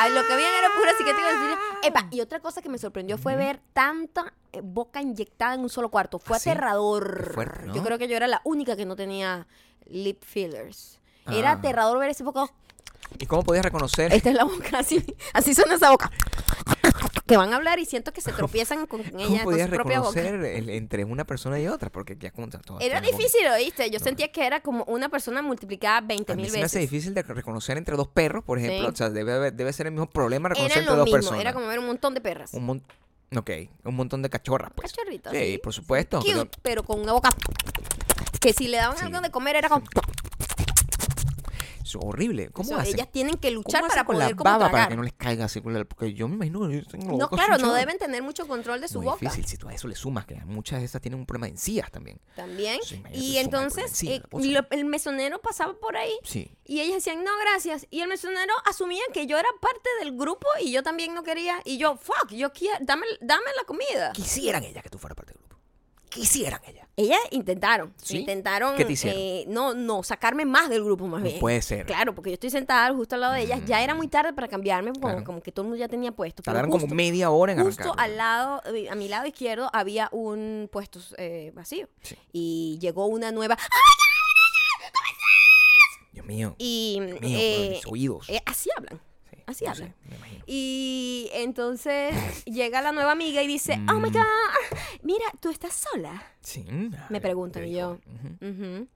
Ay, 0.00 0.12
lo 0.14 0.24
que 0.26 0.32
había 0.32 0.58
era 0.58 0.68
pura 0.78 0.92
cicatriz. 0.96 1.24
epa, 1.82 2.08
y 2.12 2.20
otra 2.20 2.40
cosa 2.40 2.62
que 2.62 2.68
me 2.68 2.78
sorprendió 2.78 3.18
fue 3.18 3.34
ver 3.36 3.60
tanta 3.72 4.32
eh, 4.52 4.60
boca 4.62 5.02
inyectada 5.02 5.54
en 5.54 5.60
un 5.60 5.68
solo 5.70 5.90
cuarto. 5.90 6.18
Fue 6.20 6.36
¿Ah, 6.36 6.40
sí? 6.40 6.48
aterrador. 6.50 7.24
Qué 7.26 7.32
fuerte, 7.34 7.66
¿no? 7.66 7.74
Yo 7.74 7.82
creo 7.82 7.98
que 7.98 8.08
yo 8.08 8.16
era 8.16 8.26
la 8.28 8.40
única 8.44 8.76
que 8.76 8.86
no 8.86 8.94
tenía 8.96 9.46
lip 9.86 10.22
fillers. 10.24 11.00
Era 11.30 11.50
Ah. 11.50 11.54
aterrador 11.54 11.98
ver 11.98 12.10
ese 12.10 12.22
boca. 12.24 12.46
¿Y 13.18 13.26
cómo 13.26 13.42
podías 13.42 13.64
reconocer? 13.64 14.12
Esta 14.12 14.28
es 14.30 14.34
la 14.36 14.44
boca, 14.44 14.78
así, 14.78 15.02
así 15.32 15.54
suena 15.54 15.74
esa 15.74 15.90
boca. 15.90 16.10
Que 17.28 17.36
van 17.36 17.52
a 17.52 17.56
hablar 17.56 17.78
y 17.78 17.84
siento 17.84 18.12
que 18.12 18.20
se 18.20 18.32
tropiezan 18.32 18.86
con 18.86 19.00
ella, 19.02 19.10
¿Cómo 19.12 19.44
con 19.44 19.58
su 19.60 19.68
propia 19.68 20.00
boca. 20.00 20.20
el- 20.20 20.70
entre 20.70 21.04
una 21.04 21.24
persona 21.24 21.60
y 21.60 21.68
otra? 21.68 21.90
Porque 21.90 22.16
ya 22.18 22.30
como 22.32 22.48
todo 22.48 22.80
Era 22.80 23.00
difícil, 23.00 23.46
¿oíste? 23.54 23.90
Yo 23.90 23.98
sentía 24.00 24.32
que 24.32 24.46
era 24.46 24.60
como 24.60 24.82
una 24.84 25.08
persona 25.10 25.42
multiplicada 25.42 26.00
20 26.00 26.32
A 26.32 26.36
mí 26.36 26.42
mil 26.42 26.50
se 26.50 26.58
me 26.58 26.64
hace 26.64 26.78
veces. 26.78 26.90
difícil 26.90 27.14
de 27.14 27.22
reconocer 27.22 27.76
entre 27.76 27.96
dos 27.96 28.08
perros, 28.08 28.42
por 28.44 28.58
ejemplo. 28.58 28.88
Sí. 28.88 28.92
O 28.94 28.96
sea, 28.96 29.10
debe, 29.10 29.50
debe 29.52 29.72
ser 29.72 29.86
el 29.86 29.92
mismo 29.92 30.08
problema 30.08 30.48
reconocer 30.48 30.72
Era 30.78 30.80
entre 30.80 30.96
dos 30.96 31.04
mismo, 31.04 31.16
personas. 31.16 31.40
era 31.42 31.52
como 31.52 31.66
ver 31.66 31.78
un 31.78 31.86
montón 31.86 32.14
de 32.14 32.20
perras. 32.20 32.52
Un 32.54 32.64
mon- 32.64 32.82
Ok, 33.36 33.50
un 33.84 33.94
montón 33.94 34.22
de 34.22 34.30
cachorras, 34.30 34.70
pues. 34.74 34.90
Cachorritos, 34.90 35.30
Sí, 35.34 35.38
sí. 35.52 35.58
por 35.58 35.74
supuesto. 35.74 36.20
Cute, 36.20 36.32
pero- 36.32 36.48
pero 36.62 36.82
con 36.82 36.98
una 37.00 37.12
boca 37.12 37.28
que 38.40 38.54
si 38.54 38.68
le 38.68 38.78
daban 38.78 38.96
Sí. 38.96 39.04
algo 39.04 39.20
de 39.20 39.30
comer 39.30 39.56
era 39.56 39.68
como... 39.68 39.84
Es 41.88 41.96
horrible. 41.96 42.50
¿Cómo 42.50 42.66
O 42.68 42.72
sea, 42.72 42.82
hacen? 42.82 42.94
ellas 42.94 43.08
tienen 43.10 43.34
que 43.36 43.48
¿Cómo 43.48 43.62
luchar 43.62 43.86
para 43.88 44.04
con 44.04 44.16
poder 44.16 44.30
la 44.30 44.36
como 44.36 44.44
baba 44.50 44.70
para 44.70 44.88
que 44.88 44.96
no 44.96 45.02
les 45.02 45.14
caiga 45.14 45.46
así 45.46 45.60
Porque 45.60 46.12
yo 46.12 46.28
me 46.28 46.34
imagino 46.34 46.68
que 46.68 46.82
yo 46.82 46.86
tengo 46.86 47.12
la 47.12 47.16
No, 47.18 47.30
claro, 47.30 47.56
no 47.58 47.72
deben 47.72 47.96
tener 47.98 48.22
mucho 48.22 48.46
control 48.46 48.80
de 48.80 48.88
su 48.88 48.98
Muy 48.98 49.06
boca. 49.06 49.18
difícil. 49.20 49.46
Si 49.46 49.56
tú 49.56 49.68
a 49.68 49.74
eso 49.74 49.88
le 49.88 49.94
sumas 49.94 50.26
que 50.26 50.34
muchas 50.44 50.80
de 50.80 50.84
esas 50.84 51.00
tienen 51.00 51.18
un 51.20 51.26
problema 51.26 51.46
de 51.46 51.52
encías 51.52 51.90
también. 51.90 52.20
También. 52.36 52.80
Sí, 52.84 53.02
y 53.14 53.38
entonces 53.38 54.02
eh, 54.04 54.22
lo- 54.32 54.66
el 54.70 54.84
mesonero 54.84 55.40
pasaba 55.40 55.74
por 55.78 55.96
ahí 55.96 56.12
Sí. 56.24 56.50
y 56.64 56.80
ellas 56.80 56.96
decían, 56.96 57.24
no, 57.24 57.30
gracias. 57.40 57.86
Y 57.90 58.00
el 58.02 58.08
mesonero 58.08 58.52
asumía 58.66 59.02
que 59.12 59.26
yo 59.26 59.38
era 59.38 59.48
parte 59.60 59.88
del 60.00 60.16
grupo 60.16 60.46
y 60.60 60.70
yo 60.72 60.82
también 60.82 61.14
no 61.14 61.22
quería. 61.22 61.60
Y 61.64 61.78
yo, 61.78 61.96
fuck, 61.96 62.30
yo 62.30 62.52
quiero, 62.52 62.76
dame, 62.82 63.06
dame 63.20 63.46
la 63.56 63.64
comida. 63.64 64.12
Quisieran 64.12 64.62
ellas 64.64 64.82
que 64.82 64.90
tú 64.90 64.98
fueras 64.98 65.16
parte 65.16 65.32
del 65.32 65.38
grupo. 65.38 65.47
Quisieran 66.08 66.60
ellas. 66.66 66.86
Ellas 66.96 67.18
intentaron, 67.30 67.94
¿Sí? 68.02 68.18
intentaron, 68.18 68.74
¿Qué 68.76 68.84
te 68.84 68.92
hicieron? 68.94 69.20
eh, 69.20 69.44
no, 69.46 69.72
no, 69.74 70.02
sacarme 70.02 70.44
más 70.44 70.68
del 70.68 70.82
grupo 70.82 71.06
más 71.06 71.20
No 71.22 71.28
bien. 71.28 71.38
puede 71.38 71.62
ser. 71.62 71.86
Claro, 71.86 72.14
porque 72.14 72.30
yo 72.30 72.34
estoy 72.34 72.50
sentada 72.50 72.92
justo 72.92 73.14
al 73.14 73.20
lado 73.20 73.34
de 73.34 73.42
ellas. 73.42 73.60
Ya 73.66 73.82
era 73.82 73.94
muy 73.94 74.08
tarde 74.08 74.32
para 74.32 74.48
cambiarme, 74.48 74.92
como, 74.92 75.06
Claro. 75.08 75.24
como 75.24 75.40
que 75.40 75.52
todo 75.52 75.62
el 75.64 75.68
mundo 75.68 75.78
ya 75.80 75.88
tenía 75.88 76.10
puesto. 76.10 76.42
Tardaron 76.42 76.70
como 76.70 76.82
justo- 76.82 76.94
media 76.96 77.30
hora 77.30 77.52
en 77.52 77.62
Justo 77.62 77.82
arrancar. 77.84 78.04
al 78.04 78.16
lado, 78.16 78.62
eh, 78.74 78.88
a 78.90 78.94
mi 78.96 79.06
lado 79.08 79.26
izquierdo, 79.26 79.70
había 79.72 80.08
un 80.12 80.68
puesto 80.72 80.98
eh, 81.18 81.52
vacío. 81.54 81.88
Sí. 82.02 82.16
Y 82.32 82.78
llegó 82.80 83.06
una 83.06 83.30
nueva. 83.30 83.56
Dios 86.12 86.26
mío. 86.26 86.54
Y 86.58 86.98
Dios 87.00 87.20
mío, 87.20 87.38
eh, 87.40 87.68
mis 87.76 87.86
oídos. 87.86 88.28
eh, 88.28 88.42
así 88.44 88.70
hablan. 88.76 89.00
Sí, 89.52 89.64
así 89.64 89.64
no 89.64 89.70
hablan. 89.70 89.88
sé, 89.88 90.08
me 90.10 90.16
imagino. 90.16 90.44
Y 90.46 91.30
entonces 91.32 92.14
llega 92.46 92.80
la 92.82 92.92
nueva 92.92 93.12
amiga 93.12 93.42
y 93.42 93.46
dice, 93.46 93.74
oh 93.90 93.94
my 94.00 94.10
Mm. 94.10 94.12
God, 94.12 94.78
mira, 95.02 95.24
¿tú 95.40 95.50
estás 95.50 95.74
sola? 95.74 96.22
Sí. 96.42 96.64
Me 97.08 97.20
preguntan 97.20 97.66
y 97.66 97.72
yo, 97.72 97.98
dijo. 98.06 98.34
Ujú. 98.40 98.64
"Ujú. 98.76 98.88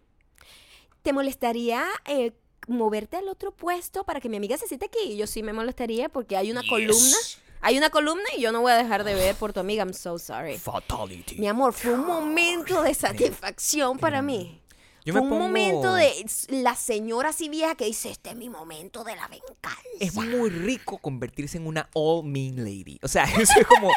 ¿te 1.02 1.12
molestaría 1.12 1.84
eh, 2.06 2.32
moverte 2.68 3.16
al 3.16 3.28
otro 3.28 3.50
puesto 3.50 4.04
para 4.04 4.20
que 4.20 4.28
mi 4.28 4.36
amiga 4.36 4.56
se 4.56 4.68
siente 4.68 4.86
aquí? 4.86 5.12
Y 5.12 5.16
yo 5.16 5.26
sí 5.26 5.42
me 5.42 5.52
molestaría 5.52 6.08
porque 6.08 6.36
hay 6.36 6.50
una 6.52 6.60
Yes. 6.62 6.70
columna. 6.70 7.16
Hay 7.64 7.76
una 7.78 7.90
columna 7.90 8.24
y 8.36 8.40
yo 8.40 8.50
no 8.52 8.60
voy 8.60 8.72
a 8.72 8.76
dejar 8.76 9.04
de 9.04 9.14
ver 9.14 9.34
por 9.36 9.52
tu 9.52 9.60
amiga. 9.60 9.84
I'm 9.84 9.94
so 9.94 10.18
sorry. 10.18 10.58
Fatality. 10.58 11.36
Mi 11.38 11.46
amor, 11.48 11.72
fue 11.72 11.92
un 11.94 12.06
momento 12.06 12.82
de 12.82 12.94
satisfacción 12.94 13.98
para 13.98 14.22
mí. 14.22 14.61
Yo 15.04 15.12
fue 15.12 15.20
me 15.22 15.26
un 15.26 15.32
pongo- 15.32 15.48
momento 15.48 15.94
de 15.94 16.24
la 16.48 16.74
señora 16.76 17.30
así 17.30 17.48
vieja 17.48 17.74
que 17.74 17.86
dice, 17.86 18.10
este 18.10 18.30
es 18.30 18.36
mi 18.36 18.48
momento 18.48 19.02
de 19.04 19.16
la 19.16 19.26
venganza. 19.28 19.76
Es 20.00 20.14
muy 20.14 20.50
rico 20.50 20.98
convertirse 20.98 21.56
en 21.58 21.66
una 21.66 21.88
all 21.94 22.24
mean 22.24 22.56
lady. 22.56 22.98
O 23.02 23.08
sea, 23.08 23.24
eso 23.40 23.52
es 23.60 23.66
como. 23.66 23.90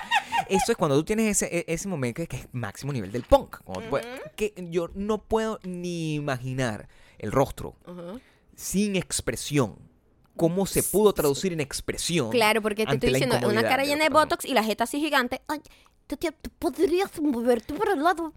Eso 0.49 0.71
es 0.71 0.77
cuando 0.77 0.95
tú 0.97 1.03
tienes 1.05 1.41
ese, 1.41 1.57
e- 1.59 1.65
ese 1.67 1.87
momento 1.87 2.21
que, 2.21 2.27
que 2.27 2.37
es 2.37 2.47
máximo 2.51 2.91
nivel 2.93 3.11
del 3.11 3.23
punk. 3.23 3.57
Puedes- 3.89 4.07
que 4.35 4.53
yo 4.69 4.89
no 4.95 5.19
puedo 5.23 5.59
ni 5.63 6.15
imaginar 6.15 6.87
el 7.17 7.31
rostro 7.31 7.75
sin 8.55 8.95
expresión. 8.95 9.77
¿Cómo 10.37 10.65
se 10.65 10.83
pudo 10.83 11.13
traducir 11.13 11.53
en 11.53 11.61
expresión? 11.61 12.29
Claro, 12.29 12.61
porque 12.61 12.85
te 12.85 12.95
estoy 12.95 13.13
diciendo, 13.13 13.37
una 13.47 13.61
cara 13.63 13.85
llena 13.85 14.03
de 14.03 14.09
botox 14.09 14.43
y 14.43 14.53
la 14.53 14.63
jeta 14.65 14.83
así 14.83 14.99
gigante. 14.99 15.41
Ay, 15.47 15.61
Tatia, 16.07 16.31
¿tú 16.31 16.51
podrías 16.59 17.19
moverte 17.19 17.73
para 17.73 17.93
el 17.93 18.03
lado? 18.03 18.31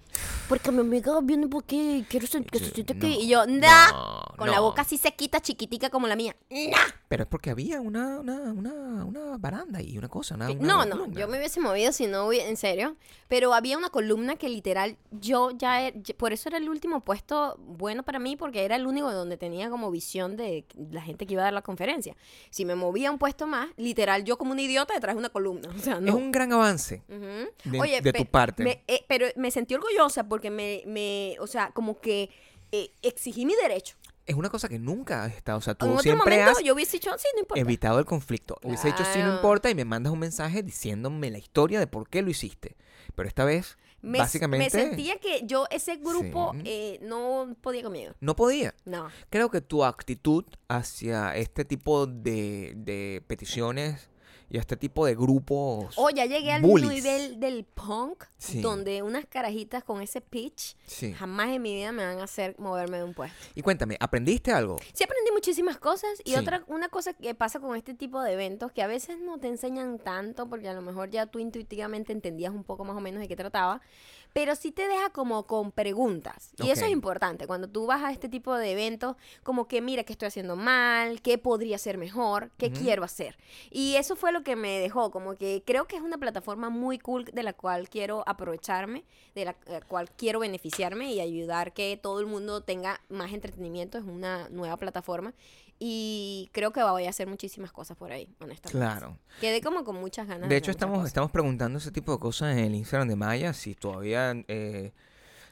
Porque 0.48 0.72
mi 0.72 0.81
amiga 0.81 1.20
viene 1.22 1.46
por 1.48 1.64
aquí 1.64 1.96
y 1.98 2.02
quiero 2.04 2.26
que 2.50 2.59
se 2.59 2.70
siente 2.70 2.94
no, 2.94 2.98
aquí. 3.07 3.18
Y 3.20 3.28
yo, 3.28 3.44
nah. 3.46 3.92
no, 3.92 4.24
Con 4.38 4.50
la 4.50 4.61
boca 4.61 4.81
así 4.83 4.96
sequita, 4.96 5.40
chiquitica 5.40 5.90
como 5.90 6.07
la 6.07 6.16
mía. 6.16 6.35
Nah. 6.48 6.78
Pero 7.09 7.24
es 7.24 7.28
porque 7.28 7.50
había 7.50 7.81
una, 7.83 8.20
una, 8.20 8.52
una, 8.52 9.04
una 9.04 9.37
baranda 9.37 9.83
y 9.83 9.98
una 9.98 10.09
cosa. 10.09 10.35
Una, 10.37 10.48
No, 10.54 10.87
no, 10.87 10.96
columna. 10.96 11.20
yo 11.20 11.28
me 11.28 11.37
hubiese 11.38 11.61
movido 11.61 11.92
si 11.92 12.07
no 12.07 12.26
hubiera, 12.26 12.48
en 12.48 12.57
serio. 12.57 12.96
Pero 13.28 13.52
había 13.52 13.76
una 13.76 13.90
columna 13.90 14.37
que 14.37 14.48
literal, 14.48 14.96
yo 15.11 15.50
ya, 15.50 15.87
er- 15.88 16.02
ya- 16.02 16.14
por 16.16 16.33
eso 16.33 16.48
era 16.48 16.57
el 16.57 16.68
último 16.70 17.00
puesto 17.04 17.57
bueno 17.61 18.02
para 18.02 18.18
mí, 18.18 18.37
porque 18.37 18.64
era 18.64 18.76
el 18.76 18.87
único 18.87 19.12
donde 19.12 19.37
tenía 19.37 19.68
como 19.68 19.90
visión 19.90 20.37
de 20.38 20.64
la 20.90 21.02
gente 21.02 21.26
que 21.26 21.35
iba 21.35 21.42
a 21.42 21.44
dar 21.44 21.52
la 21.52 21.62
conferencia. 21.62 22.16
Si 22.50 22.64
me 22.64 22.74
movía 22.74 23.11
un 23.11 23.18
puesto 23.18 23.46
más, 23.46 23.68
literal, 23.76 24.24
yo 24.24 24.38
como 24.38 24.52
un 24.52 24.59
idiota 24.61 24.94
detrás 24.94 25.14
de 25.14 25.18
una 25.18 25.28
columna. 25.28 25.68
O 25.76 25.78
sea, 25.78 26.00
no. 26.00 26.09
Es 26.09 26.14
un 26.14 26.33
gran 26.33 26.52
avance. 26.54 27.02
Ujú. 27.09 27.50
De- 27.64 27.81
Oye, 27.81 28.01
de 28.01 28.12
tu 28.12 28.27
parte. 28.27 28.62
me- 28.64 28.85
eh, 28.87 29.05
pero 29.09 29.27
me 29.37 29.51
sentí 29.51 29.75
orgullosa 29.75 30.29
porque 30.29 30.51
me, 30.51 30.83
me 30.87 31.37
o 31.40 31.47
sea, 31.47 31.71
como 31.73 32.01
que 32.01 32.31
eh, 32.73 32.90
exigí 33.03 33.47
mi 33.47 33.55
derecho. 33.57 33.97
Es 34.27 34.35
una 34.37 34.51
cosa 34.51 34.68
que 34.68 34.79
nunca 34.79 35.25
has 35.25 35.35
estado. 35.35 35.57
O 35.57 35.62
sea, 35.62 35.75
tú 35.75 35.87
en 35.87 35.92
otro 35.92 36.03
siempre 36.03 36.37
momento 36.37 36.59
has 36.59 36.62
yo 36.64 36.75
hubiese 36.75 36.99
dicho, 36.99 37.11
sí, 37.16 37.27
no 37.35 37.40
importa. 37.40 37.61
evitado 37.62 37.99
el 37.99 38.05
conflicto. 38.05 38.59
Hubiese 38.62 38.88
dicho 38.88 39.03
sí, 39.05 39.21
no 39.21 39.25
Claro. 39.25 39.35
importa 39.37 39.71
y 39.71 39.75
me 39.75 39.87
mandas 39.87 40.12
un 40.12 40.18
mensaje 40.18 40.62
diciéndome 40.62 41.31
la 41.31 41.38
historia 41.38 41.79
de 41.81 41.87
por 41.87 42.09
qué 42.11 42.21
lo 42.21 42.29
hiciste. 42.29 42.77
Pero 43.14 43.27
esta 43.27 43.47
vez, 43.47 43.79
me, 44.03 44.18
básicamente, 44.18 44.64
me 44.66 44.71
sentía 44.71 45.18
que 45.18 45.40
yo, 45.47 45.64
ese 45.71 45.97
grupo, 45.97 46.53
Sí. 46.57 46.62
eh, 46.66 46.99
no 47.01 47.57
podía 47.62 47.83
conmigo. 47.83 48.12
no 48.21 48.37
podía. 48.37 48.75
No. 48.85 49.09
Creo 49.31 49.51
que 49.51 49.62
tu 49.62 49.83
actitud 49.83 50.44
hacia 50.68 51.35
este 51.35 51.64
tipo 51.64 52.07
de, 52.07 52.75
de 52.77 53.25
peticiones 53.27 54.11
y 54.51 54.57
a 54.57 54.61
este 54.61 54.77
tipo 54.77 55.05
de 55.07 55.15
grupos. 55.15 55.95
O 55.97 56.11
ya 56.11 56.25
llegué 56.27 56.53
al 56.53 56.63
bullies. 56.63 56.89
nivel 57.05 57.41
del 57.41 57.65
punk, 57.65 58.25
Sí. 58.39 58.61
donde 58.61 59.03
unas 59.03 59.27
carajitas 59.27 59.85
con 59.85 60.01
ese 60.01 60.21
pitch 60.21 60.77
Sí. 60.87 61.13
jamás 61.13 61.49
en 61.51 61.61
mi 61.63 61.75
vida 61.75 61.93
me 61.93 62.05
van 62.07 62.19
a 62.21 62.25
hacer 62.25 62.55
moverme 62.59 62.99
de 62.99 63.05
un 63.05 63.15
puesto. 63.15 63.37
Y 63.55 63.63
cuéntame, 63.63 63.97
¿aprendiste 64.01 64.53
algo? 64.53 64.77
Sí 64.93 65.05
aprendí 65.05 65.31
muchísimas 65.33 65.79
cosas 65.79 66.11
y 66.25 66.31
Sí. 66.31 66.37
otra 66.37 66.63
una 66.69 66.89
cosa 66.89 67.13
que 67.15 67.35
pasa 67.35 67.61
con 67.61 67.77
este 67.77 67.95
tipo 67.95 68.23
de 68.23 68.33
eventos 68.33 68.73
que 68.73 68.83
a 68.83 68.87
veces 68.87 69.19
no 69.19 69.39
te 69.39 69.49
enseñan 69.49 69.99
tanto 69.99 70.49
porque 70.49 70.69
a 70.69 70.73
lo 70.75 70.83
mejor 70.83 71.11
ya 71.11 71.27
tú 71.27 71.39
intuitivamente 71.39 72.13
entendías 72.13 72.53
un 72.55 72.65
poco 72.65 72.85
más 72.85 72.97
o 72.97 73.01
menos 73.01 73.21
de 73.21 73.29
qué 73.29 73.37
trataba, 73.37 73.81
pero 74.33 74.57
sí 74.57 74.73
te 74.73 74.88
deja 74.88 75.11
como 75.11 75.47
con 75.47 75.73
preguntas. 75.73 76.51
Y 76.62 76.71
eso 76.71 76.85
es 76.85 76.91
importante 76.91 77.47
cuando 77.47 77.69
tú 77.69 77.87
vas 77.87 78.03
a 78.03 78.12
este 78.12 78.29
tipo 78.29 78.57
de 78.57 78.73
eventos 78.73 79.17
como 79.43 79.69
que 79.69 79.81
mira 79.81 80.05
qué 80.05 80.12
estoy 80.12 80.29
haciendo 80.29 80.57
mal, 80.57 81.23
qué 81.23 81.38
podría 81.38 81.79
ser 81.79 81.99
mejor, 81.99 82.51
qué 82.57 82.71
quiero 82.71 83.05
hacer 83.05 83.37
y 83.71 83.97
eso 83.97 84.17
fue 84.17 84.33
lo 84.33 84.43
que 84.43 84.57
me 84.57 84.79
dejó 84.79 85.11
como 85.11 85.35
que 85.35 85.62
creo 85.64 85.87
que 85.87 85.97
es 85.97 86.03
una 86.03 86.19
plataforma 86.19 86.71
muy 86.71 86.99
cool 86.99 87.25
de 87.27 87.43
la 87.43 87.53
cual 87.53 87.88
quiero 87.88 88.23
aprovecharme, 88.27 89.05
de 89.35 89.45
la 89.45 89.55
cual 89.87 90.11
quiero 90.11 90.41
beneficiarme 90.41 91.12
y 91.12 91.21
ayudar 91.21 91.73
que 91.73 91.99
todo 92.01 92.21
el 92.21 92.27
mundo 92.27 92.62
tenga 92.62 93.01
más 93.09 93.33
entretenimiento. 93.33 93.99
Es 93.99 94.05
una 94.05 94.49
nueva 94.51 94.77
plataforma 94.77 95.35
y 95.79 96.51
creo 96.53 96.73
que 96.73 96.83
voy 96.83 97.07
a 97.07 97.11
hacer 97.11 97.29
muchísimas 97.29 97.73
cosas 97.73 97.97
por 97.97 98.11
ahí, 98.12 98.29
honestamente. 98.41 98.71
Claro. 98.79 99.19
Quedé 99.41 99.61
como 99.61 99.85
con 99.85 99.97
muchas 99.97 100.27
ganas. 100.27 100.49
De 100.49 100.57
hecho, 100.57 100.71
hacer 100.71 100.79
estamos, 100.79 101.07
estamos 101.07 101.31
preguntando 101.31 101.79
ese 101.79 101.91
tipo 101.93 102.12
de 102.12 102.19
cosas 102.19 102.53
en 102.53 102.59
el 102.59 102.75
Instagram 102.75 103.09
de 103.09 103.17
Maya. 103.17 103.53
Si 103.53 103.75
todavía 103.75 104.35
eh, 104.49 104.93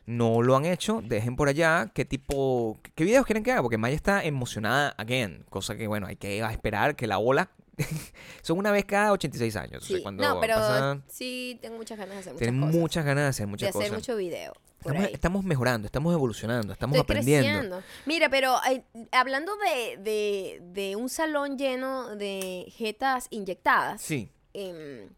no 0.05 0.43
lo 0.43 0.57
han 0.57 0.65
hecho, 0.65 1.01
dejen 1.05 1.37
por 1.37 1.49
allá 1.49 1.91
qué 1.95 2.05
tipo, 2.05 2.79
qué 2.95 3.05
videos 3.05 3.25
quieren 3.27 3.43
que 3.45 3.53
haga. 3.53 3.63
Porque 3.63 3.79
Maya 3.79 3.95
está 3.95 4.25
emocionada 4.25 4.95
again. 4.99 5.45
Cosa 5.49 5.77
que, 5.77 5.87
bueno, 5.87 6.07
hay 6.07 6.17
que 6.17 6.39
esperar 6.41 6.97
que 6.97 7.07
la 7.07 7.19
ola. 7.19 7.51
son 8.43 8.59
una 8.59 8.73
vez 8.73 8.85
cada 8.87 9.13
86 9.13 9.55
años. 9.57 9.83
o 9.83 9.87
sea, 9.87 9.97
Sí. 9.99 10.03
cuando 10.03 10.23
No, 10.23 10.41
pero 10.41 11.03
sí 11.09 11.59
tengo 11.61 11.77
muchas 11.77 11.99
ganas 11.99 12.15
de 12.15 12.21
hacer 12.21 12.33
muchas 12.33 12.49
cosas. 12.49 12.75
muchas 12.81 13.05
ganas 13.05 13.25
de 13.25 13.29
hacer 13.29 13.47
de 13.47 13.51
muchas 13.51 13.69
hacer 13.69 13.83
cosas. 13.83 13.93
mucho 13.97 14.17
video. 14.17 14.55
Estamos, 15.13 15.45
mejorando, 15.45 15.87
estamos 15.87 16.13
evolucionando, 16.15 16.73
estamos 16.73 16.97
Estoy 16.97 17.17
aprendiendo. 17.17 17.49
creciendo. 17.49 17.83
Mira, 18.07 18.29
pero 18.29 18.57
eh, 18.71 18.85
hablando 19.11 19.53
de, 19.57 19.97
de, 19.97 20.61
de 20.63 20.97
un 20.97 21.09
salón 21.09 21.59
lleno 21.59 22.15
de 22.15 22.67
jetas 22.77 23.27
inyectadas, 23.31 24.01
Sí, 24.01 24.31
em, 24.53 25.09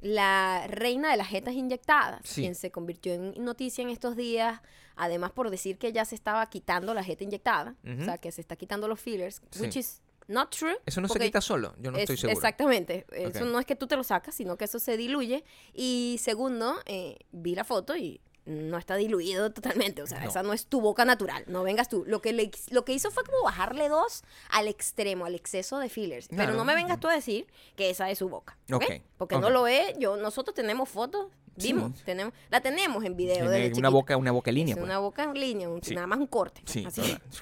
la 0.00 0.66
reina 0.68 1.10
de 1.10 1.16
las 1.16 1.28
jetas 1.28 1.54
inyectadas, 1.54 2.20
Sí. 2.24 2.42
quien 2.42 2.54
se 2.54 2.70
convirtió 2.70 3.12
en 3.14 3.34
noticia 3.44 3.82
en 3.82 3.88
estos 3.90 4.16
días, 4.16 4.60
además 4.96 5.32
por 5.32 5.50
decir 5.50 5.76
que 5.78 5.92
ya 5.92 6.04
se 6.04 6.14
estaba 6.14 6.44
quitando 6.48 6.94
la 6.94 7.02
jeta 7.04 7.24
inyectada, 7.24 7.74
o 8.00 8.04
sea, 8.04 8.18
que 8.18 8.32
se 8.32 8.40
está 8.40 8.56
quitando 8.56 8.88
los 8.88 9.00
fillers, 9.00 9.42
Sí. 9.50 9.60
which 9.62 9.76
is 9.76 10.00
not 10.28 10.50
true. 10.54 10.76
eso 10.86 11.00
no 11.02 11.08
se 11.08 11.18
quita 11.18 11.40
solo, 11.42 11.74
yo 11.78 11.90
no 11.90 11.98
estoy 11.98 12.14
es- 12.14 12.20
seguro. 12.20 12.38
Exactamente. 12.38 13.04
Eso 13.12 13.44
no 13.44 13.58
es 13.58 13.66
que 13.66 13.76
tú 13.76 13.86
te 13.86 13.96
lo 13.96 14.04
sacas, 14.04 14.34
sino 14.34 14.56
que 14.56 14.64
eso 14.64 14.78
se 14.78 14.96
diluye. 14.96 15.44
Y 15.74 16.16
segundo, 16.20 16.76
eh, 16.86 17.18
vi 17.32 17.54
la 17.54 17.64
foto 17.64 17.94
y 17.96 18.20
no 18.46 18.76
está 18.78 18.96
diluido 18.96 19.52
totalmente. 19.52 20.02
O 20.02 20.06
sea, 20.06 20.20
No. 20.20 20.28
esa 20.28 20.42
no 20.42 20.52
es 20.52 20.66
tu 20.66 20.80
boca 20.80 21.04
natural. 21.04 21.44
No 21.46 21.62
vengas 21.62 21.88
tú. 21.88 22.04
Lo 22.06 22.20
que, 22.20 22.32
le- 22.32 22.50
lo 22.70 22.84
que 22.84 22.92
hizo 22.92 23.10
fue 23.10 23.24
como 23.24 23.42
bajarle 23.42 23.88
dos 23.88 24.22
al 24.50 24.68
extremo, 24.68 25.24
al 25.24 25.34
exceso 25.34 25.78
de 25.78 25.88
fillers. 25.88 26.28
Pero 26.28 26.52
no 26.52 26.64
me 26.64 26.74
vengas 26.74 27.00
tú 27.00 27.08
a 27.08 27.14
decir 27.14 27.46
que 27.76 27.90
esa 27.90 28.10
es 28.10 28.18
su 28.18 28.28
boca. 28.28 28.56
¿ok? 28.72 28.82
Ok, 28.84 28.92
Porque 29.16 29.38
no 29.38 29.50
lo 29.50 29.66
es. 29.66 29.98
Yo, 29.98 30.16
nosotros 30.16 30.54
tenemos 30.54 30.88
fotos. 30.88 31.26
Sí. 31.56 31.68
Vimos, 31.68 32.02
tenemos, 32.04 32.34
la 32.50 32.60
tenemos 32.60 33.04
en 33.04 33.16
video. 33.16 33.48
Desde 33.48 33.66
una 33.66 33.68
chiquita. 33.68 33.88
boca, 33.90 34.16
una 34.16 34.32
boca 34.32 34.50
en 34.50 34.56
línea, 34.56 34.72
Es 34.72 34.76
pues. 34.78 34.84
una 34.84 34.98
boca 34.98 35.22
en 35.22 35.34
línea, 35.34 35.68
un- 35.68 35.80
Sí. 35.84 35.94
nada 35.94 36.08
más 36.08 36.18
un 36.18 36.26
corte. 36.26 36.60
Sí. 36.66 36.84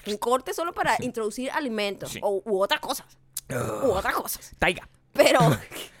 Un 0.05 0.17
corte 0.17 0.53
solo 0.53 0.71
para 0.71 0.95
introducir 0.99 1.49
alimentos 1.49 2.11
Sí. 2.11 2.19
o, 2.21 2.41
u 2.45 2.61
otras 2.61 2.79
cosas. 2.79 3.07
U 3.49 3.89
otras 3.89 4.13
cosas. 4.13 4.51
Taiga, 4.59 4.87
Pero. 5.13 5.39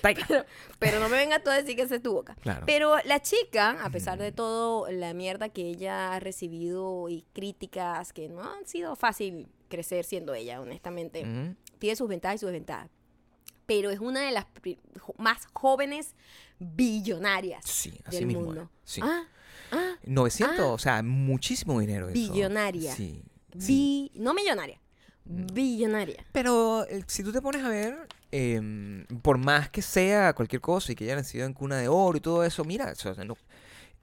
pero, 0.28 0.44
pero 0.78 1.00
no 1.00 1.08
me 1.08 1.16
vengas 1.16 1.42
tú 1.44 1.50
a 1.50 1.54
decir 1.54 1.76
que 1.76 1.82
esa 1.82 1.96
es 1.96 2.02
tu 2.02 2.12
boca. 2.12 2.34
Claro. 2.40 2.64
Pero 2.66 2.96
la 3.04 3.20
chica, 3.20 3.78
a 3.84 3.90
pesar 3.90 4.18
de 4.18 4.32
todo 4.32 4.90
la 4.90 5.14
mierda 5.14 5.48
que 5.48 5.62
ella 5.68 6.14
ha 6.14 6.20
recibido 6.20 7.08
y 7.08 7.24
críticas 7.32 8.12
que 8.12 8.28
no 8.28 8.42
han 8.42 8.66
sido 8.66 8.96
fácil 8.96 9.48
crecer 9.68 10.04
siendo 10.04 10.34
ella, 10.34 10.60
honestamente, 10.60 11.22
Ujú. 11.22 11.54
tiene 11.78 11.96
sus 11.96 12.08
ventajas 12.08 12.36
y 12.36 12.38
sus 12.38 12.48
desventajas. 12.48 12.90
Pero 13.66 13.90
es 13.90 14.00
una 14.00 14.20
de 14.22 14.32
las 14.32 14.46
más 15.16 15.46
jóvenes 15.52 16.14
billonarias 16.58 17.64
Sí, 17.64 17.92
así 18.04 18.16
del 18.16 18.26
mismo 18.26 18.42
mundo. 18.44 18.62
es, 18.84 18.90
sí. 18.92 19.00
Ah, 19.04 19.24
ah, 19.72 19.92
900, 20.04 20.58
Ah. 20.60 20.66
o 20.72 20.78
sea, 20.78 21.02
muchísimo 21.02 21.78
dinero 21.80 22.06
eso. 22.08 22.14
Billonaria. 22.14 22.92
Sí. 22.94 23.22
sí. 23.58 24.10
bi- 24.12 24.20
no 24.20 24.34
millonaria, 24.34 24.80
billonaria. 25.24 26.24
Pero 26.32 26.84
eh, 26.88 27.02
si 27.06 27.22
tú 27.22 27.32
te 27.32 27.40
pones 27.40 27.64
a 27.64 27.68
ver, 27.68 28.08
em, 28.32 29.06
por 29.22 29.38
más 29.38 29.70
que 29.70 29.82
sea 29.82 30.32
cualquier 30.34 30.60
cosa 30.60 30.92
y 30.92 30.94
que 30.94 31.04
haya 31.04 31.16
nacido 31.16 31.46
en 31.46 31.52
cuna 31.54 31.78
de 31.78 31.88
oro 31.88 32.16
y 32.16 32.20
todo 32.20 32.44
eso, 32.44 32.64
mira, 32.64 32.92
o 32.92 32.94
sea, 32.94 33.12
no- 33.24 33.36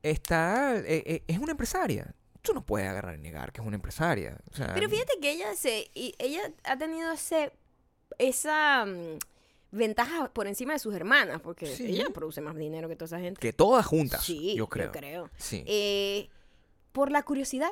está, 0.04 0.76
eh, 0.78 1.04
eh, 1.06 1.24
es 1.28 1.40
una 1.40 1.52
empresaria. 1.52 2.14
Tú 2.42 2.54
no 2.54 2.66
puedes 2.66 2.88
agarrar 2.88 3.16
y 3.18 3.22
negar 3.22 3.52
que 3.52 3.62
es 3.62 3.68
una 3.68 3.76
empresaria. 3.76 4.38
o 4.52 4.56
sea, 4.56 4.74
Pero 4.74 4.90
fíjate 4.90 5.14
que 5.22 5.32
ella 5.32 5.54
se 5.56 5.90
y 5.94 6.14
ella 6.20 6.42
ha 6.64 6.78
tenido 6.78 7.12
ese 7.12 7.52
esa 8.20 8.86
mm, 8.86 9.18
ventaja 9.72 10.32
por 10.34 10.48
encima 10.48 10.74
de 10.74 10.80
sus 10.80 10.96
hermanas, 10.96 11.42
porque 11.42 11.66
Sí. 11.68 11.86
ella 11.88 12.06
produce 12.14 12.40
más 12.42 12.56
dinero 12.56 12.88
que 12.88 12.96
toda 12.96 13.08
esa 13.08 13.20
gente. 13.20 13.40
que 13.42 13.52
todas 13.54 13.86
juntas, 13.86 14.24
sí, 14.24 14.56
yo 14.56 14.68
creo. 14.68 15.30
Sí. 15.38 15.64
Eh, 15.68 16.30
por 16.94 17.12
la 17.12 17.24
curiosidad. 17.24 17.72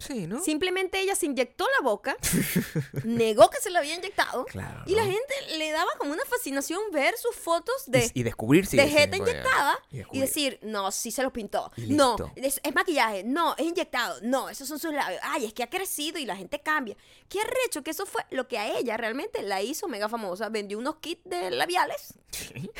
Sí, 0.00 0.26
¿no? 0.26 0.42
Simplemente 0.42 0.98
ella 1.00 1.14
se 1.14 1.26
inyectó 1.26 1.64
la 1.78 1.84
boca, 1.84 2.16
negó 3.04 3.48
que 3.50 3.58
se 3.60 3.70
la 3.70 3.78
había 3.78 3.94
inyectado, 3.94 4.44
Claro. 4.46 4.82
y 4.86 4.94
la 4.96 5.04
gente 5.04 5.34
le 5.56 5.70
daba 5.70 5.90
como 5.98 6.12
una 6.12 6.24
fascinación 6.24 6.80
ver 6.92 7.16
sus 7.16 7.36
fotos 7.36 7.84
de, 7.86 8.10
y, 8.14 8.20
y 8.20 8.22
descubrir 8.24 8.66
si 8.66 8.76
de 8.76 8.88
jeta 8.88 9.16
inyectada 9.16 9.78
y 10.12 10.18
decir, 10.18 10.58
no, 10.62 10.90
sí 10.90 11.10
se 11.12 11.22
los 11.22 11.32
pintó. 11.32 11.70
No, 11.76 12.16
es, 12.36 12.60
es 12.64 12.74
maquillaje. 12.74 13.22
No, 13.24 13.54
es 13.56 13.64
inyectado. 13.66 14.18
No, 14.22 14.48
esos 14.48 14.66
son 14.66 14.78
sus 14.78 14.92
labios. 14.92 15.20
Ay, 15.22 15.44
es 15.44 15.52
que 15.52 15.62
ha 15.62 15.70
crecido 15.70 16.18
y 16.18 16.24
la 16.26 16.34
gente 16.36 16.60
cambia. 16.60 16.96
Qué 17.28 17.40
arrecho 17.40 17.82
que 17.82 17.90
eso 17.90 18.06
fue 18.06 18.24
lo 18.30 18.48
que 18.48 18.58
a 18.58 18.78
ella 18.78 18.96
realmente 18.96 19.42
la 19.42 19.62
hizo 19.62 19.86
mega 19.88 20.08
famosa. 20.08 20.48
Vendió 20.48 20.78
unos 20.78 20.96
kits 20.96 21.22
de 21.24 21.50
labiales. 21.50 22.14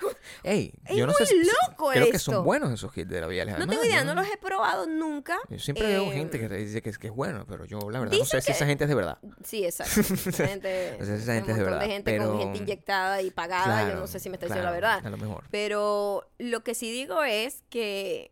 Ey, 0.42 0.72
Es 0.86 0.96
yo 0.96 1.06
no 1.06 1.12
sé 1.12 1.24
muy 1.24 1.26
si- 1.26 1.44
si- 1.44 1.50
loco 1.68 1.90
Creo 1.90 2.04
que 2.04 2.16
esto. 2.16 2.32
son 2.32 2.44
buenos 2.44 2.72
esos 2.72 2.92
kits 2.92 3.08
de 3.10 3.20
labiales. 3.20 3.52
No 3.54 3.58
además, 3.58 3.76
tengo 3.76 3.84
idea, 3.84 4.04
no 4.04 4.14
los 4.14 4.26
he 4.26 4.36
probado 4.38 4.86
nunca. 4.86 5.38
Yo 5.48 5.58
siempre 5.58 5.86
veo 5.86 6.04
Eh, 6.04 6.12
gente 6.12 6.38
que 6.38 6.48
te 6.48 6.56
dice 6.56 6.82
que 6.82 6.90
es, 6.90 6.98
que 6.98 7.08
es 7.08 7.12
bueno, 7.14 7.44
pero 7.48 7.64
yo 7.64 7.78
la 7.90 8.00
verdad 8.00 8.14
no 8.14 8.18
dicen 8.22 8.40
sé 8.40 8.46
si 8.46 8.52
esa 8.52 8.66
gente 8.66 8.84
es 8.84 8.88
de 8.88 8.94
verdad. 8.94 9.18
Sí, 9.44 9.64
exacto. 9.64 10.00
Esa 10.30 10.46
gente, 10.46 10.96
esa 11.00 11.14
es 11.14 11.26
de 11.26 11.34
montón 11.34 11.56
verdad, 11.64 11.86
gente 11.86 12.10
pero- 12.12 12.28
con 12.30 12.38
gente 12.40 12.58
inyectada 12.58 13.22
y 13.22 13.30
pagada. 13.30 13.88
yo 13.90 13.96
no 13.98 14.06
sé 14.06 14.18
si 14.20 14.28
me 14.30 14.36
está 14.36 14.46
diciendo 14.46 14.70
la 14.70 14.78
claro, 14.78 14.94
verdad. 14.98 15.06
A 15.06 15.10
lo 15.10 15.16
mejor. 15.16 15.44
Pero 15.50 16.28
lo 16.38 16.62
que 16.64 16.74
sí 16.74 16.90
digo 16.90 17.22
es 17.24 17.62
que 17.70 18.30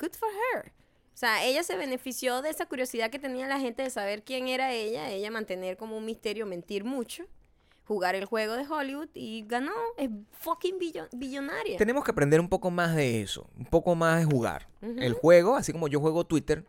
good 0.00 0.12
for 0.12 0.28
her. 0.54 0.72
O 1.14 1.16
sea, 1.20 1.44
ella 1.44 1.64
se 1.64 1.76
benefició 1.76 2.42
de 2.42 2.50
esa 2.50 2.66
curiosidad 2.66 3.10
que 3.10 3.18
tenía 3.18 3.48
la 3.48 3.58
gente 3.58 3.82
de 3.82 3.90
saber 3.90 4.22
quién 4.22 4.46
era 4.46 4.72
ella, 4.72 5.10
ella 5.10 5.32
mantener 5.32 5.76
como 5.76 5.96
un 5.96 6.04
misterio, 6.04 6.46
mentir 6.46 6.84
mucho, 6.84 7.24
jugar 7.88 8.14
el 8.14 8.26
juego 8.26 8.54
de 8.54 8.66
Hollywood 8.68 9.08
y 9.14 9.44
ganó, 9.48 9.72
es 9.96 10.10
fucking 10.32 10.78
billo- 10.78 11.08
billonaria. 11.12 11.78
Tenemos 11.78 12.04
que 12.04 12.10
aprender 12.10 12.38
un 12.38 12.48
poco 12.50 12.70
más 12.70 12.94
de 12.94 13.22
eso, 13.22 13.48
un 13.56 13.64
poco 13.64 13.94
más 13.94 14.20
de 14.20 14.26
jugar. 14.26 14.68
El 14.82 15.14
juego, 15.14 15.56
así 15.56 15.72
como 15.72 15.88
yo 15.88 15.98
juego 15.98 16.24
Twitter, 16.24 16.64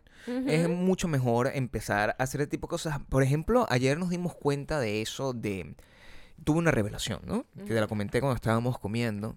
es 0.46 0.68
mucho 0.68 1.06
mejor 1.08 1.50
empezar 1.54 2.16
a 2.18 2.22
hacer 2.22 2.40
este 2.40 2.52
tipo 2.52 2.66
de 2.66 2.70
cosas. 2.70 2.98
Por 3.08 3.22
ejemplo, 3.22 3.66
ayer 3.68 3.98
nos 3.98 4.08
dimos 4.10 4.34
cuenta 4.34 4.80
de 4.80 5.02
eso 5.02 5.32
de... 5.32 5.74
Tuve 6.42 6.58
una 6.58 6.70
revelación, 6.70 7.20
¿no? 7.26 7.44
Que 7.54 7.74
te 7.74 7.80
la 7.80 7.86
comenté 7.86 8.20
cuando 8.20 8.34
estábamos 8.34 8.78
comiendo. 8.78 9.36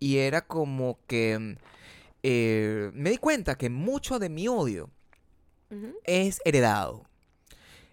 Y 0.00 0.18
era 0.18 0.42
como 0.42 0.98
que... 1.06 1.56
eh, 2.24 2.90
me 2.92 3.10
di 3.10 3.18
cuenta 3.18 3.56
que 3.56 3.70
mucho 3.70 4.18
de 4.18 4.28
mi 4.28 4.48
odio 4.48 4.90
es 6.04 6.40
heredado. 6.44 7.04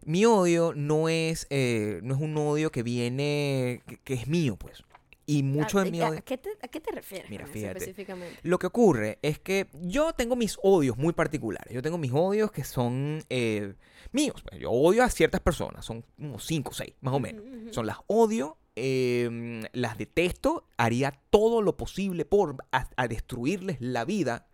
Mi 0.08 0.26
odio 0.26 0.74
no 0.74 1.10
es, 1.10 1.45
eh, 1.49 1.99
no 2.01 2.16
es 2.16 2.22
un 2.22 2.36
odio 2.38 2.72
que 2.72 2.82
viene, 2.82 3.82
que, 3.88 3.97
que 3.97 4.14
es 4.14 4.28
mío, 4.28 4.55
pues. 4.55 4.84
Y 5.26 5.43
mucho 5.43 5.80
Ah, 5.80 5.84
de 5.84 5.91
mi 5.91 5.99
¿a- 6.01 6.08
odio... 6.10 6.20
¿A 6.20 6.22
qué 6.22 6.38
te, 6.38 6.51
a 6.62 6.68
qué 6.70 6.80
te 6.80 6.91
refieres 6.93 7.30
Mira, 7.30 7.45
fíjate. 7.45 7.80
específicamente? 7.80 8.39
Lo 8.43 8.58
que 8.58 8.68
ocurre 8.68 9.20
es 9.22 9.38
que 9.39 9.68
yo 9.82 10.14
tengo 10.14 10.38
mis 10.38 10.58
odios 10.64 10.97
muy 10.97 11.12
particulares. 11.12 11.74
Yo 11.74 11.82
tengo 11.82 11.97
mis 11.97 12.14
odios 12.14 12.49
que 12.53 12.64
son 12.64 13.22
eh, 13.30 13.74
míos. 14.14 14.41
pues. 14.47 14.62
Yo 14.62 14.72
odio 14.72 15.03
a 15.03 15.10
ciertas 15.10 15.41
personas. 15.41 15.84
Son 15.84 16.05
unos 16.18 16.45
5 16.45 16.70
o 16.70 16.74
6, 16.74 16.93
más 17.01 17.14
o 17.14 17.20
menos. 17.20 17.43
Son 17.76 17.86
las 17.86 17.97
odio, 18.08 18.55
eh, 18.78 19.62
las 19.74 19.97
detesto. 19.97 20.66
Haría 20.78 21.12
todo 21.30 21.62
lo 21.62 21.76
posible 21.76 22.24
por 22.24 22.55
a, 22.72 22.88
a 22.95 23.08
destruirles 23.10 23.76
la 23.82 24.05
vida. 24.05 24.47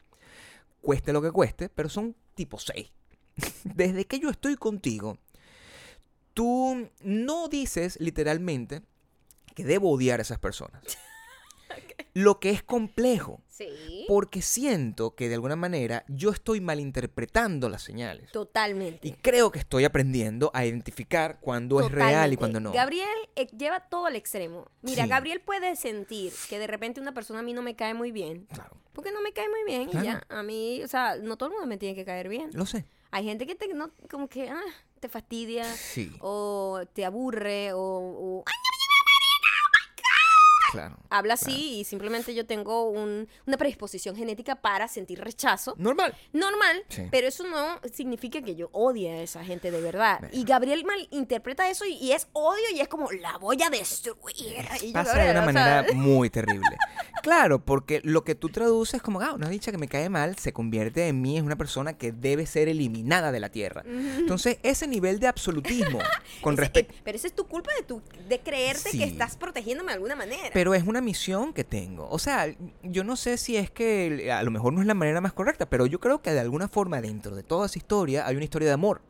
Cueste 0.81 1.13
lo 1.13 1.21
que 1.21 1.29
cueste, 1.31 1.69
pero 1.69 1.87
son 1.89 2.15
tipo 2.33 2.57
6. 2.57 2.91
Desde 3.63 4.05
que 4.05 4.19
yo 4.19 4.31
estoy 4.31 4.55
contigo, 4.55 5.19
tú 6.33 6.89
no 7.01 7.47
dices 7.47 7.97
literalmente 7.99 8.81
que 9.55 9.63
debo 9.63 9.91
odiar 9.91 10.19
a 10.19 10.23
esas 10.23 10.39
personas. 10.39 10.81
Lo 12.15 12.39
que 12.39 12.51
es 12.51 12.61
complejo. 12.61 13.41
Sí, 13.49 14.05
Porque 14.07 14.41
siento 14.43 15.15
que 15.15 15.29
de 15.29 15.35
alguna 15.35 15.55
manera 15.55 16.05
yo 16.07 16.29
estoy 16.31 16.59
malinterpretando 16.61 17.69
las 17.69 17.81
señales. 17.83 18.31
totalmente. 18.31 19.07
Y 19.07 19.11
creo 19.13 19.51
que 19.51 19.59
estoy 19.59 19.83
aprendiendo 19.85 20.51
a 20.53 20.65
identificar 20.65 21.39
cuándo 21.39 21.79
es 21.81 21.91
real 21.91 22.33
y 22.33 22.37
cuándo 22.37 22.59
no. 22.59 22.71
Gabriel 22.71 23.07
eh, 23.35 23.47
lleva 23.57 23.79
todo 23.79 24.05
al 24.07 24.15
extremo. 24.15 24.69
Mira, 24.81 25.03
Sí. 25.03 25.09
Gabriel 25.09 25.39
puede 25.41 25.75
sentir 25.75 26.33
que 26.49 26.59
de 26.59 26.67
repente 26.67 26.99
una 27.01 27.13
persona 27.13 27.39
a 27.39 27.43
mí 27.43 27.53
no 27.53 27.61
me 27.63 27.75
cae 27.75 27.93
muy 27.95 28.11
bien. 28.11 28.45
Claro, 28.53 28.77
Porque 28.93 29.11
no 29.11 29.21
me 29.21 29.33
cae 29.33 29.49
muy 29.49 29.63
bien 29.65 29.89
Claro. 29.89 30.03
y 30.05 30.07
ya. 30.09 30.23
A 30.29 30.43
mí, 30.43 30.81
o 30.83 30.87
sea, 30.87 31.15
no 31.17 31.37
todo 31.37 31.49
el 31.49 31.53
mundo 31.53 31.67
me 31.67 31.77
tiene 31.77 31.95
que 31.95 32.05
caer 32.05 32.29
bien. 32.29 32.49
lo 32.53 32.65
sé. 32.67 32.85
Hay 33.11 33.23
gente 33.25 33.45
que 33.47 33.53
te, 33.55 33.71
no, 33.73 33.91
como 34.09 34.27
que, 34.27 34.49
ah, 34.49 34.61
te 35.03 35.09
fastidia 35.09 35.65
Sí, 35.65 36.09
o 36.21 36.79
te 36.93 37.03
aburre 37.03 37.73
o, 37.73 37.77
o, 37.77 38.43
¡ay! 38.45 38.53
Claro. 40.73 40.97
habla 41.09 41.35
así 41.35 41.79
y 41.79 41.83
simplemente 41.85 42.35
yo 42.35 42.45
tengo 42.45 42.89
un- 42.89 43.27
una 43.47 43.57
predisposición 43.57 44.15
genética 44.15 44.55
para 44.55 44.87
sentir 44.89 45.21
rechazo. 45.21 45.75
Normal. 45.77 46.13
Normal, 46.33 46.83
Sí. 46.89 47.03
pero 47.11 47.27
eso 47.27 47.47
no 47.47 47.79
significa 47.93 48.41
que 48.41 48.55
yo 48.55 48.69
odie 48.73 49.09
a 49.11 49.21
esa 49.21 49.43
gente 49.45 49.71
de 49.71 49.79
verdad. 49.81 50.19
Y 50.33 50.43
Gabriel 50.43 50.83
malinterpreta 50.85 51.69
eso 51.69 51.85
y, 51.85 51.93
y 51.93 52.11
es 52.11 52.27
odio 52.33 52.65
y 52.73 52.81
es 52.81 52.87
como, 52.89 53.09
la 53.11 53.37
voy 53.37 53.61
a 53.63 53.69
destruir. 53.69 54.33
Y 54.83 54.87
yo, 54.87 54.93
Pasa 54.93 55.17
de 55.23 55.31
una 55.31 55.41
manera 55.43 55.85
muy 55.93 56.29
terrible. 56.29 56.77
Claro, 57.21 57.63
porque 57.63 58.01
lo 58.03 58.23
que 58.23 58.35
tú 58.35 58.49
traduces 58.49 59.01
como, 59.01 59.21
ah, 59.21 59.33
una 59.33 59.47
dicha 59.49 59.71
que 59.71 59.77
me 59.77 59.87
cae 59.87 60.09
mal, 60.09 60.37
se 60.37 60.51
convierte 60.51 61.07
en 61.07 61.21
mí, 61.21 61.37
es 61.37 61.43
una 61.43 61.55
persona 61.55 61.93
que 61.97 62.11
debe 62.11 62.45
ser 62.45 62.67
eliminada 62.67 63.31
de 63.31 63.39
la 63.39 63.49
tierra. 63.49 63.83
Entonces, 63.85 64.57
ese 64.63 64.87
nivel 64.87 65.19
de 65.19 65.27
absolutismo 65.27 65.99
con 66.41 66.57
respecto... 66.57 66.93
pero 67.03 67.15
esa 67.15 67.27
es 67.27 67.33
tu 67.35 67.47
culpa 67.47 67.71
de, 67.77 67.83
tu, 67.83 68.01
de 68.27 68.39
creerte 68.39 68.89
Sí. 68.89 68.97
que 68.97 69.05
estás 69.05 69.37
protegiéndome 69.37 69.91
de 69.91 69.95
alguna 69.95 70.15
manera. 70.15 70.49
Pero 70.53 70.62
es 70.73 70.83
una 70.83 71.01
misión 71.01 71.51
que 71.51 71.63
tengo. 71.63 72.07
O 72.09 72.19
sea, 72.19 72.45
yo 72.83 73.03
no 73.03 73.15
sé 73.15 73.37
si 73.37 73.57
es 73.57 73.69
que 73.71 74.31
a 74.31 74.43
lo 74.43 74.51
mejor 74.51 74.71
no 74.73 74.81
es 74.81 74.87
la 74.87 74.93
manera 74.93 75.19
más 75.19 75.33
correcta, 75.33 75.69
pero 75.69 75.85
yo 75.87 75.99
creo 75.99 76.21
que 76.21 76.31
de 76.31 76.39
alguna 76.39 76.67
forma 76.67 77.01
dentro 77.01 77.35
de 77.35 77.43
toda 77.43 77.65
esa 77.65 77.77
historia 77.79 78.25
hay 78.27 78.35
una 78.35 78.45
historia 78.45 78.67
de 78.69 78.73
amor. 78.75 79.01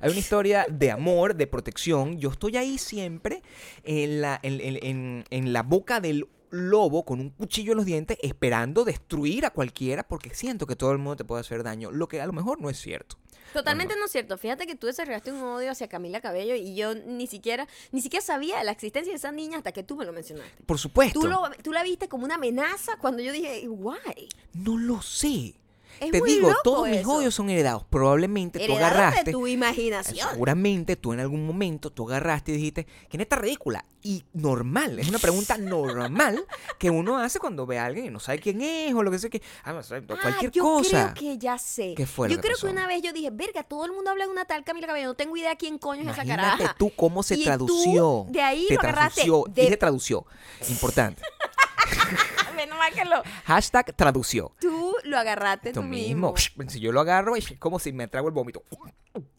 Hay 0.00 0.10
una 0.10 0.18
historia 0.18 0.66
de 0.68 0.90
amor, 0.90 1.36
de 1.36 1.46
protección. 1.46 2.18
Yo 2.18 2.30
estoy 2.30 2.56
ahí 2.56 2.78
siempre 2.78 3.42
en 3.84 4.20
la, 4.22 4.40
en- 4.42 4.60
en- 4.60 5.24
en 5.30 5.52
la 5.52 5.62
boca 5.62 6.00
del 6.00 6.26
lobo 6.50 7.04
con 7.04 7.20
un 7.20 7.28
cuchillo 7.30 7.72
en 7.72 7.76
los 7.76 7.86
dientes 7.86 8.16
esperando 8.22 8.84
destruir 8.84 9.44
a 9.44 9.50
cualquiera 9.50 10.02
porque 10.02 10.30
siento 10.34 10.66
que 10.66 10.76
todo 10.76 10.92
el 10.92 10.98
mundo 10.98 11.16
te 11.16 11.24
puede 11.24 11.42
hacer 11.42 11.62
daño, 11.62 11.90
lo 11.92 12.08
que 12.08 12.20
a 12.22 12.26
lo 12.26 12.32
mejor 12.32 12.60
no 12.60 12.70
es 12.70 12.78
cierto. 12.80 13.16
Totalmente 13.52 13.94
no 13.96 14.06
es 14.06 14.12
cierto. 14.12 14.36
Fíjate 14.38 14.66
que 14.66 14.74
tú 14.74 14.86
desarrollaste 14.86 15.32
un 15.32 15.42
odio 15.42 15.70
hacia 15.70 15.88
Camila 15.88 16.20
Cabello 16.20 16.54
y 16.54 16.74
yo 16.74 16.94
ni 16.94 17.26
siquiera, 17.26 17.66
ni 17.92 18.00
siquiera 18.00 18.24
sabía 18.24 18.58
de 18.58 18.64
la 18.64 18.72
existencia 18.72 19.12
de 19.12 19.16
esa 19.16 19.32
niña 19.32 19.58
hasta 19.58 19.72
que 19.72 19.82
tú 19.82 19.96
me 19.96 20.04
lo 20.04 20.12
mencionaste. 20.12 20.64
Por 20.64 20.78
supuesto. 20.78 21.20
Tú, 21.20 21.26
lo, 21.26 21.42
tú 21.62 21.72
la 21.72 21.82
viste 21.82 22.08
como 22.08 22.24
una 22.24 22.36
amenaza 22.36 22.96
cuando 22.98 23.22
yo 23.22 23.32
dije, 23.32 23.68
why? 23.68 24.28
No 24.54 24.76
lo 24.76 25.02
sé. 25.02 25.54
Es 26.00 26.10
Te 26.12 26.18
muy 26.20 26.30
digo, 26.34 26.48
loco 26.50 26.60
todos 26.62 26.88
mis 26.88 26.98
eso. 27.00 27.12
odios 27.12 27.34
son 27.34 27.50
heredados. 27.50 27.84
Probablemente 27.90 28.64
tú 28.66 28.76
agarraste. 28.76 29.24
de 29.24 29.32
tu 29.32 29.46
imaginación. 29.46 30.28
Seguramente 30.30 30.96
tú 30.96 31.12
en 31.12 31.20
algún 31.20 31.46
momento 31.46 31.90
tú 31.90 32.08
agarraste 32.08 32.52
y 32.52 32.54
dijiste, 32.56 32.86
¿quién 33.08 33.20
está 33.20 33.36
ridícula? 33.36 33.84
Y 34.02 34.24
normal, 34.32 34.98
es 35.00 35.08
una 35.08 35.18
pregunta 35.18 35.58
normal 35.58 36.44
que 36.78 36.88
uno 36.90 37.18
hace 37.18 37.40
cuando 37.40 37.66
ve 37.66 37.78
a 37.78 37.86
alguien 37.86 38.06
y 38.06 38.10
no 38.10 38.20
sabe 38.20 38.38
quién 38.38 38.60
es 38.62 38.94
o 38.94 39.02
lo 39.02 39.10
que 39.10 39.18
sea, 39.18 39.28
que, 39.28 39.42
ah, 39.64 39.72
no 39.72 39.82
sé, 39.82 39.96
Ah, 39.96 40.02
cualquier 40.22 40.50
yo 40.52 40.62
cosa. 40.62 41.12
creo 41.12 41.14
que 41.14 41.38
ya 41.38 41.58
sé. 41.58 41.94
¿Qué 41.96 42.06
fue 42.06 42.28
lo 42.28 42.34
Yo 42.34 42.40
que 42.40 42.46
creo 42.46 42.56
pasó? 42.56 42.66
que 42.68 42.72
una 42.72 42.86
vez 42.86 43.02
yo 43.02 43.12
dije, 43.12 43.30
verga, 43.32 43.64
todo 43.64 43.84
el 43.86 43.92
mundo 43.92 44.10
habla 44.10 44.26
de 44.26 44.30
una 44.30 44.44
tal 44.44 44.62
Camila 44.64 44.86
Cabello, 44.86 45.08
no 45.08 45.14
tengo 45.14 45.36
idea 45.36 45.56
quién 45.56 45.78
coño 45.78 46.02
es 46.02 46.08
esa 46.10 46.22
Imagínate 46.24 46.58
caraja. 46.58 46.76
tú 46.78 46.90
cómo 46.94 47.22
se 47.24 47.34
Y 47.34 47.38
tú, 47.38 47.44
tradució. 47.44 48.26
de 48.28 48.40
ahí 48.40 48.66
te 48.68 48.74
lo 48.74 48.80
agarraste. 48.80 49.22
tradució. 49.22 49.52
de- 49.52 49.62
Dije 49.62 49.76
tradució. 49.76 50.26
Importante. 50.68 51.22
Menos 52.58 52.76
mal 52.76 52.92
que 52.92 53.04
lo... 53.04 53.22
Hashtag 53.44 53.94
tradució. 53.94 54.52
Tú 54.60 54.94
lo 55.04 55.16
agarraste 55.16 55.72
Tú 55.72 55.80
tú 55.80 55.86
mismo. 55.86 56.32
mismo. 56.34 56.70
Si 56.70 56.80
yo 56.80 56.90
lo 56.92 57.00
agarro, 57.00 57.36
es 57.36 57.54
como 57.58 57.78
si 57.78 57.92
me 57.92 58.08
trago 58.08 58.28
el 58.28 58.34
vómito. 58.34 58.64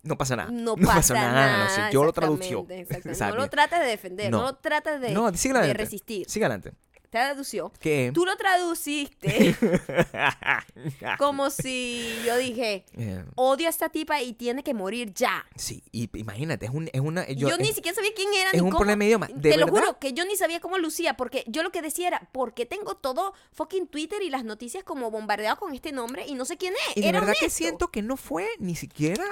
No 0.03 0.17
pasa 0.17 0.35
nada. 0.35 0.49
No, 0.51 0.75
pasa, 0.75 1.13
nada. 1.13 1.63
no 1.65 1.69
sé, 1.69 1.81
yo 1.91 2.03
lo 2.03 2.13
tradució. 2.13 2.65
No 2.67 3.35
lo 3.35 3.49
trates 3.49 3.79
de 3.79 3.85
defender, 3.85 4.31
no, 4.31 4.37
No. 4.39 4.43
lo 4.47 4.55
trates 4.55 4.99
de, 5.01 5.11
No, 5.11 5.29
resistir. 5.73 6.25
Sigue 6.29 6.45
adelante. 6.45 6.73
Tradució. 7.09 7.71
¿Qué? 7.79 8.11
Tú 8.13 8.25
lo 8.25 8.35
traduciste 8.37 9.55
como 11.17 11.49
si 11.49 12.05
yo 12.25 12.37
dije, 12.37 12.85
Eh, 12.97 13.23
odio 13.35 13.67
a 13.67 13.69
esta 13.69 13.89
tipa 13.89 14.21
y 14.21 14.33
tiene 14.33 14.63
que 14.63 14.73
morir 14.73 15.13
ya. 15.13 15.45
sí, 15.55 15.83
y 15.91 16.09
imagínate, 16.17 16.65
es, 16.67 16.71
un, 16.71 16.89
es 16.93 17.01
una... 17.01 17.27
Yo, 17.29 17.49
yo- 17.49 17.57
ni 17.57 17.67
siquiera 17.73 17.95
sabía 17.95 18.11
quién 18.15 18.29
era. 18.33 18.49
es 18.49 18.53
ni 18.55 18.59
un 18.61 18.67
cómo. 18.69 18.79
problema 18.79 18.99
de 19.03 19.05
idioma. 19.07 19.27
¿De 19.33 19.49
Te 19.51 19.57
lo 19.57 19.67
juro 19.67 19.99
que 19.99 20.13
yo 20.13 20.25
ni 20.25 20.35
sabía 20.35 20.59
cómo 20.59 20.77
lucía, 20.77 21.15
porque 21.17 21.43
yo 21.47 21.63
lo 21.63 21.71
que 21.71 21.81
decía 21.81 22.07
era, 22.07 22.29
¿por 22.31 22.53
qué 22.53 22.65
tengo 22.65 22.95
todo 22.95 23.33
fucking 23.53 23.87
Twitter 23.87 24.21
y 24.21 24.29
las 24.29 24.43
noticias 24.43 24.83
como 24.83 25.11
bombardeado 25.11 25.57
con 25.57 25.73
este 25.73 25.91
nombre 25.91 26.25
y 26.27 26.35
no 26.35 26.45
sé 26.45 26.57
quién 26.57 26.73
es? 26.89 26.97
Y 26.97 27.01
de 27.01 27.09
era 27.09 27.19
verdad 27.21 27.33
que 27.39 27.49
siento 27.49 27.89
que 27.89 28.01
no 28.01 28.17
fue 28.17 28.47
ni 28.59 28.75
siquiera 28.75 29.23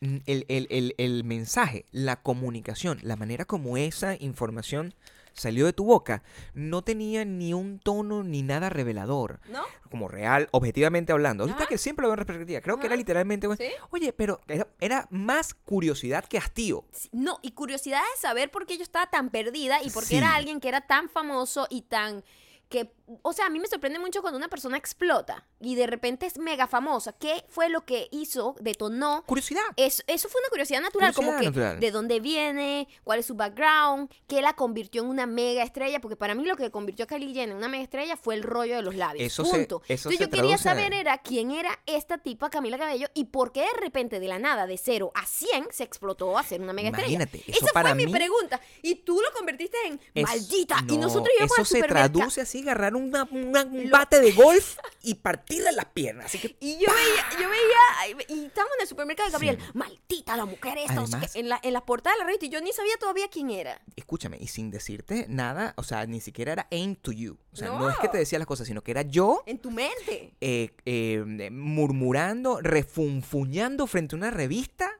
mm, 0.00 0.16
el, 0.26 0.44
el- 0.48 0.66
el- 0.70 0.94
el 0.98 1.24
mensaje, 1.24 1.86
la 1.92 2.16
comunicación, 2.22 2.98
la 3.02 3.16
manera 3.16 3.44
como 3.44 3.76
esa 3.76 4.16
información 4.18 4.94
salió 5.34 5.66
de 5.66 5.72
tu 5.72 5.84
boca, 5.84 6.22
no 6.54 6.82
tenía 6.82 7.24
ni 7.24 7.52
un 7.54 7.78
tono 7.78 8.22
ni 8.24 8.42
nada 8.42 8.70
revelador. 8.70 9.40
¿No? 9.48 9.62
Como 9.90 10.08
real, 10.08 10.48
objetivamente 10.52 11.12
hablando. 11.12 11.44
Ahorita 11.44 11.66
que 11.66 11.78
siempre 11.78 12.02
lo 12.04 12.08
veo 12.08 12.18
en 12.20 12.26
perspectiva. 12.26 12.60
Creo 12.60 12.78
que 12.80 12.86
era 12.86 12.96
literalmente, 12.96 13.46
¿Sí? 13.56 13.64
oye, 13.90 14.12
pero 14.12 14.40
era, 14.48 14.66
era 14.80 15.06
más 15.10 15.54
curiosidad 15.54 16.24
que 16.24 16.38
hastío. 16.38 16.84
Sí, 16.92 17.08
No, 17.12 17.38
y 17.42 17.52
curiosidad 17.52 18.00
de 18.00 18.20
saber 18.20 18.50
por 18.50 18.66
qué 18.66 18.76
yo 18.76 18.82
estaba 18.82 19.06
tan 19.10 19.30
perdida 19.30 19.82
y 19.82 19.90
por 19.90 20.02
qué 20.04 20.08
Sí. 20.10 20.16
era 20.16 20.34
alguien 20.34 20.60
que 20.60 20.68
era 20.68 20.80
tan 20.80 21.08
famoso 21.08 21.66
y 21.70 21.82
tan 21.82 22.24
que, 22.68 22.90
o 23.22 23.32
sea, 23.32 23.46
a 23.46 23.50
mí 23.50 23.58
me 23.60 23.66
sorprende 23.66 23.98
mucho 23.98 24.20
cuando 24.22 24.36
una 24.38 24.48
persona 24.48 24.76
explota 24.76 25.46
y 25.60 25.74
de 25.76 25.86
repente 25.86 26.26
es 26.26 26.38
mega 26.38 26.66
famosa. 26.66 27.12
¿Qué 27.12 27.44
fue 27.48 27.68
lo 27.68 27.84
que 27.84 28.08
hizo, 28.10 28.56
detonó? 28.60 29.22
Curiosidad. 29.26 29.62
Eso, 29.76 30.02
eso 30.06 30.28
fue 30.28 30.40
una 30.40 30.48
curiosidad 30.48 30.80
natural, 30.80 31.14
como 31.14 31.36
que 31.38 31.44
natural. 31.46 31.78
de 31.80 31.90
dónde 31.90 32.20
viene, 32.20 32.88
cuál 33.04 33.18
es 33.20 33.26
su 33.26 33.34
background, 33.34 34.10
qué 34.26 34.42
la 34.42 34.54
convirtió 34.54 35.02
en 35.02 35.08
una 35.08 35.26
mega 35.26 35.62
estrella, 35.62 36.00
porque 36.00 36.16
para 36.16 36.34
mí 36.34 36.44
lo 36.44 36.56
que 36.56 36.70
convirtió 36.70 37.04
a 37.04 37.08
Kylie 37.08 37.32
Jenner 37.34 37.50
en 37.50 37.56
una 37.58 37.68
mega 37.68 37.84
estrella 37.84 38.16
fue 38.16 38.34
el 38.34 38.42
rollo 38.42 38.74
de 38.76 38.82
los 38.82 38.94
labios. 38.96 39.24
Eso 39.26 39.44
se- 39.44 39.50
punto. 39.58 39.82
eso 39.88 40.08
Entonces 40.08 40.18
se 40.18 40.24
yo 40.24 40.30
quería 40.30 40.58
saber 40.58 40.92
era 40.94 41.18
quién 41.18 41.50
era 41.50 41.78
esta 41.86 42.18
tipa 42.18 42.50
Camila 42.50 42.78
Cabello 42.78 43.08
y 43.14 43.24
por 43.26 43.52
qué 43.52 43.60
de 43.60 43.80
repente 43.80 44.18
de 44.20 44.28
la 44.28 44.38
nada, 44.38 44.66
de 44.66 44.78
cero 44.78 45.12
a 45.14 45.26
100, 45.26 45.68
se 45.70 45.84
explotó 45.84 46.36
a 46.38 46.42
ser 46.42 46.60
una 46.60 46.72
mega 46.72 46.88
Imagínate, 46.88 47.36
estrella. 47.38 47.56
eso 47.56 47.66
Esa 47.66 47.72
para 47.74 47.90
fue 47.90 47.96
mi 48.06 48.06
pregunta. 48.12 48.60
Y 48.82 48.96
tú 48.96 49.20
lo 49.20 49.30
convertiste 49.36 49.76
en 49.86 50.00
Es- 50.14 50.22
maldita. 50.24 50.78
y 50.88 50.96
no, 50.96 51.02
nosotros 51.02 51.28
íbamos 51.36 51.52
Eso 51.52 51.60
al 51.60 51.66
se 51.66 51.82
traduce 51.88 52.40
así, 52.40 52.53
agarrar 52.62 52.94
una, 52.96 53.24
una- 53.30 53.64
un 53.64 53.90
bate 53.90 54.20
de 54.20 54.32
golf 54.32 54.78
y 55.02 55.14
partirle 55.14 55.72
las 55.72 55.86
piernas. 55.86 56.26
Así 56.26 56.38
que 56.38 56.56
Y 56.60 56.74
yo 56.74 56.86
veía, 56.92 57.42
yo 57.42 57.48
veía, 57.48 58.24
y 58.28 58.44
estábamos 58.46 58.74
en 58.76 58.82
el 58.82 58.86
supermercado 58.88 59.28
de 59.28 59.32
Gabriel, 59.32 59.58
Sí. 59.60 59.70
maldita 59.74 60.36
la 60.36 60.44
mujer 60.46 60.78
esta, 60.78 61.04
en, 61.34 61.48
la, 61.48 61.60
en 61.62 61.72
las 61.72 61.82
portadas 61.82 62.16
de 62.16 62.20
la 62.20 62.26
revista, 62.26 62.46
y 62.46 62.48
yo 62.50 62.60
ni 62.60 62.72
sabía 62.72 62.96
todavía 62.98 63.28
quién 63.28 63.50
era. 63.50 63.80
escúchame, 63.96 64.38
y 64.40 64.48
sin 64.48 64.70
decirte 64.70 65.26
nada, 65.28 65.74
o 65.76 65.82
sea, 65.82 66.06
ni 66.06 66.20
siquiera 66.20 66.52
era 66.52 66.66
aim 66.70 66.94
to 66.96 67.12
you. 67.12 67.36
O 67.52 67.56
sea, 67.56 67.68
no, 67.68 67.78
No. 67.80 67.90
es 67.90 67.96
que 67.98 68.08
te 68.08 68.18
decía 68.18 68.38
las 68.38 68.46
cosas, 68.48 68.66
sino 68.66 68.82
que 68.82 68.90
era 68.90 69.02
yo 69.02 69.42
En 69.46 69.58
tu 69.58 69.70
mente. 69.70 70.34
eh, 70.40 70.70
eh, 70.84 71.50
murmurando, 71.52 72.60
refunfuñando 72.60 73.86
frente 73.86 74.14
a 74.14 74.18
una 74.18 74.30
revista. 74.30 74.90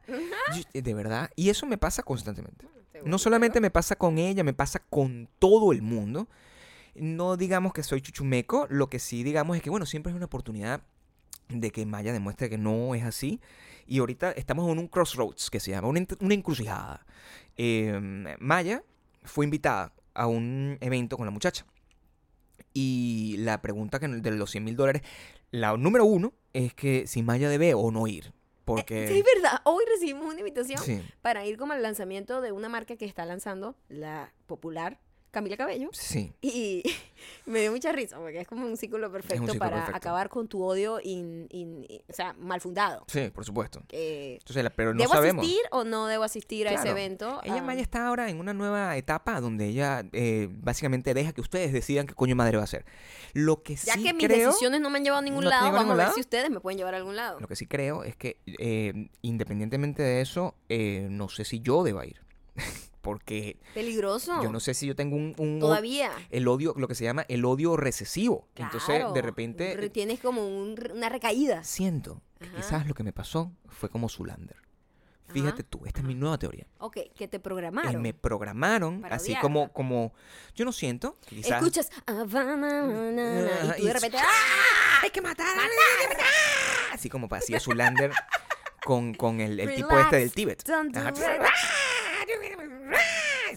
Yo- 0.54 0.80
de 0.82 0.94
verdad, 0.94 1.30
y 1.36 1.50
eso 1.50 1.66
me 1.66 1.78
pasa 1.78 2.02
constantemente. 2.02 2.66
No 3.04 3.18
solamente 3.18 3.60
me 3.60 3.70
pasa 3.70 3.96
con 3.96 4.18
ella, 4.18 4.44
me 4.44 4.54
pasa 4.54 4.78
con 4.78 5.28
todo 5.38 5.72
el 5.72 5.82
mundo. 5.82 6.28
No 6.94 7.36
digamos 7.36 7.72
que 7.72 7.82
soy 7.82 8.00
chuchumeco, 8.00 8.66
lo 8.70 8.88
que 8.88 8.98
sí 8.98 9.22
digamos 9.22 9.56
es 9.56 9.62
que, 9.62 9.70
bueno, 9.70 9.86
siempre 9.86 10.10
es 10.10 10.16
una 10.16 10.26
oportunidad 10.26 10.82
de 11.48 11.70
que 11.70 11.84
Maya 11.86 12.12
demuestre 12.12 12.48
que 12.48 12.58
no 12.58 12.94
es 12.94 13.04
así. 13.04 13.40
Y 13.86 13.98
ahorita 13.98 14.32
estamos 14.32 14.70
en 14.70 14.78
un 14.78 14.88
crossroads 14.88 15.50
que 15.50 15.60
se 15.60 15.72
llama 15.72 15.88
una, 15.88 16.06
una 16.20 16.34
encrucijada. 16.34 17.04
Eh, 17.56 18.36
Maya 18.38 18.82
fue 19.22 19.44
invitada 19.44 19.92
a 20.14 20.26
un 20.26 20.78
evento 20.80 21.16
con 21.16 21.26
la 21.26 21.30
muchacha. 21.30 21.66
Y 22.72 23.36
la 23.38 23.60
pregunta 23.62 24.00
que 24.00 24.08
de 24.08 24.30
los 24.32 24.50
100 24.50 24.64
mil 24.64 24.76
dólares, 24.76 25.02
la 25.50 25.76
número 25.76 26.04
uno 26.04 26.32
es 26.52 26.74
que 26.74 27.06
si 27.06 27.22
Maya 27.22 27.48
debe 27.48 27.74
o 27.74 27.90
no 27.90 28.06
ir. 28.06 28.32
Porque... 28.64 29.04
Eh, 29.04 29.08
Sí, 29.08 29.18
es 29.18 29.24
verdad. 29.34 29.60
Hoy 29.64 29.84
recibimos 29.92 30.24
una 30.26 30.38
invitación 30.38 30.82
Sí, 30.82 31.02
para 31.20 31.44
ir 31.44 31.58
como 31.58 31.74
al 31.74 31.82
lanzamiento 31.82 32.40
de 32.40 32.52
una 32.52 32.68
marca 32.68 32.96
que 32.96 33.04
está 33.04 33.26
lanzando 33.26 33.76
la 33.88 34.32
popular 34.46 34.98
Camila 35.34 35.56
Cabello. 35.58 35.90
sí. 35.92 36.32
Y 36.40 36.82
me 37.46 37.60
dio 37.60 37.70
mucha 37.72 37.92
risa 37.92 38.16
porque 38.18 38.40
es 38.40 38.48
como 38.48 38.64
un 38.66 38.76
círculo 38.78 39.10
perfecto 39.12 39.36
círculo 39.42 39.58
para 39.58 39.76
perfecto. 39.76 39.96
acabar 39.98 40.28
con 40.30 40.48
tu 40.48 40.62
odio, 40.62 40.98
in- 41.02 41.46
in- 41.50 41.84
in- 41.88 42.02
o 42.08 42.12
sea, 42.12 42.32
mal 42.38 42.60
fundado. 42.62 43.04
Sí, 43.08 43.28
por 43.30 43.44
supuesto. 43.44 43.82
Entonces, 43.90 44.64
pero 44.76 44.94
no 44.94 45.00
¿Debo 45.00 45.12
sabemos. 45.12 45.44
asistir 45.44 45.62
o 45.70 45.84
no 45.84 46.06
debo 46.06 46.24
asistir 46.24 46.68
a 46.68 46.72
ese 46.72 46.88
evento? 46.90 47.40
Ella, 47.44 47.56
Ah, 47.58 47.62
Maya, 47.62 47.82
está 47.82 48.06
ahora 48.06 48.30
en 48.30 48.38
una 48.40 48.54
nueva 48.54 48.96
etapa 48.96 49.40
donde 49.40 49.66
ella 49.66 50.04
eh, 50.12 50.48
básicamente 50.50 51.12
deja 51.14 51.32
que 51.32 51.40
ustedes 51.40 51.72
decidan 51.72 52.06
qué 52.06 52.14
coño 52.14 52.36
madre 52.36 52.56
va 52.56 52.62
a 52.62 52.64
hacer. 52.64 52.84
Lo 53.32 53.62
que 53.62 53.74
ya 53.76 53.94
sí 53.94 54.02
que 54.02 54.14
mis 54.14 54.26
creo, 54.26 54.48
decisiones 54.48 54.80
no 54.80 54.88
me 54.90 54.98
han 54.98 55.04
llevado 55.04 55.20
a 55.20 55.24
ningún 55.24 55.44
¿No 55.44 55.50
te 55.50 55.56
lado, 55.56 55.72
vamos 55.72 55.84
a 55.92 55.96
ver 55.96 56.04
lado? 56.04 56.14
si 56.14 56.20
ustedes 56.20 56.50
me 56.50 56.60
pueden 56.60 56.78
llevar 56.78 56.94
a 56.94 56.98
algún 56.98 57.16
lado. 57.16 57.40
lo 57.40 57.48
que 57.48 57.56
sí 57.56 57.66
creo 57.66 58.04
es 58.04 58.16
que 58.16 58.38
eh, 58.46 59.08
independientemente 59.22 60.02
de 60.02 60.20
eso, 60.20 60.54
eh, 60.68 61.08
no 61.10 61.28
sé 61.28 61.44
si 61.44 61.60
yo 61.60 61.82
deba 61.82 62.06
ir. 62.06 62.20
Porque 63.04 63.58
Peligroso. 63.74 64.42
yo 64.42 64.50
no 64.50 64.58
sé 64.58 64.74
si 64.74 64.86
yo 64.86 64.96
tengo 64.96 65.14
un, 65.14 65.34
un 65.38 65.60
Todavía. 65.60 66.10
el 66.30 66.48
odio, 66.48 66.74
lo 66.76 66.88
que 66.88 66.94
se 66.96 67.04
llama 67.04 67.24
el 67.28 67.44
odio 67.44 67.76
recesivo. 67.76 68.48
Entonces, 68.56 68.96
Claro. 68.96 69.12
de 69.12 69.22
repente 69.22 69.76
Re- 69.76 69.90
Tienes 69.90 70.18
como 70.20 70.44
un- 70.46 70.74
una 70.92 71.08
recaída. 71.10 71.62
siento 71.62 72.20
que 72.40 72.48
quizás 72.48 72.86
lo 72.88 72.94
que 72.94 73.02
me 73.04 73.12
pasó 73.12 73.52
fue 73.68 73.88
como 73.90 74.08
Zulander. 74.08 74.56
Fíjate 75.28 75.62
Ajá, 75.62 75.70
tú, 75.70 75.82
esta 75.86 76.00
es 76.00 76.06
mi 76.06 76.14
nueva 76.14 76.38
teoría. 76.38 76.66
Ok, 76.78 76.98
que 77.16 77.28
te 77.28 77.38
Eh, 77.38 77.40
programaron. 77.40 78.00
me 78.02 78.12
programaron 78.12 79.00
Para 79.00 79.16
así 79.16 79.34
como, 79.36 79.72
como, 79.72 80.12
yo 80.54 80.64
no 80.64 80.72
siento, 80.72 81.16
quizás, 81.26 81.52
Escuchas 81.62 81.90
Havana, 82.06 82.56
na, 82.56 83.10
na, 83.10 83.40
na, 83.42 83.46
Ajá, 83.62 83.74
y 83.78 83.80
tú 83.80 83.86
de 83.86 83.92
repente 83.94 84.18
¡Ah! 84.18 84.22
¡ah! 84.26 84.98
hay 85.02 85.10
que 85.10 85.20
matar, 85.22 85.46
hay 85.58 85.68
que 86.02 86.08
matar. 86.14 86.26
Así 86.92 87.08
como 87.08 87.28
parecía 87.28 87.58
Zulander 87.58 88.12
con, 88.84 89.14
con 89.14 89.40
el, 89.40 89.58
el 89.60 89.74
tipo 89.74 89.98
este 89.98 90.16
del 90.16 90.30
Tíbet. 90.32 90.62
Ajá. 90.68 90.82
it. 91.08 91.16
Eso 91.16 91.24
es 91.24 91.38
lo 91.38 92.40
mío. 92.40 92.94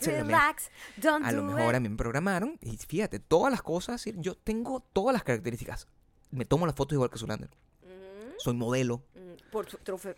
Relax, 0.05 0.69
don't 0.97 1.25
A 1.25 1.31
lo 1.31 1.43
mejor 1.43 1.71
it. 1.71 1.75
a 1.75 1.79
mí 1.79 1.89
me 1.89 1.95
programaron 1.97 2.57
y 2.61 2.77
fíjate, 2.77 3.19
todas 3.19 3.51
las 3.51 3.61
cosas, 3.61 4.05
yo 4.17 4.35
tengo 4.35 4.79
todas 4.93 5.13
las 5.13 5.23
características. 5.23 5.87
Me 6.31 6.45
tomo 6.45 6.65
las 6.65 6.75
fotos 6.75 6.93
igual 6.95 7.09
que 7.09 7.17
Zulander. 7.17 7.49
Ujú, 7.83 8.33
Soy 8.39 8.53
modelo, 8.53 9.01
mm, 9.15 9.51
Por 9.51 9.67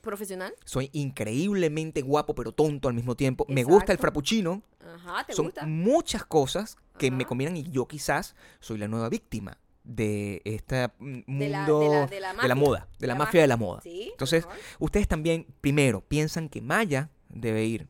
profesional. 0.01 0.53
soy 0.65 0.89
increíblemente 0.93 2.01
guapo 2.01 2.33
pero 2.35 2.51
tonto 2.51 2.87
al 2.87 2.93
mismo 2.95 3.15
tiempo. 3.15 3.45
Me 3.47 3.63
gusta 3.63 3.91
el 3.91 3.97
frappuccino. 3.99 4.61
Ajá, 4.95 5.23
¿te 5.25 5.33
Son 5.33 5.45
gusta? 5.45 5.65
muchas 5.65 6.25
cosas 6.25 6.77
que 6.97 7.11
me 7.11 7.25
combinan 7.25 7.55
y 7.55 7.63
yo 7.69 7.87
quizás 7.87 8.35
soy 8.59 8.77
la 8.77 8.87
nueva 8.87 9.07
víctima 9.09 9.57
de 9.83 10.41
este 10.45 10.89
mundo 10.99 11.23
De 11.27 11.49
la- 11.49 11.65
de 11.65 11.89
la- 11.89 12.07
de 12.07 12.19
la 12.19 12.33
mafia. 12.33 12.55
moda, 12.55 12.87
de 12.99 13.07
la 13.07 13.15
mafia 13.15 13.41
de 13.41 13.47
la 13.47 13.57
moda. 13.57 13.81
Sí, 13.81 14.09
Entonces, 14.11 14.45
ustedes 14.79 15.07
también, 15.07 15.47
primero, 15.61 16.01
piensan 16.01 16.49
que 16.49 16.61
Maya 16.61 17.09
debe 17.29 17.63
ir 17.65 17.87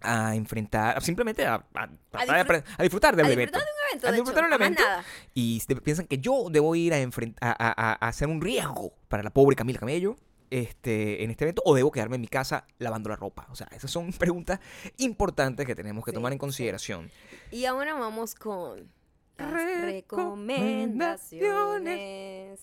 a 0.00 0.34
enfrentar, 0.34 1.02
simplemente 1.02 1.44
a, 1.46 1.54
a- 1.74 1.86
de 1.86 1.96
disfrut- 2.18 2.64
a 2.78 2.82
disfrutar 2.82 3.16
del 3.16 3.26
a 3.26 3.30
evento. 3.32 3.58
disfrutar 3.58 3.64
de 3.64 3.70
un 3.72 3.88
evento, 3.90 4.06
A 4.06 4.10
de 4.10 4.16
disfrutar 4.16 4.44
hecho, 4.44 4.54
a 4.54 4.58
más 4.58 4.66
evento. 4.66 4.82
nada. 4.82 5.04
Y 5.34 5.60
piensan 5.84 6.06
que 6.06 6.18
yo 6.18 6.46
debo 6.50 6.74
ir 6.74 6.92
a, 6.94 6.96
a, 6.96 7.00
a- 7.00 7.52
a- 7.92 7.92
a 8.04 8.08
hacer 8.08 8.28
un 8.28 8.40
riesgo 8.40 8.92
para 9.08 9.22
la 9.22 9.30
pobre 9.30 9.56
Camila 9.56 9.78
Camello 9.78 10.16
este, 10.50 11.22
en 11.24 11.30
este 11.30 11.44
evento 11.44 11.60
o 11.66 11.74
debo 11.74 11.90
quedarme 11.90 12.14
en 12.16 12.22
mi 12.22 12.28
casa 12.28 12.66
lavando 12.78 13.10
la 13.10 13.16
ropa. 13.16 13.46
O 13.50 13.54
sea, 13.56 13.66
esas 13.72 13.90
son 13.90 14.12
preguntas 14.18 14.60
importantes 14.98 15.66
que 15.66 15.74
tenemos 15.74 16.04
que 16.04 16.10
Sí, 16.12 16.14
tomar 16.14 16.32
en 16.32 16.36
sí. 16.36 16.40
consideración. 16.40 17.10
Y 17.50 17.64
ahora 17.66 17.94
vamos 17.94 18.34
con 18.34 18.90
las 19.36 19.52
Recomendaciones. 19.82 21.28
recomendaciones. 21.36 22.60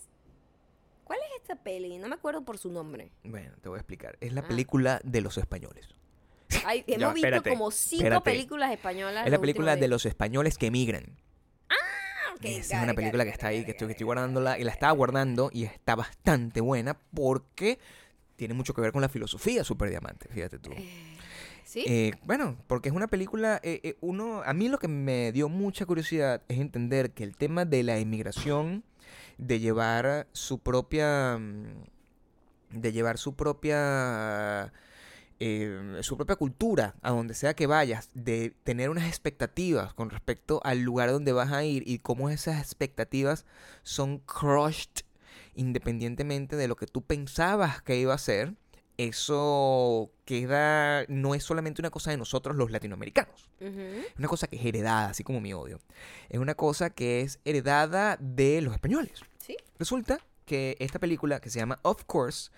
¿Cuál 1.03 1.19
es 1.19 1.41
esta 1.41 1.55
peli? 1.55 1.97
No 1.99 2.07
me 2.07 2.15
acuerdo 2.15 2.43
por 2.43 2.57
su 2.57 2.71
nombre. 2.71 3.11
Bueno, 3.23 3.51
te 3.61 3.69
voy 3.69 3.77
a 3.77 3.79
explicar. 3.81 4.17
Es 4.21 4.33
la 4.33 4.41
Ah. 4.41 4.47
película 4.47 4.99
de 5.03 5.21
los 5.21 5.37
españoles. 5.37 5.87
Hemos 6.87 7.13
visto 7.13 7.27
espérate, 7.27 7.49
como 7.49 7.71
cinco 7.71 8.03
espérate. 8.03 8.31
películas 8.31 8.71
españolas. 8.71 9.25
Es 9.25 9.31
la 9.31 9.39
película 9.39 9.75
de 9.75 9.87
los 9.87 10.05
españoles 10.05 10.57
que 10.57 10.67
emigran. 10.67 11.17
Ah, 11.69 11.75
ok, 12.33 12.37
Okay, 12.37 12.55
Esa 12.57 12.77
es 12.77 12.83
una 12.83 12.93
película 12.93 13.23
que 13.23 13.29
está 13.31 13.47
ahí, 13.47 13.63
que 13.63 13.71
estoy, 13.71 13.87
que 13.87 13.91
estoy 13.93 14.05
guardándola 14.05 14.59
y 14.59 14.63
la 14.63 14.71
estaba 14.71 14.91
guardando 14.91 15.49
y 15.53 15.63
está 15.63 15.95
bastante 15.95 16.61
buena 16.61 16.97
porque 17.13 17.79
tiene 18.35 18.53
mucho 18.53 18.73
que 18.73 18.81
ver 18.81 18.91
con 18.91 19.01
la 19.01 19.09
filosofía 19.09 19.63
Super 19.63 19.89
Diamante, 19.89 20.27
fíjate 20.29 20.59
tú. 20.59 20.71
¿Sí? 21.63 21.83
Eh, 21.87 22.11
bueno, 22.23 22.57
porque 22.67 22.89
es 22.89 22.95
una 22.95 23.07
película, 23.07 23.59
eh, 23.63 23.79
eh, 23.83 23.97
uno, 24.01 24.43
a 24.45 24.53
mí 24.53 24.69
lo 24.69 24.77
que 24.77 24.87
me 24.87 25.31
dio 25.31 25.49
mucha 25.49 25.85
curiosidad 25.85 26.41
es 26.47 26.59
entender 26.59 27.11
que 27.11 27.23
el 27.23 27.35
tema 27.35 27.65
de 27.65 27.83
la 27.83 27.99
inmigración, 27.99 28.83
de 29.37 29.59
llevar 29.59 30.27
su 30.31 30.59
propia, 30.59 31.37
mm, 31.39 31.83
de 32.71 32.91
llevar 32.91 33.17
su 33.17 33.35
propia, 33.35 34.71
eh, 35.39 35.99
su 36.01 36.15
propia 36.17 36.35
cultura 36.35 36.95
a 37.01 37.11
donde 37.11 37.33
sea 37.33 37.55
que 37.55 37.67
vayas, 37.67 38.09
de 38.13 38.53
tener 38.63 38.89
unas 38.89 39.07
expectativas 39.07 39.93
con 39.93 40.09
respecto 40.09 40.61
al 40.63 40.81
lugar 40.81 41.11
donde 41.11 41.31
vas 41.31 41.51
a 41.51 41.63
ir 41.63 41.83
y 41.85 41.99
cómo 41.99 42.29
esas 42.29 42.59
expectativas 42.59 43.45
son 43.83 44.19
crushed 44.19 45.03
independientemente 45.55 46.55
de 46.55 46.67
lo 46.67 46.75
que 46.75 46.87
tú 46.87 47.01
pensabas 47.01 47.81
que 47.81 47.97
iba 47.97 48.13
a 48.13 48.17
ser 48.17 48.53
eso 48.97 50.11
queda, 50.23 51.05
no 51.07 51.35
es 51.35 51.43
solamente 51.43 51.81
una 51.81 51.89
cosa 51.89 52.11
de 52.11 52.17
nosotros 52.17 52.55
los 52.55 52.71
latinoamericanos, 52.71 53.49
es 53.59 54.17
una 54.17 54.27
cosa 54.27 54.47
que 54.47 54.55
es 54.55 54.65
heredada, 54.65 55.09
así 55.09 55.23
como 55.23 55.41
mi 55.41 55.53
odio. 55.53 55.79
Es 56.29 56.39
una 56.39 56.55
cosa 56.55 56.89
que 56.89 57.21
es 57.21 57.39
heredada 57.43 58.17
de 58.19 58.61
los 58.61 58.73
españoles. 58.73 59.21
Sí. 59.37 59.57
Resulta 59.77 60.19
que 60.45 60.77
esta 60.79 60.99
película, 60.99 61.39
que 61.39 61.49
se 61.49 61.59
llama 61.59 61.79
Of 61.83 62.03
Course, 62.05 62.51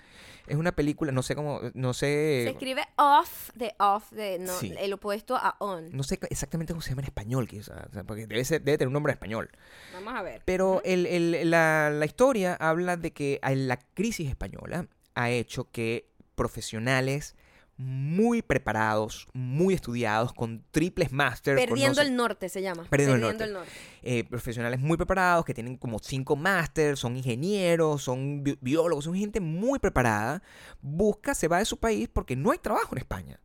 es 0.47 0.55
una 0.55 0.71
película, 0.73 1.11
no 1.11 1.23
sé 1.23 1.35
cómo, 1.35 1.59
no 1.73 1.93
Se 1.93 1.99
sé, 2.45 2.49
escribe 2.49 2.83
off 2.97 3.49
de 3.55 3.73
off, 3.79 4.11
de 4.11 4.39
no, 4.39 4.53
Sí. 4.59 4.73
el 4.77 4.93
opuesto 4.93 5.35
a 5.35 5.55
on. 5.59 5.89
no 5.91 6.03
sé 6.03 6.19
exactamente 6.29 6.73
cómo 6.73 6.81
se 6.81 6.89
llama 6.91 7.01
en 7.01 7.07
español, 7.07 7.47
quizás, 7.47 7.88
o 7.89 7.93
sea, 7.93 8.03
porque 8.03 8.27
debe, 8.27 8.45
ser, 8.45 8.61
debe 8.61 8.77
tener 8.77 8.88
un 8.88 8.93
nombre 8.93 9.11
en 9.11 9.15
español. 9.15 9.49
Vamos 9.93 10.13
a 10.13 10.21
ver. 10.21 10.41
Pero 10.45 10.81
el- 10.85 11.05
el- 11.05 11.49
la, 11.49 11.89
la 11.89 12.05
historia 12.05 12.53
habla 12.55 12.95
de 12.97 13.11
que 13.11 13.39
la 13.43 13.77
crisis 13.93 14.29
española 14.29 14.88
ha 15.15 15.29
hecho 15.29 15.69
que 15.71 16.09
profesionales 16.35 17.35
muy 17.78 18.41
preparados, 18.41 19.28
muy 19.34 19.73
estudiados, 19.75 20.34
con 20.34 20.63
triples 20.71 21.11
máster, 21.11 21.55
con 21.55 21.63
no 21.63 21.69
Perdiendo 21.75 22.01
el 22.01 22.15
norte 22.15 22.49
se 22.49 22.61
llama. 22.61 22.86
Perdiendo 22.89 23.15
el 23.15 23.21
norte. 23.21 23.69
eh, 24.01 24.23
profesionales 24.23 24.80
muy 24.80 24.97
preparados, 24.97 25.45
que 25.45 25.53
tienen 25.53 25.78
como 25.78 25.99
cinco 25.99 26.36
máster, 26.36 26.97
son 26.97 27.15
ingenieros, 27.17 28.01
son 28.03 28.43
bi- 28.43 28.57
biólogos, 28.61 29.05
son 29.05 29.15
gente 29.15 29.39
muy 29.39 29.78
preparada, 29.80 30.41
busca, 30.82 31.36
se 31.36 31.47
va 31.47 31.59
de 31.59 31.65
su 31.65 31.78
país 31.78 32.09
porque 32.11 32.36
no 32.36 32.51
hay 32.51 32.57
trabajo 32.57 32.89
en 32.95 32.97
España. 32.99 33.39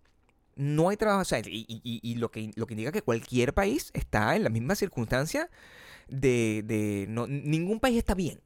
No 0.56 0.88
hay 0.90 0.96
trabajo, 0.96 1.22
o 1.22 1.24
sea, 1.24 1.38
y, 1.40 1.64
y- 1.68 1.80
y- 1.82 2.00
y 2.02 2.14
lo, 2.16 2.30
que, 2.30 2.50
lo 2.56 2.66
que 2.66 2.74
indica 2.74 2.92
que 2.92 3.02
cualquier 3.02 3.54
país 3.54 3.90
está 3.94 4.36
en 4.36 4.44
la 4.44 4.50
misma 4.50 4.74
circunstancia 4.74 5.48
de, 6.08 6.62
de 6.66 7.06
no, 7.08 7.26
ningún 7.26 7.80
país 7.80 7.96
está 7.98 8.14
bien, 8.14 8.40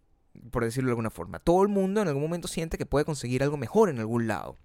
por 0.51 0.64
decirlo 0.64 0.89
de 0.89 0.93
alguna 0.93 1.11
forma. 1.11 1.39
Todo 1.41 1.62
el 1.62 1.68
mundo 1.68 2.01
en 2.03 2.09
algún 2.09 2.22
momento 2.22 2.47
siente 2.49 2.78
que 2.78 2.87
puede 2.87 3.05
conseguir 3.05 3.43
algo 3.43 3.57
mejor 3.57 3.89
en 3.89 3.99
algún 3.99 4.26
lado. 4.28 4.57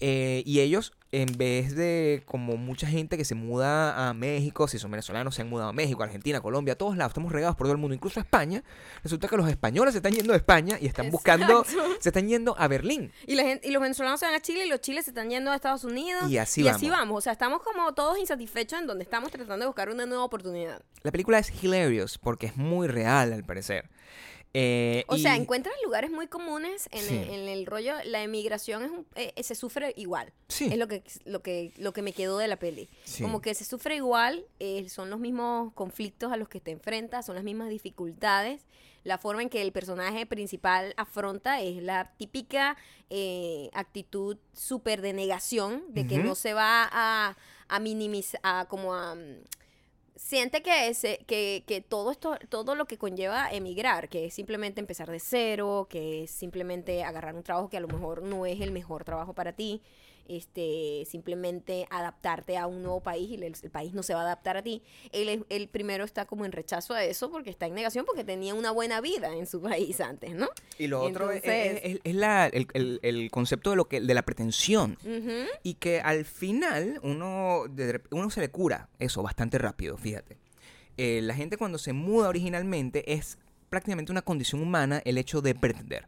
Eh, 0.00 0.42
y 0.46 0.60
ellos, 0.60 0.92
en 1.12 1.36
vez 1.36 1.74
de 1.76 2.22
como 2.26 2.56
mucha 2.56 2.86
gente 2.86 3.16
que 3.16 3.24
se 3.24 3.34
muda 3.34 4.08
a 4.08 4.14
México, 4.14 4.68
si 4.68 4.78
son 4.78 4.90
venezolanos, 4.90 5.34
se 5.34 5.42
han 5.42 5.48
mudado 5.48 5.70
a 5.70 5.72
México, 5.72 6.02
Argentina, 6.02 6.40
Colombia, 6.40 6.74
a 6.74 6.76
todos 6.76 6.96
lados, 6.96 7.10
estamos 7.10 7.32
regados 7.32 7.56
por 7.56 7.66
todo 7.66 7.72
el 7.72 7.78
mundo, 7.78 7.94
incluso 7.94 8.20
a 8.20 8.22
España, 8.22 8.64
resulta 9.02 9.28
que 9.28 9.36
los 9.36 9.48
españoles 9.48 9.92
se 9.92 9.98
están 9.98 10.12
yendo 10.12 10.32
de 10.32 10.38
España 10.38 10.76
y 10.80 10.86
están 10.86 11.10
buscando, 11.10 11.60
Exacto. 11.62 11.96
se 12.00 12.08
están 12.08 12.28
yendo 12.28 12.56
a 12.58 12.68
Berlín. 12.68 13.12
Y, 13.26 13.34
la 13.34 13.44
gente, 13.44 13.68
y 13.68 13.70
los 13.70 13.80
venezolanos 13.80 14.20
se 14.20 14.26
van 14.26 14.34
a 14.34 14.40
Chile 14.40 14.66
y 14.66 14.68
los 14.68 14.80
chiles 14.80 15.04
se 15.04 15.10
están 15.10 15.30
yendo 15.30 15.50
a 15.50 15.54
Estados 15.54 15.84
Unidos. 15.84 16.30
Y 16.30 16.38
así 16.38 16.62
y 16.62 16.68
así 16.68 16.90
vamos. 16.90 17.00
vamos. 17.00 17.18
O 17.18 17.20
sea, 17.22 17.32
estamos 17.32 17.62
como 17.62 17.92
todos 17.94 18.18
insatisfechos 18.18 18.80
en 18.80 18.86
donde 18.86 19.04
estamos 19.04 19.30
tratando 19.30 19.64
de 19.64 19.66
buscar 19.66 19.88
una 19.88 20.06
nueva 20.06 20.24
oportunidad. 20.24 20.82
La 21.02 21.12
película 21.12 21.38
es 21.38 21.52
hilarious 21.62 22.18
porque 22.18 22.46
es 22.46 22.56
muy 22.56 22.88
real 22.88 23.32
al 23.32 23.44
parecer. 23.44 23.88
Eh, 24.56 25.04
O 25.08 25.16
y- 25.16 25.22
sea, 25.22 25.34
encuentras 25.34 25.74
lugares 25.84 26.12
muy 26.12 26.28
comunes 26.28 26.88
en, 26.92 27.02
Sí. 27.02 27.16
el, 27.16 27.28
en 27.30 27.48
el 27.48 27.66
rollo. 27.66 27.94
La 28.04 28.22
emigración 28.22 28.84
es 28.84 28.90
un- 28.92 29.06
eh, 29.16 29.34
se 29.42 29.56
sufre 29.56 29.92
igual. 29.96 30.32
Sí. 30.48 30.66
Es 30.70 30.78
lo 30.78 30.86
que, 30.86 31.02
lo, 31.24 31.42
que, 31.42 31.72
lo 31.76 31.92
que 31.92 32.02
me 32.02 32.12
quedó 32.12 32.38
de 32.38 32.46
la 32.46 32.56
peli. 32.56 32.88
Sí. 33.02 33.22
Como 33.24 33.40
que 33.40 33.52
se 33.54 33.64
sufre 33.64 33.96
igual, 33.96 34.46
eh, 34.60 34.88
son 34.88 35.10
los 35.10 35.18
mismos 35.18 35.72
conflictos 35.74 36.32
a 36.32 36.36
los 36.36 36.48
que 36.48 36.60
te 36.60 36.70
enfrentas, 36.70 37.26
son 37.26 37.34
las 37.34 37.42
mismas 37.44 37.68
dificultades. 37.68 38.62
La 39.02 39.18
forma 39.18 39.42
en 39.42 39.50
que 39.50 39.60
el 39.60 39.72
personaje 39.72 40.24
principal 40.24 40.94
afronta 40.96 41.60
es 41.60 41.82
la 41.82 42.12
típica 42.16 42.76
actitud 43.72 44.38
súper 44.52 45.02
de 45.02 45.12
negación, 45.12 45.84
de 45.88 46.06
que 46.06 46.18
no 46.18 46.34
se 46.34 46.54
va 46.54 46.88
a, 46.90 47.36
a 47.68 47.80
minimizar, 47.80 48.40
a 48.42 48.66
como 48.68 48.94
a... 48.94 49.16
Siente 50.16 50.62
que, 50.62 50.88
ese, 50.88 51.24
que, 51.26 51.64
que 51.66 51.80
todo 51.80 52.12
esto, 52.12 52.36
todo 52.48 52.76
lo 52.76 52.84
que 52.84 52.98
conlleva 52.98 53.50
emigrar, 53.50 54.08
que 54.08 54.26
es 54.26 54.34
simplemente 54.34 54.80
empezar 54.80 55.10
de 55.10 55.18
cero, 55.18 55.88
que 55.90 56.22
es 56.24 56.30
simplemente 56.30 57.02
agarrar 57.02 57.34
un 57.34 57.42
trabajo 57.42 57.68
que 57.68 57.76
a 57.76 57.80
lo 57.80 57.88
mejor 57.88 58.22
no 58.22 58.46
es 58.46 58.60
el 58.60 58.70
mejor 58.70 59.02
trabajo 59.02 59.34
para 59.34 59.54
ti, 59.54 59.82
este, 60.28 61.04
simplemente 61.10 61.86
adaptarte 61.90 62.56
a 62.56 62.66
un 62.66 62.82
nuevo 62.82 63.00
país 63.00 63.30
y 63.30 63.34
el, 63.34 63.42
el 63.44 63.70
país 63.70 63.92
no 63.94 64.02
se 64.02 64.14
va 64.14 64.20
a 64.20 64.24
adaptar 64.24 64.56
a 64.56 64.62
ti. 64.62 64.82
Él, 65.12 65.44
él 65.48 65.68
primero 65.68 66.04
está 66.04 66.24
como 66.26 66.44
en 66.44 66.52
rechazo 66.52 66.94
a 66.94 67.04
eso 67.04 67.30
porque 67.30 67.50
está 67.50 67.66
en 67.66 67.74
negación 67.74 68.04
porque 68.04 68.24
tenía 68.24 68.54
una 68.54 68.70
buena 68.70 69.00
vida 69.00 69.34
en 69.36 69.46
su 69.46 69.60
país 69.60 70.00
antes, 70.00 70.34
¿no? 70.34 70.48
Y 70.78 70.86
lo 70.86 71.02
otro 71.02 71.26
es- 71.84 72.00
es, 72.04 72.14
la- 72.14 72.46
el, 72.46 72.66
el- 72.74 73.00
el 73.02 73.30
concepto 73.30 73.70
de 73.70 73.76
lo 73.76 73.86
que 73.86 74.00
de 74.00 74.14
la 74.14 74.22
pretensión. 74.22 74.98
Y 75.62 75.74
que 75.74 76.00
al 76.00 76.24
final 76.24 77.00
uno, 77.02 77.64
uno 78.10 78.30
se 78.30 78.40
le 78.40 78.50
cura 78.50 78.88
eso 78.98 79.22
bastante 79.22 79.58
rápido, 79.58 79.96
fíjate. 79.96 80.36
Eh, 80.96 81.20
la 81.22 81.34
gente 81.34 81.56
cuando 81.56 81.78
se 81.78 81.92
muda 81.92 82.28
originalmente 82.28 83.12
es 83.14 83.38
prácticamente 83.68 84.12
una 84.12 84.22
condición 84.22 84.62
humana 84.62 85.02
el 85.04 85.18
hecho 85.18 85.40
de 85.40 85.54
pretender. 85.54 86.06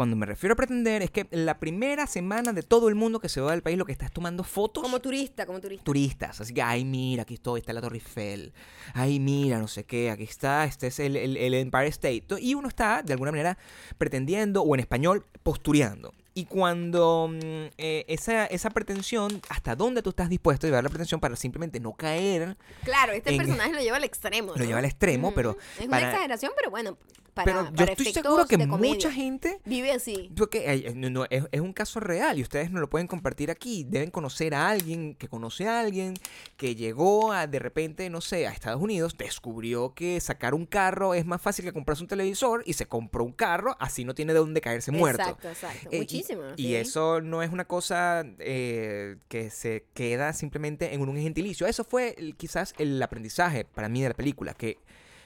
Cuando 0.00 0.16
me 0.16 0.24
refiero 0.24 0.54
a 0.54 0.56
pretender 0.56 1.02
es 1.02 1.10
que 1.10 1.26
la 1.30 1.58
primera 1.58 2.06
semana 2.06 2.54
de 2.54 2.62
todo 2.62 2.88
el 2.88 2.94
mundo 2.94 3.20
que 3.20 3.28
se 3.28 3.42
va 3.42 3.50
del 3.50 3.60
país 3.60 3.76
lo 3.76 3.84
que 3.84 3.92
está 3.92 4.06
es 4.06 4.12
tomando 4.12 4.44
fotos 4.44 4.82
Como 4.82 4.98
turista, 4.98 5.44
como 5.44 5.60
turista. 5.60 5.84
turistas. 5.84 6.40
Así 6.40 6.54
que, 6.54 6.62
ay, 6.62 6.86
mira, 6.86 7.24
aquí 7.24 7.34
estoy, 7.34 7.60
está 7.60 7.74
la 7.74 7.82
Torre 7.82 7.96
Eiffel. 7.98 8.54
Ay, 8.94 9.20
mira, 9.20 9.58
no 9.58 9.68
sé 9.68 9.84
qué, 9.84 10.10
aquí 10.10 10.22
está, 10.22 10.64
este 10.64 10.86
es 10.86 11.00
el, 11.00 11.16
el- 11.16 11.36
el 11.36 11.52
Empire 11.52 11.88
State. 11.88 12.24
Y 12.40 12.54
uno 12.54 12.68
está, 12.68 13.02
de 13.02 13.12
alguna 13.12 13.30
manera, 13.30 13.58
pretendiendo, 13.98 14.62
o 14.62 14.74
en 14.74 14.80
español, 14.80 15.26
postureando. 15.42 16.14
Y 16.32 16.46
cuando 16.46 17.28
mm, 17.30 17.38
eh, 17.76 18.04
esa, 18.08 18.46
esa 18.46 18.70
pretensión, 18.70 19.42
hasta 19.50 19.76
dónde 19.76 20.00
tú 20.00 20.08
estás 20.08 20.30
dispuesto 20.30 20.66
a 20.66 20.68
llevar 20.70 20.82
la 20.84 20.88
pretensión 20.88 21.20
para 21.20 21.36
simplemente 21.36 21.78
no 21.78 21.92
caer, 21.92 22.56
Claro, 22.84 23.12
este 23.12 23.32
En- 23.32 23.36
personaje 23.36 23.72
lo 23.74 23.80
lleva 23.80 23.98
al 23.98 24.04
extremo. 24.04 24.54
lo 24.56 24.64
lleva 24.64 24.78
al 24.78 24.86
extremo, 24.86 25.34
pero 25.34 25.58
Es 25.78 25.86
una 25.88 25.98
exageración, 26.00 26.52
pero 26.56 26.70
bueno, 26.70 26.96
para, 27.34 27.44
pero 27.44 27.64
yo 27.70 27.76
para 27.76 27.92
estoy 27.92 28.12
seguro 28.12 28.46
que 28.46 28.58
mucha 28.58 29.12
gente 29.12 29.60
Vive 29.64 29.92
así. 29.92 30.30
Porque 30.36 30.92
no, 30.94 31.24
es, 31.30 31.44
es 31.52 31.60
un 31.60 31.72
caso 31.72 32.00
real 32.00 32.38
y 32.38 32.42
ustedes 32.42 32.70
no 32.70 32.80
lo 32.80 32.88
pueden 32.90 33.06
compartir 33.06 33.50
aquí. 33.50 33.84
Deben 33.88 34.10
conocer 34.10 34.54
a 34.54 34.68
alguien 34.68 35.14
que 35.14 35.28
conoce 35.28 35.66
a 35.66 35.80
alguien 35.80 36.14
que 36.56 36.74
llegó 36.74 37.32
a, 37.32 37.46
de 37.46 37.58
repente, 37.58 38.08
no 38.10 38.20
sé, 38.20 38.46
a 38.46 38.50
Estados 38.52 38.80
Unidos, 38.82 39.16
descubrió 39.16 39.94
que 39.94 40.20
sacar 40.20 40.54
un 40.54 40.66
carro 40.66 41.14
es 41.14 41.26
más 41.26 41.40
fácil 41.40 41.64
que 41.64 41.72
comprarse 41.72 42.02
un 42.02 42.08
televisor 42.08 42.62
y 42.66 42.74
se 42.74 42.86
compró 42.86 43.24
un 43.24 43.32
carro, 43.32 43.76
así 43.80 44.04
no 44.04 44.14
tiene 44.14 44.32
de 44.32 44.38
dónde 44.38 44.60
caerse 44.60 44.90
muerto. 44.92 45.22
Exacto, 45.22 45.48
exacto. 45.48 45.88
Eh, 45.90 45.98
Muchísimo. 45.98 46.42
Y, 46.56 46.64
sí. 46.64 46.74
eso 46.76 47.20
no 47.20 47.42
es 47.42 47.50
una 47.52 47.64
cosa 47.66 48.24
eh, 48.38 49.16
que 49.28 49.50
se 49.50 49.86
queda 49.94 50.32
simplemente 50.32 50.94
en 50.94 51.00
un 51.02 51.16
gentilicio. 51.16 51.66
Eso 51.66 51.84
fue 51.84 52.14
el- 52.18 52.36
quizás 52.36 52.74
el 52.78 53.02
aprendizaje 53.02 53.64
para 53.64 53.88
mí 53.88 54.02
de 54.02 54.08
la 54.08 54.14
película, 54.14 54.54
que 54.54 54.78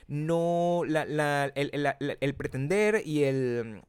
no 0.09 0.83
la- 0.87 1.05
la- 1.05 1.53
el, 1.55 1.71
la- 1.83 1.97
el 1.99 2.35
pretender 2.35 3.03
y 3.05 3.25
el, 3.25 3.83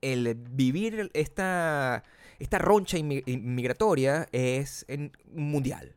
el 0.00 0.34
vivir 0.34 1.10
esta, 1.14 2.02
esta 2.38 2.58
roncha 2.58 2.96
inmi- 2.98 3.22
inmigratoria 3.26 4.26
es 4.32 4.84
en- 4.88 5.12
mundial. 5.32 5.94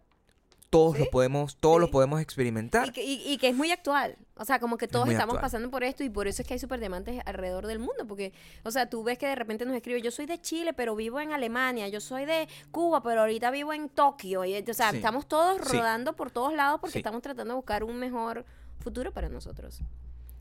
Todos 0.70 0.98
Sí, 0.98 1.06
lo 1.06 1.10
podemos, 1.12 1.56
todos 1.56 1.80
lo 1.80 1.90
podemos 1.90 2.20
experimentar. 2.20 2.90
Y 2.90 2.92
que, 2.92 3.02
y- 3.02 3.24
y 3.26 3.38
que 3.38 3.48
es 3.48 3.56
muy 3.56 3.72
actual. 3.72 4.18
O 4.36 4.44
sea, 4.44 4.60
como 4.60 4.78
que 4.78 4.90
todos 4.90 5.08
estamos 5.08 5.36
actual. 5.36 5.42
pasando 5.42 5.72
por 5.72 5.86
esto 5.86 6.04
y 6.04 6.10
por 6.10 6.28
eso 6.28 6.42
es 6.42 6.48
que 6.48 6.56
hay 6.56 6.60
superdiamantes 6.60 7.22
alrededor 7.26 7.68
del 7.68 7.80
mundo. 7.80 8.06
Porque, 8.06 8.34
o 8.66 8.72
sea, 8.72 8.90
tú 8.90 9.02
ves 9.02 9.18
que 9.18 9.28
de 9.28 9.36
repente 9.36 9.66
nos 9.66 9.74
escribe, 9.78 10.02
yo 10.02 10.12
soy 10.12 10.26
de 10.26 10.42
Chile, 10.42 10.74
pero 10.74 10.94
vivo 10.94 11.22
en 11.22 11.32
Alemania. 11.32 11.88
Yo 11.88 12.02
soy 12.02 12.26
de 12.26 12.50
Cuba, 12.70 13.02
pero 13.02 13.22
ahorita 13.22 13.50
vivo 13.50 13.72
en 13.72 13.88
Tokio. 13.88 14.44
Y, 14.44 14.58
o 14.58 14.74
sea, 14.74 14.92
Sí. 14.92 14.98
estamos 14.98 15.26
todos 15.30 15.62
rodando 15.72 16.18
por 16.18 16.32
todos 16.32 16.54
lados 16.54 16.82
porque 16.82 16.98
estamos 16.98 17.22
tratando 17.22 17.54
de 17.54 17.56
buscar 17.56 17.86
un 17.86 17.96
mejor 17.98 18.46
futuro 18.88 19.12
para 19.12 19.28
nosotros. 19.30 19.82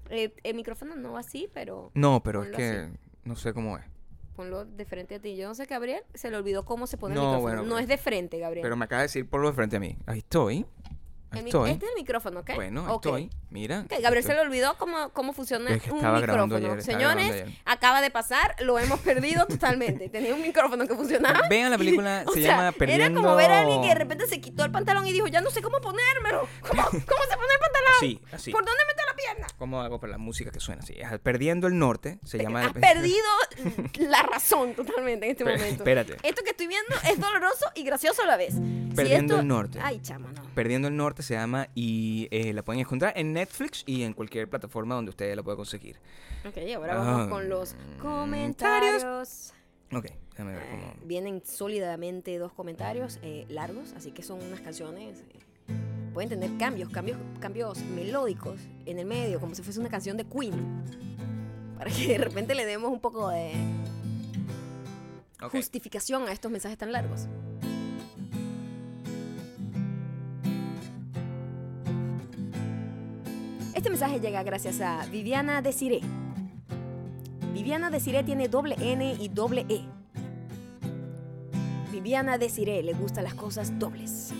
Eh, 0.09 0.33
el 0.45 0.55
micrófono 0.55 0.95
no 0.95 1.13
va 1.13 1.21
así, 1.21 1.49
pero 1.53 1.91
No, 1.95 2.23
pero 2.23 2.43
es 2.43 2.47
Ponlo 2.47 2.57
que 2.59 2.69
así. 2.69 2.93
no 3.25 3.35
sé 3.37 3.53
cómo 3.53 3.77
es. 3.77 3.85
ponlo 4.37 4.65
de 4.67 4.85
frente 4.85 5.15
a 5.17 5.19
ti. 5.21 5.35
Yo 5.35 5.49
no 5.49 5.55
sé, 5.55 5.65
Gabriel, 5.65 6.03
se 6.15 6.31
le 6.31 6.37
olvidó 6.37 6.65
cómo 6.65 6.87
se 6.87 6.97
pone 6.99 7.15
No, 7.15 7.23
el 7.23 7.27
micrófono. 7.29 7.43
bueno, 7.57 7.63
no 7.63 7.69
pero- 7.77 7.79
es 7.81 7.89
de 7.89 7.97
frente, 7.97 8.39
Gabriel. 8.39 8.63
Pero 8.63 8.77
me 8.77 8.85
acaba 8.85 9.01
de 9.01 9.07
decir 9.07 9.27
por 9.29 9.41
lo 9.41 9.49
de 9.49 9.55
frente 9.55 9.77
a 9.77 9.81
mí. 9.81 9.97
Ahí 10.07 10.19
estoy. 10.19 10.65
El 11.41 11.47
estoy. 11.47 11.71
Este 11.71 11.85
es 11.87 11.91
el 11.93 11.97
micrófono, 11.97 12.41
¿ok? 12.41 12.51
Bueno, 12.55 12.81
ahí 12.87 12.93
Ok. 12.93 13.07
estoy. 13.07 13.31
Mira. 13.51 13.81
Ok, 13.81 13.91
Gabriel 14.03 14.19
estoy- 14.19 14.23
se 14.23 14.35
le 14.35 14.41
olvidó 14.41 14.77
cómo, 14.77 15.11
cómo 15.11 15.33
funciona 15.33 15.71
Es 15.71 15.83
que 15.83 15.91
un 15.91 15.97
micrófono. 16.15 16.57
ayer, 16.57 16.83
Señores, 16.83 17.31
ayer. 17.33 17.49
acaba 17.65 18.01
de 18.01 18.11
pasar, 18.11 18.55
lo 18.61 18.79
hemos 18.79 19.01
perdido 19.01 19.47
totalmente. 19.47 20.09
Tenía 20.09 20.35
un 20.35 20.43
micrófono 20.43 20.87
que 20.87 20.95
funcionaba. 20.95 21.47
Vean 21.51 21.71
la 21.71 21.79
película, 21.79 22.25
se 22.33 22.43
sea, 22.43 22.57
llama 22.57 22.73
Perdiendo... 22.73 23.05
Era 23.07 23.15
como 23.15 23.37
ver 23.37 23.51
a 23.51 23.61
alguien 23.61 23.83
que 23.83 23.89
de 23.89 23.95
repente 23.95 24.27
se 24.27 24.41
quitó 24.41 24.65
el 24.65 24.71
pantalón 24.73 25.07
y 25.07 25.13
dijo, 25.13 25.27
ya 25.29 25.41
no 25.41 25.51
sé 25.51 25.63
cómo 25.63 25.81
ponérmelo. 25.81 26.49
¿Cómo, 26.69 26.83
cómo 26.83 27.01
se 27.01 27.37
pone 27.37 27.53
el 27.55 27.61
pantalón? 27.61 27.93
Sí, 28.01 28.21
así. 28.33 28.51
¿Por 28.53 28.65
dónde 28.65 28.81
meto 28.87 29.03
la 29.07 29.13
buena. 29.35 29.47
¿Cómo 29.59 29.81
hago 29.81 29.99
para 30.01 30.13
la 30.13 30.19
música 30.19 30.51
que 30.51 30.61
suena? 30.61 30.83
Es 30.87 31.19
Perdiendo 31.21 31.67
el 31.67 31.79
Norte 31.79 32.19
se 32.25 32.39
llama. 32.39 32.67
Has 32.67 32.73
perdido 32.73 33.25
la 34.01 34.23
razón 34.23 34.75
totalmente 34.75 35.27
en 35.27 35.33
este 35.33 35.45
momento. 35.45 35.67
espérate. 35.83 36.17
Esto 36.23 36.43
que 36.45 36.51
estoy 36.51 36.67
viendo 36.67 36.95
es 37.11 37.19
doloroso 37.19 37.67
y 37.75 37.83
gracioso 37.85 38.23
a 38.23 38.27
la 38.27 38.37
vez. 38.37 38.55
Si 38.55 38.95
Perdiendo 38.95 39.35
esto- 39.35 39.41
el 39.43 39.49
Norte. 39.49 39.79
Ay, 39.83 40.01
chamo, 40.03 40.29
no. 40.29 40.43
Perdiendo 40.55 40.89
el 40.89 40.97
Norte 40.97 41.23
se 41.27 41.35
llama 41.35 41.69
y 41.75 42.29
eh, 42.31 42.53
la 42.53 42.63
pueden 42.63 42.81
encontrar 42.81 43.13
en 43.17 43.33
Netflix 43.33 43.83
y 43.87 44.03
en 44.03 44.13
cualquier 44.15 44.49
plataforma 44.49 44.95
donde 44.95 45.11
ustedes 45.11 45.37
la 45.37 45.43
puedan 45.43 45.57
conseguir. 45.57 45.97
Ok, 46.47 46.57
ahora 46.77 46.95
vamos 46.97 47.27
Ah, 47.27 47.31
con 47.31 47.49
los 47.49 47.75
comentarios. 48.01 49.03
comentarios. 49.03 49.53
Ok, 49.93 50.07
déjame 50.31 50.53
ver 50.55 50.69
cómo. 50.71 50.83
Eh, 50.87 50.97
vienen 51.05 51.43
sólidamente 51.45 52.39
dos 52.39 52.53
comentarios 52.53 53.19
eh, 53.23 53.47
largos, 53.49 53.93
así 53.97 54.11
que 54.13 54.23
son 54.23 54.43
unas 54.43 54.61
canciones. 54.61 55.21
eh, 55.31 55.39
pueden 56.15 56.31
tener 56.31 56.57
cambios, 56.59 56.89
cambios, 56.89 57.19
cambios 57.41 57.79
melódicos 57.83 58.59
en 58.87 58.99
el 58.99 59.05
medio, 59.07 59.39
como 59.39 59.55
si 59.55 59.63
fuese 59.63 59.79
una 59.81 59.91
canción 59.91 60.17
de 60.17 60.25
Queen. 60.25 60.83
Para 61.77 61.91
que 61.91 62.07
de 62.09 62.19
repente 62.19 62.55
le 62.55 62.65
demos 62.65 62.91
un 62.91 63.01
poco 63.01 63.29
de 63.29 63.53
Ok. 65.43 65.51
justificación 65.53 66.27
a 66.27 66.33
estos 66.33 66.51
mensajes 66.51 66.79
tan 66.79 66.91
largos. 66.91 67.27
Este 73.87 73.93
mensaje 74.01 74.19
llega 74.19 74.43
gracias 74.43 74.81
a 74.81 75.07
Viviana 75.07 75.63
Desiré. 75.63 76.01
Viviana 77.55 77.89
Desiré 77.89 78.25
tiene 78.25 78.49
doble 78.49 78.75
N 78.81 79.15
y 79.15 79.29
doble 79.29 79.65
E. 79.69 79.85
Viviana 81.93 82.37
Desiré 82.37 82.83
le 82.83 82.95
gustan 82.95 83.23
las 83.23 83.35
cosas 83.35 83.79
dobles. 83.79 84.33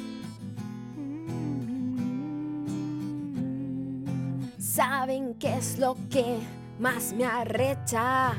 ¿Saben 4.59 5.35
qué 5.35 5.55
es 5.55 5.79
lo 5.79 5.97
que 6.11 6.39
más 6.81 7.13
me 7.13 7.25
arrecha? 7.25 8.33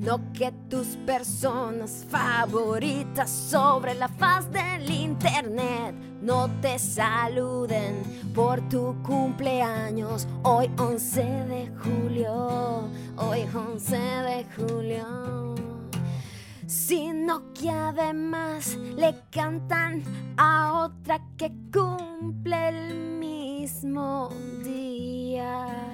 No 0.00 0.20
que 0.34 0.52
tus 0.68 0.98
personas 1.06 2.04
favoritas 2.10 3.30
sobre 3.30 3.94
la 3.94 4.08
faz 4.08 4.52
del 4.52 4.90
internet 4.90 6.03
no 6.24 6.48
te 6.62 6.78
saluden 6.78 8.02
por 8.34 8.66
tu 8.68 8.96
cumpleaños. 9.02 10.26
Hoy 10.42 10.70
11 10.78 11.22
de 11.22 11.70
julio, 11.82 12.88
hoy 13.16 13.46
11 13.54 13.96
de 13.96 14.46
julio. 14.56 15.54
Sino 16.66 17.52
que 17.52 17.70
además 17.70 18.76
le 18.96 19.14
cantan 19.30 20.02
a 20.38 20.86
otra 20.86 21.20
que 21.36 21.52
cumple 21.70 22.68
el 22.68 23.18
mismo 23.18 24.30
día. 24.64 25.93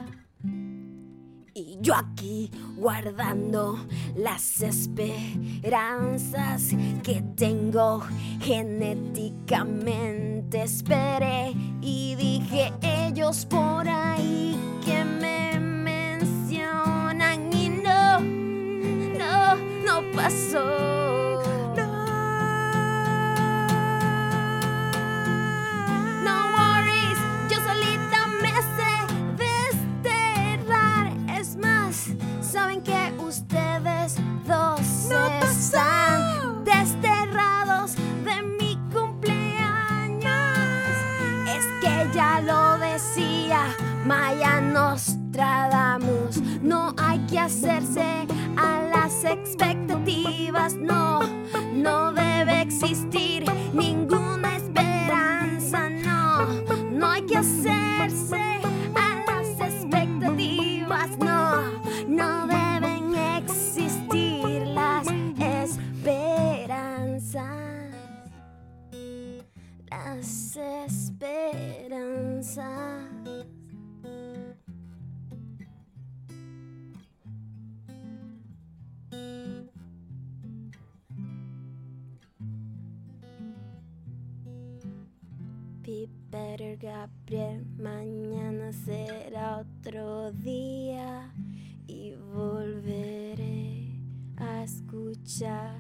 Y 1.53 1.79
yo 1.81 1.97
aquí 1.97 2.49
guardando 2.77 3.85
las 4.15 4.63
esperanzas 4.63 6.71
que 7.03 7.25
tengo 7.37 8.05
genéticamente. 8.41 10.63
Esperé 10.63 11.53
y 11.81 12.15
dije 12.15 12.73
ellos 12.83 13.47
por 13.47 13.89
ahí 13.89 14.57
que 14.85 15.05
me 15.05 15.59
mencionan 15.59 17.53
y 17.53 17.69
no, 17.69 18.21
no, 19.19 19.57
no 19.57 20.03
pasó. 20.15 21.00
Desterrados 36.65 37.95
de 38.25 38.43
mi 38.59 38.77
cumpleaños. 38.93 40.31
Es 41.49 41.67
que 41.81 42.09
ya 42.15 42.41
lo 42.41 42.79
decía 42.79 43.75
Maya 44.05 44.61
Nostradamus. 44.61 46.41
No 46.63 46.95
hay 46.99 47.19
que 47.27 47.39
hacerse 47.39 48.27
a 48.57 48.83
las 48.93 49.25
expectativas, 49.25 50.75
no, 50.75 51.21
no 51.73 52.13
debe 52.13 52.63
existir 52.63 53.45
ninguna 53.73 54.57
esperanza, 54.57 55.89
no, 55.89 56.47
no 56.91 57.11
hay 57.11 57.23
que 57.23 57.37
hacerse 57.39 58.61
a 58.95 59.25
las 59.27 59.49
expectativas, 59.61 61.17
no, 61.19 61.50
esperanzas. 70.61 73.09
Be 85.83 86.09
better, 86.31 86.77
Gabriel. 86.77 87.65
Mañana 87.79 88.73
será 88.73 89.59
otro 89.59 90.31
día 90.33 91.33
y 91.89 92.15
volveré 92.33 93.99
a 94.37 94.63
escuchar 94.63 95.77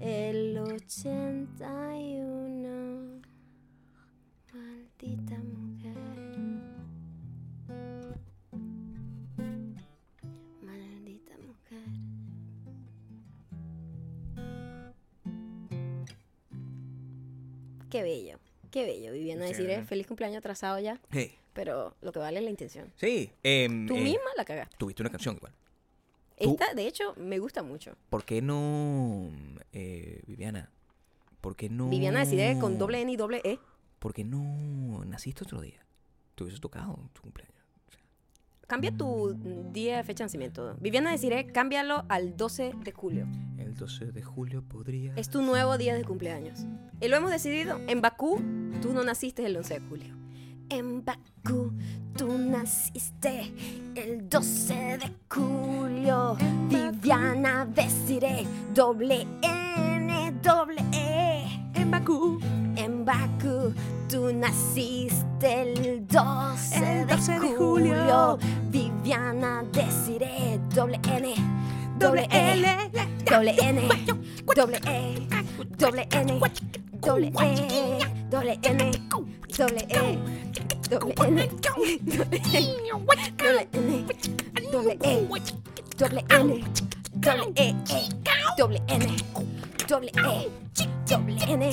el 0.00 0.56
81. 0.56 3.11
Maldita 4.52 5.36
mujer. 5.38 5.96
Maldita 10.60 11.34
mujer. 11.38 11.88
Qué 17.90 18.02
bello, 18.02 18.38
qué 18.70 18.84
bello. 18.84 19.12
Viviana 19.12 19.46
Sí, 19.48 19.52
decir, 19.54 19.78
¿no? 19.78 19.86
feliz 19.86 20.06
cumpleaños 20.06 20.38
atrasado 20.38 20.78
ya, 20.78 21.00
Hey, 21.10 21.32
pero 21.52 21.94
lo 22.00 22.12
que 22.12 22.18
vale 22.18 22.38
es 22.38 22.44
la 22.44 22.50
intención. 22.50 22.90
sí. 22.96 23.30
em, 23.42 23.86
Tú 23.86 23.96
eh, 23.96 24.00
misma 24.00 24.30
la 24.36 24.44
cagaste. 24.44 24.76
Tuviste 24.78 25.02
una 25.02 25.10
canción 25.10 25.36
igual. 25.36 25.52
Esta, 26.36 26.74
de 26.74 26.86
hecho, 26.88 27.14
me 27.16 27.38
gusta 27.38 27.62
mucho. 27.62 27.94
¿Por 28.10 28.24
qué 28.24 28.42
no, 28.42 29.30
eh, 29.72 30.22
Viviana? 30.26 30.70
¿Por 31.40 31.54
qué 31.54 31.68
no? 31.68 31.88
Viviana 31.88 32.20
decide 32.20 32.58
con 32.58 32.78
doble 32.78 33.00
N 33.02 33.12
y 33.12 33.16
doble 33.16 33.40
E. 33.44 33.58
¿Por 34.02 34.12
qué 34.12 34.24
no 34.24 35.04
naciste 35.04 35.44
otro 35.44 35.60
día? 35.60 35.86
Te 36.34 36.42
hubieses 36.42 36.60
tocado 36.60 37.08
tu 37.12 37.22
cumpleaños. 37.22 37.54
Cambia 38.66 38.90
tu 38.90 39.38
día 39.72 39.98
de 39.98 40.02
fecha 40.02 40.24
de 40.24 40.26
nacimiento. 40.26 40.74
Viviana 40.80 41.12
deciré, 41.12 41.46
cámbialo 41.46 42.04
al 42.08 42.36
12 42.36 42.72
de 42.82 42.90
julio. 42.90 43.28
El 43.58 43.76
12 43.76 44.06
de 44.06 44.22
julio 44.24 44.64
podría. 44.64 45.14
Es 45.14 45.30
tu 45.30 45.40
nuevo 45.40 45.78
día 45.78 45.94
de 45.94 46.02
cumpleaños. 46.02 46.66
Y 47.00 47.06
lo 47.06 47.16
hemos 47.16 47.30
decidido. 47.30 47.78
En 47.86 48.00
Bakú, 48.00 48.42
tú 48.82 48.92
no 48.92 49.04
naciste 49.04 49.46
el 49.46 49.56
11 49.56 49.74
de 49.74 49.80
julio. 49.86 50.16
En 50.68 51.04
Bakú, 51.04 51.72
tú 52.16 52.36
naciste 52.38 53.52
el 53.94 54.28
12 54.28 54.98
de 54.98 55.12
julio. 55.30 56.36
Viviana 56.68 57.66
deciré, 57.66 58.48
doble 58.74 59.28
N, 59.42 60.32
doble 60.42 60.82
E. 60.92 61.11
Bakú. 61.92 62.40
En 62.74 63.04
Bakú, 63.04 63.74
tú 64.08 64.32
naciste 64.32 65.60
el 65.62 66.06
12, 66.06 67.02
El 67.02 67.06
12 67.06 67.32
de, 67.32 67.40
de 67.40 67.54
julio. 67.54 67.58
julio. 67.58 68.38
Viviana 68.70 69.62
deciré, 69.70 70.58
doble 70.74 70.98
N, 71.06 71.34
doble 71.98 72.26
L, 72.30 72.66
doble 73.30 73.54
N, 73.60 73.88
doble 74.56 74.80
E, 74.86 75.28
doble 75.76 76.08
N, 76.12 76.40
doble 76.98 77.28
E, 77.28 78.00
doble 78.30 78.58
N, 78.62 78.90
doble 79.50 79.82
E, 79.82 79.82
doble 79.82 79.82
N, 79.82 79.82
doble 79.82 79.86
E, 79.90 80.48
doble 83.42 83.68
N, 83.74 84.06
doble 84.72 84.96
E, 85.02 85.26
doble 85.98 86.24
N, 86.30 86.64
doble 87.20 87.52
E, 87.56 87.74
E, 87.90 88.08
doble 88.56 88.80
N, 88.88 89.06
doble 89.88 90.10
E, 90.16 90.50
doble 91.08 91.36
N, 91.48 91.70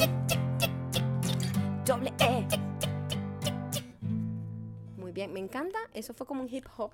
doble 1.86 2.14
E. 2.20 2.48
Muy 4.98 5.12
bien, 5.12 5.34
me 5.34 5.40
encanta. 5.40 5.78
Eso 5.94 6.14
fue 6.14 6.26
como 6.26 6.42
un 6.44 6.50
hip 6.54 6.66
hop, 6.78 6.92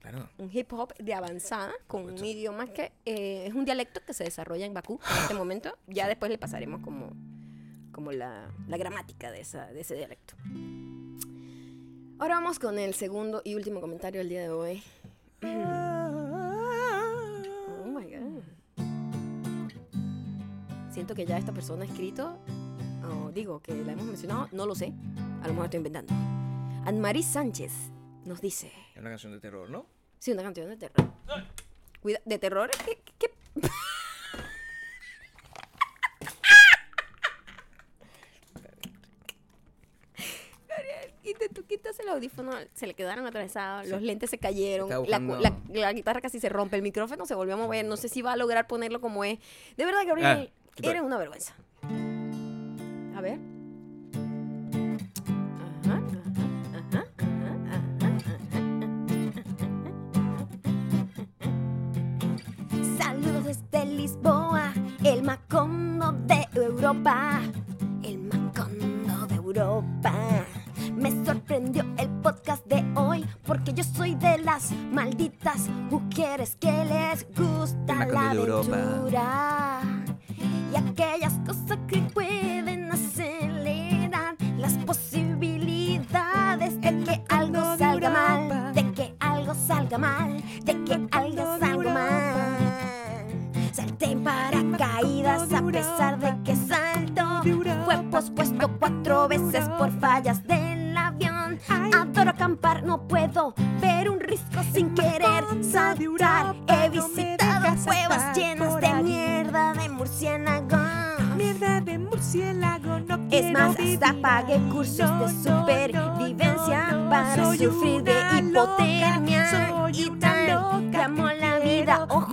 Claro. 0.00 0.28
un 0.38 0.50
hip 0.52 0.72
hop 0.72 0.94
de 0.98 1.14
avanzada 1.14 1.72
con 1.86 2.04
un 2.04 2.24
idioma 2.24 2.66
que 2.68 2.92
eh, 3.04 3.46
es 3.46 3.54
un 3.54 3.64
dialecto 3.64 4.00
que 4.06 4.14
se 4.14 4.24
desarrolla 4.24 4.64
en 4.66 4.74
Bakú 4.74 5.00
en 5.10 5.22
este 5.22 5.34
momento. 5.42 5.76
Ya 5.86 6.06
después 6.08 6.30
le 6.30 6.38
pasaremos 6.38 6.80
como, 6.82 7.10
como 7.92 8.12
la, 8.12 8.50
la 8.68 8.76
gramática 8.76 9.30
de, 9.30 9.40
esa, 9.40 9.66
de 9.66 9.80
ese 9.80 9.94
dialecto. 9.96 10.34
Ahora 12.18 12.36
vamos 12.36 12.58
con 12.58 12.78
el 12.78 12.94
segundo 12.94 13.42
y 13.44 13.54
último 13.54 13.80
comentario 13.80 14.20
del 14.20 14.28
día 14.28 14.42
de 14.42 14.48
hoy. 14.50 14.82
Siento 20.96 21.14
que 21.14 21.26
ya 21.26 21.36
esta 21.36 21.52
persona 21.52 21.82
ha 21.84 21.86
escrito, 21.86 22.38
o 23.04 23.30
digo 23.30 23.60
que 23.60 23.74
la 23.74 23.92
hemos 23.92 24.06
mencionado, 24.06 24.48
no 24.52 24.64
lo 24.64 24.74
sé. 24.74 24.94
A 25.42 25.46
lo 25.46 25.52
mejor 25.52 25.66
estoy 25.66 25.76
inventando. 25.76 26.10
Anne-Marie 26.86 27.22
Sánchez 27.22 27.70
nos 28.24 28.40
dice: 28.40 28.72
Es 28.94 29.00
una 29.02 29.10
canción 29.10 29.30
de 29.32 29.38
terror, 29.38 29.68
¿no? 29.68 29.84
Sí, 30.18 30.32
una 30.32 30.42
canción 30.42 30.70
de 30.70 30.76
terror. 30.78 31.06
Cuida, 32.00 32.18
¿De 32.24 32.38
terror? 32.38 32.70
¿Qué? 32.86 32.98
qué- 33.18 33.30
tú 41.54 41.64
quitas 41.64 41.98
el 42.00 42.08
audífono, 42.08 42.52
se 42.74 42.86
le 42.86 42.94
quedaron 42.94 43.26
atravesados, 43.26 43.86
los 43.88 44.02
lentes 44.02 44.30
se 44.30 44.38
cayeron, 44.38 44.88
la, 45.08 45.18
la- 45.18 45.56
la 45.68 45.92
guitarra 45.92 46.20
casi 46.20 46.40
se 46.40 46.48
rompe, 46.48 46.76
el 46.76 46.82
micrófono 46.82 47.24
se 47.26 47.34
volvió 47.34 47.54
a 47.54 47.56
mover, 47.56 47.84
no 47.84 47.96
sé 47.96 48.08
si 48.08 48.20
va 48.22 48.32
a 48.32 48.36
lograr 48.36 48.66
ponerlo 48.66 49.00
como 49.00 49.22
es. 49.24 49.38
De 49.76 49.84
verdad, 49.84 50.00
Gabriel, 50.06 50.50
Ah, 50.52 50.65
eres 50.82 51.02
una 51.02 51.18
vergüenza. 51.18 51.54
A 53.16 53.20
ver. 53.20 53.38
Saludos 62.98 63.44
desde 63.70 63.86
Lisboa, 63.86 64.72
el 65.04 65.22
Macondo 65.22 66.12
de 66.12 66.46
Europa. 66.54 67.40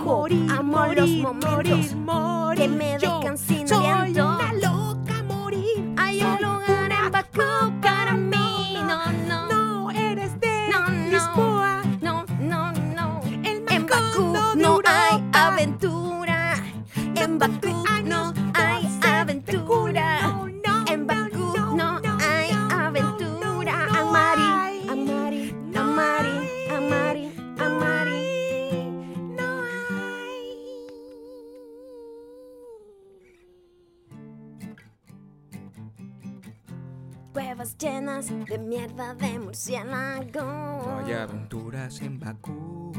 Morir, 0.04 0.62
morir, 0.62 1.00
los 1.00 1.10
momentos 1.10 1.94
morir, 1.94 1.96
morir. 1.96 2.60
que 2.60 2.68
me 2.68 2.98
mierda 38.74 39.14
de 39.14 39.38
murciélago. 39.38 40.42
No 40.42 41.02
hay 41.04 41.12
aventuras 41.12 42.00
en 42.02 42.18
Bakú. 42.18 42.92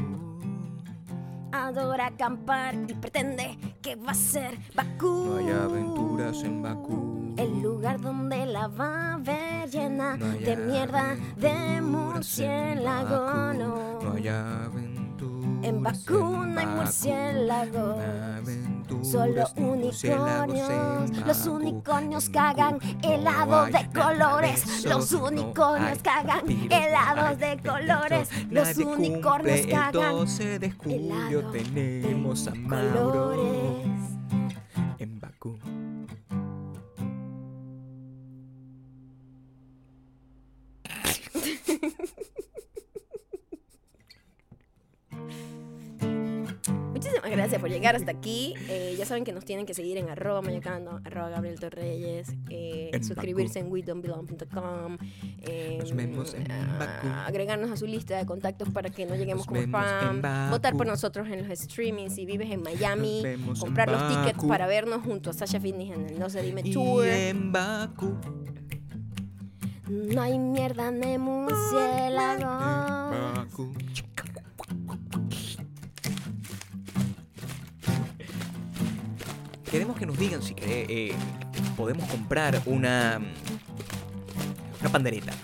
Adora 1.52 2.06
acampar 2.06 2.74
y 2.88 2.94
pretende 2.94 3.58
que 3.82 3.94
va 3.96 4.12
a 4.12 4.14
ser 4.14 4.56
Bakú. 4.74 5.26
No 5.26 5.36
hay 5.36 5.50
aventuras 5.50 6.42
en 6.44 6.62
Bakú. 6.62 7.34
El 7.36 7.60
lugar 7.60 8.00
donde 8.00 8.46
la 8.46 8.68
va 8.68 9.14
a 9.14 9.18
ver 9.18 9.68
llena 9.68 10.16
No 10.16 10.26
de 10.26 10.56
mierda 10.56 11.16
de 11.36 11.82
murciélago. 11.82 13.52
No. 13.52 14.00
No 14.00 14.12
hay 14.14 14.28
aventuras 14.28 14.95
En 15.62 15.82
hay 15.82 16.66
Bakú. 16.66 16.76
murciélagos. 16.76 17.96
Solo 19.02 19.44
unicornios. 19.56 21.10
Los 21.26 21.46
unicornios 21.46 22.28
cagan 22.28 22.78
Bakú 23.02 23.02
helado 23.02 23.46
no 23.46 23.64
hay 23.64 23.72
de 23.72 23.88
colores. 23.92 24.84
Los 24.84 25.12
unicornios 25.12 25.98
cagan 26.02 26.44
helados 26.70 27.38
de 27.38 27.58
colores. 27.58 28.28
Los 28.50 28.76
unicornios 28.78 29.66
cagan 29.66 29.94
El 30.12 30.18
12 30.18 30.58
de 30.58 30.70
julio 30.72 31.40
helado 31.40 31.50
tenemos 31.52 32.46
a 32.48 32.52
colores. 32.52 33.86
en 34.98 35.20
Bakú. 35.20 35.58
Muchísimas 47.06 47.30
gracias 47.30 47.60
por 47.60 47.70
llegar 47.70 47.96
hasta 47.96 48.10
aquí. 48.10 48.54
Eh, 48.68 48.94
ya 48.98 49.06
saben 49.06 49.24
que 49.24 49.32
nos 49.32 49.44
tienen 49.44 49.66
que 49.66 49.74
seguir 49.74 49.96
en 49.98 50.08
arroba 50.08 50.42
mayocando, 50.42 51.00
arroba 51.04 51.30
Gabriel 51.30 51.58
Torreyes, 51.60 52.34
eh, 52.50 52.90
En 52.92 53.04
suscribirse 53.04 53.60
en 53.60 53.70
wedon'tbelong.com, 53.70 54.98
eh, 55.42 55.78
Nos 55.80 55.94
vemos 55.94 56.34
en 56.34 56.50
ah, 56.50 57.24
agregarnos 57.26 57.70
a 57.70 57.76
su 57.76 57.86
lista 57.86 58.16
de 58.16 58.26
contactos 58.26 58.70
para 58.70 58.90
que 58.90 59.06
no 59.06 59.14
lleguemos 59.14 59.46
como 59.46 59.60
spam, 59.60 60.24
en 60.24 60.50
votar 60.50 60.76
por 60.76 60.86
nosotros 60.86 61.28
en 61.28 61.48
los 61.48 61.58
streamings 61.58 62.14
si 62.14 62.26
vives 62.26 62.50
en 62.50 62.62
Miami, 62.62 63.24
en 63.24 63.54
comprar 63.54 63.90
los 63.90 64.08
tickets 64.08 64.44
para 64.44 64.66
vernos 64.66 65.02
junto 65.02 65.30
a 65.30 65.32
Sasha 65.32 65.60
Fitness 65.60 65.94
en 65.94 66.06
el 66.06 66.18
No 66.18 66.28
se 66.28 66.42
dime 66.42 66.62
tour. 66.62 67.06
en. 67.06 67.52
No 69.88 70.20
hay 70.20 70.38
mierda 70.38 70.90
de 70.90 71.16
murciélagos. 71.16 73.46
Queremos 79.76 79.98
que 79.98 80.06
nos 80.06 80.18
digan 80.18 80.40
si 80.40 80.56
eh, 80.56 81.12
podemos 81.76 82.08
comprar 82.08 82.62
una 82.64 83.20
una 84.80 84.88
pandereta. 84.88 85.34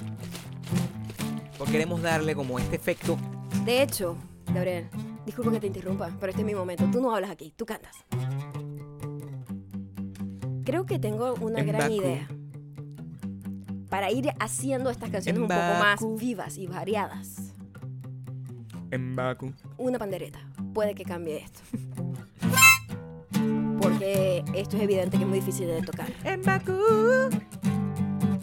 Porque 1.59 1.73
queremos 1.73 2.01
darle 2.01 2.35
como 2.35 2.59
este 2.59 2.77
efecto. 2.77 3.19
De 3.67 3.83
hecho, 3.83 4.17
Gabriel, 4.55 4.89
disculpa 5.27 5.51
que 5.51 5.61
te 5.61 5.67
interrumpa, 5.67 6.11
pero 6.19 6.31
este 6.31 6.41
es 6.41 6.47
mi 6.47 6.55
momento. 6.55 6.89
Tú 6.91 7.03
no 7.03 7.15
hablas 7.15 7.31
aquí, 7.31 7.53
tú 7.55 7.67
cantas. 7.67 7.95
Creo 10.65 10.87
que 10.87 10.99
tengo 10.99 11.35
una 11.35 11.61
En 11.61 11.67
gran 11.67 11.93
idea 11.93 12.27
para 13.91 14.11
ir 14.11 14.31
haciendo 14.41 14.89
estas 14.89 15.11
canciones 15.11 15.37
En 15.37 15.43
un 15.43 15.49
poco 15.49 15.61
más 15.61 16.01
vivas 16.19 16.57
y 16.57 16.69
variadas. 16.69 17.53
En 18.91 19.15
Bakú. 19.15 19.53
Una 19.77 19.99
pandereta 19.99 20.39
puede 20.73 20.95
que 20.95 21.05
cambie 21.05 21.37
esto. 21.37 21.61
Esto 24.03 24.77
es 24.77 24.83
evidente 24.83 25.17
que 25.17 25.23
es 25.23 25.29
muy 25.29 25.41
difícil 25.41 25.67
de 25.67 25.83
tocar. 25.83 26.09
En 26.25 26.43
Bakú. 26.43 26.79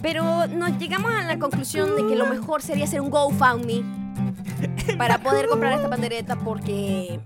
Pero 0.02 0.48
nos 0.48 0.78
llegamos 0.78 1.12
a 1.12 1.24
la 1.24 1.38
conclusión 1.38 1.96
de 1.96 2.08
que 2.08 2.16
lo 2.16 2.26
mejor 2.26 2.62
sería 2.62 2.86
hacer 2.86 3.02
un 3.02 3.10
GoFundMe 3.10 3.84
para 4.98 5.20
poder 5.20 5.48
comprar 5.48 5.74
esta 5.74 5.90
pandereta 5.90 6.38
porque 6.38 7.20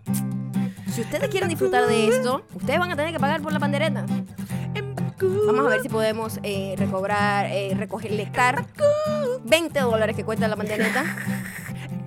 si 0.92 1.02
ustedes 1.02 1.30
quieren 1.30 1.50
disfrutar 1.50 1.88
de 1.88 2.08
esto, 2.08 2.44
ustedes 2.54 2.80
van 2.80 2.92
a 2.92 2.96
tener 2.96 3.14
que 3.14 3.20
pagar 3.20 3.42
por 3.42 3.54
la 3.54 3.60
pandereta. 3.60 4.06
Vamos 5.46 5.66
a 5.66 5.70
ver 5.70 5.82
si 5.82 5.90
podemos 5.90 6.40
eh, 6.44 6.76
recobrar, 6.78 7.46
eh, 7.46 7.74
recolectar 7.76 8.66
20 9.46 9.80
dólares 9.80 10.16
que 10.16 10.24
cuesta 10.24 10.48
la 10.48 10.56
pandereta. 10.56 11.04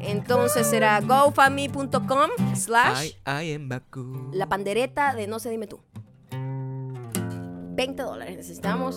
Entonces 0.00 0.66
será 0.66 1.00
gofundme.com 1.00 2.30
slash 2.54 3.12
la 4.32 4.48
pandereta 4.48 5.14
de 5.14 5.26
no 5.26 5.38
sé 5.38 5.50
dime 5.50 5.66
tú. 5.66 5.80
20 7.76 8.02
dólares 8.02 8.36
necesitamos. 8.36 8.96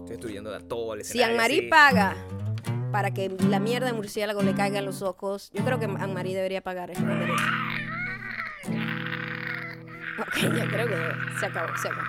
Estoy 0.00 0.14
estudiando 0.14 0.54
a 0.54 0.60
todo 0.60 0.94
el 0.94 1.04
Si 1.04 1.22
Anne-Marie 1.22 1.62
sí. 1.62 1.68
paga 1.68 2.14
para 2.92 3.12
que 3.12 3.30
la 3.48 3.58
mierda 3.58 3.86
de 3.86 3.94
murciélago 3.94 4.42
le 4.42 4.54
caiga 4.54 4.78
en 4.78 4.84
los 4.84 5.00
ojos. 5.00 5.50
Yo 5.54 5.64
creo 5.64 5.78
que 5.78 5.86
Anne-Marie 5.86 6.36
debería 6.36 6.62
pagar 6.62 6.90
esos 6.90 7.06
derechos. 7.06 7.40
Ok, 10.20 10.36
ya 10.54 10.68
creo 10.68 10.86
que 10.86 10.96
se 11.40 11.46
acabó, 11.46 11.76
se 11.78 11.88
acabó. 11.88 12.04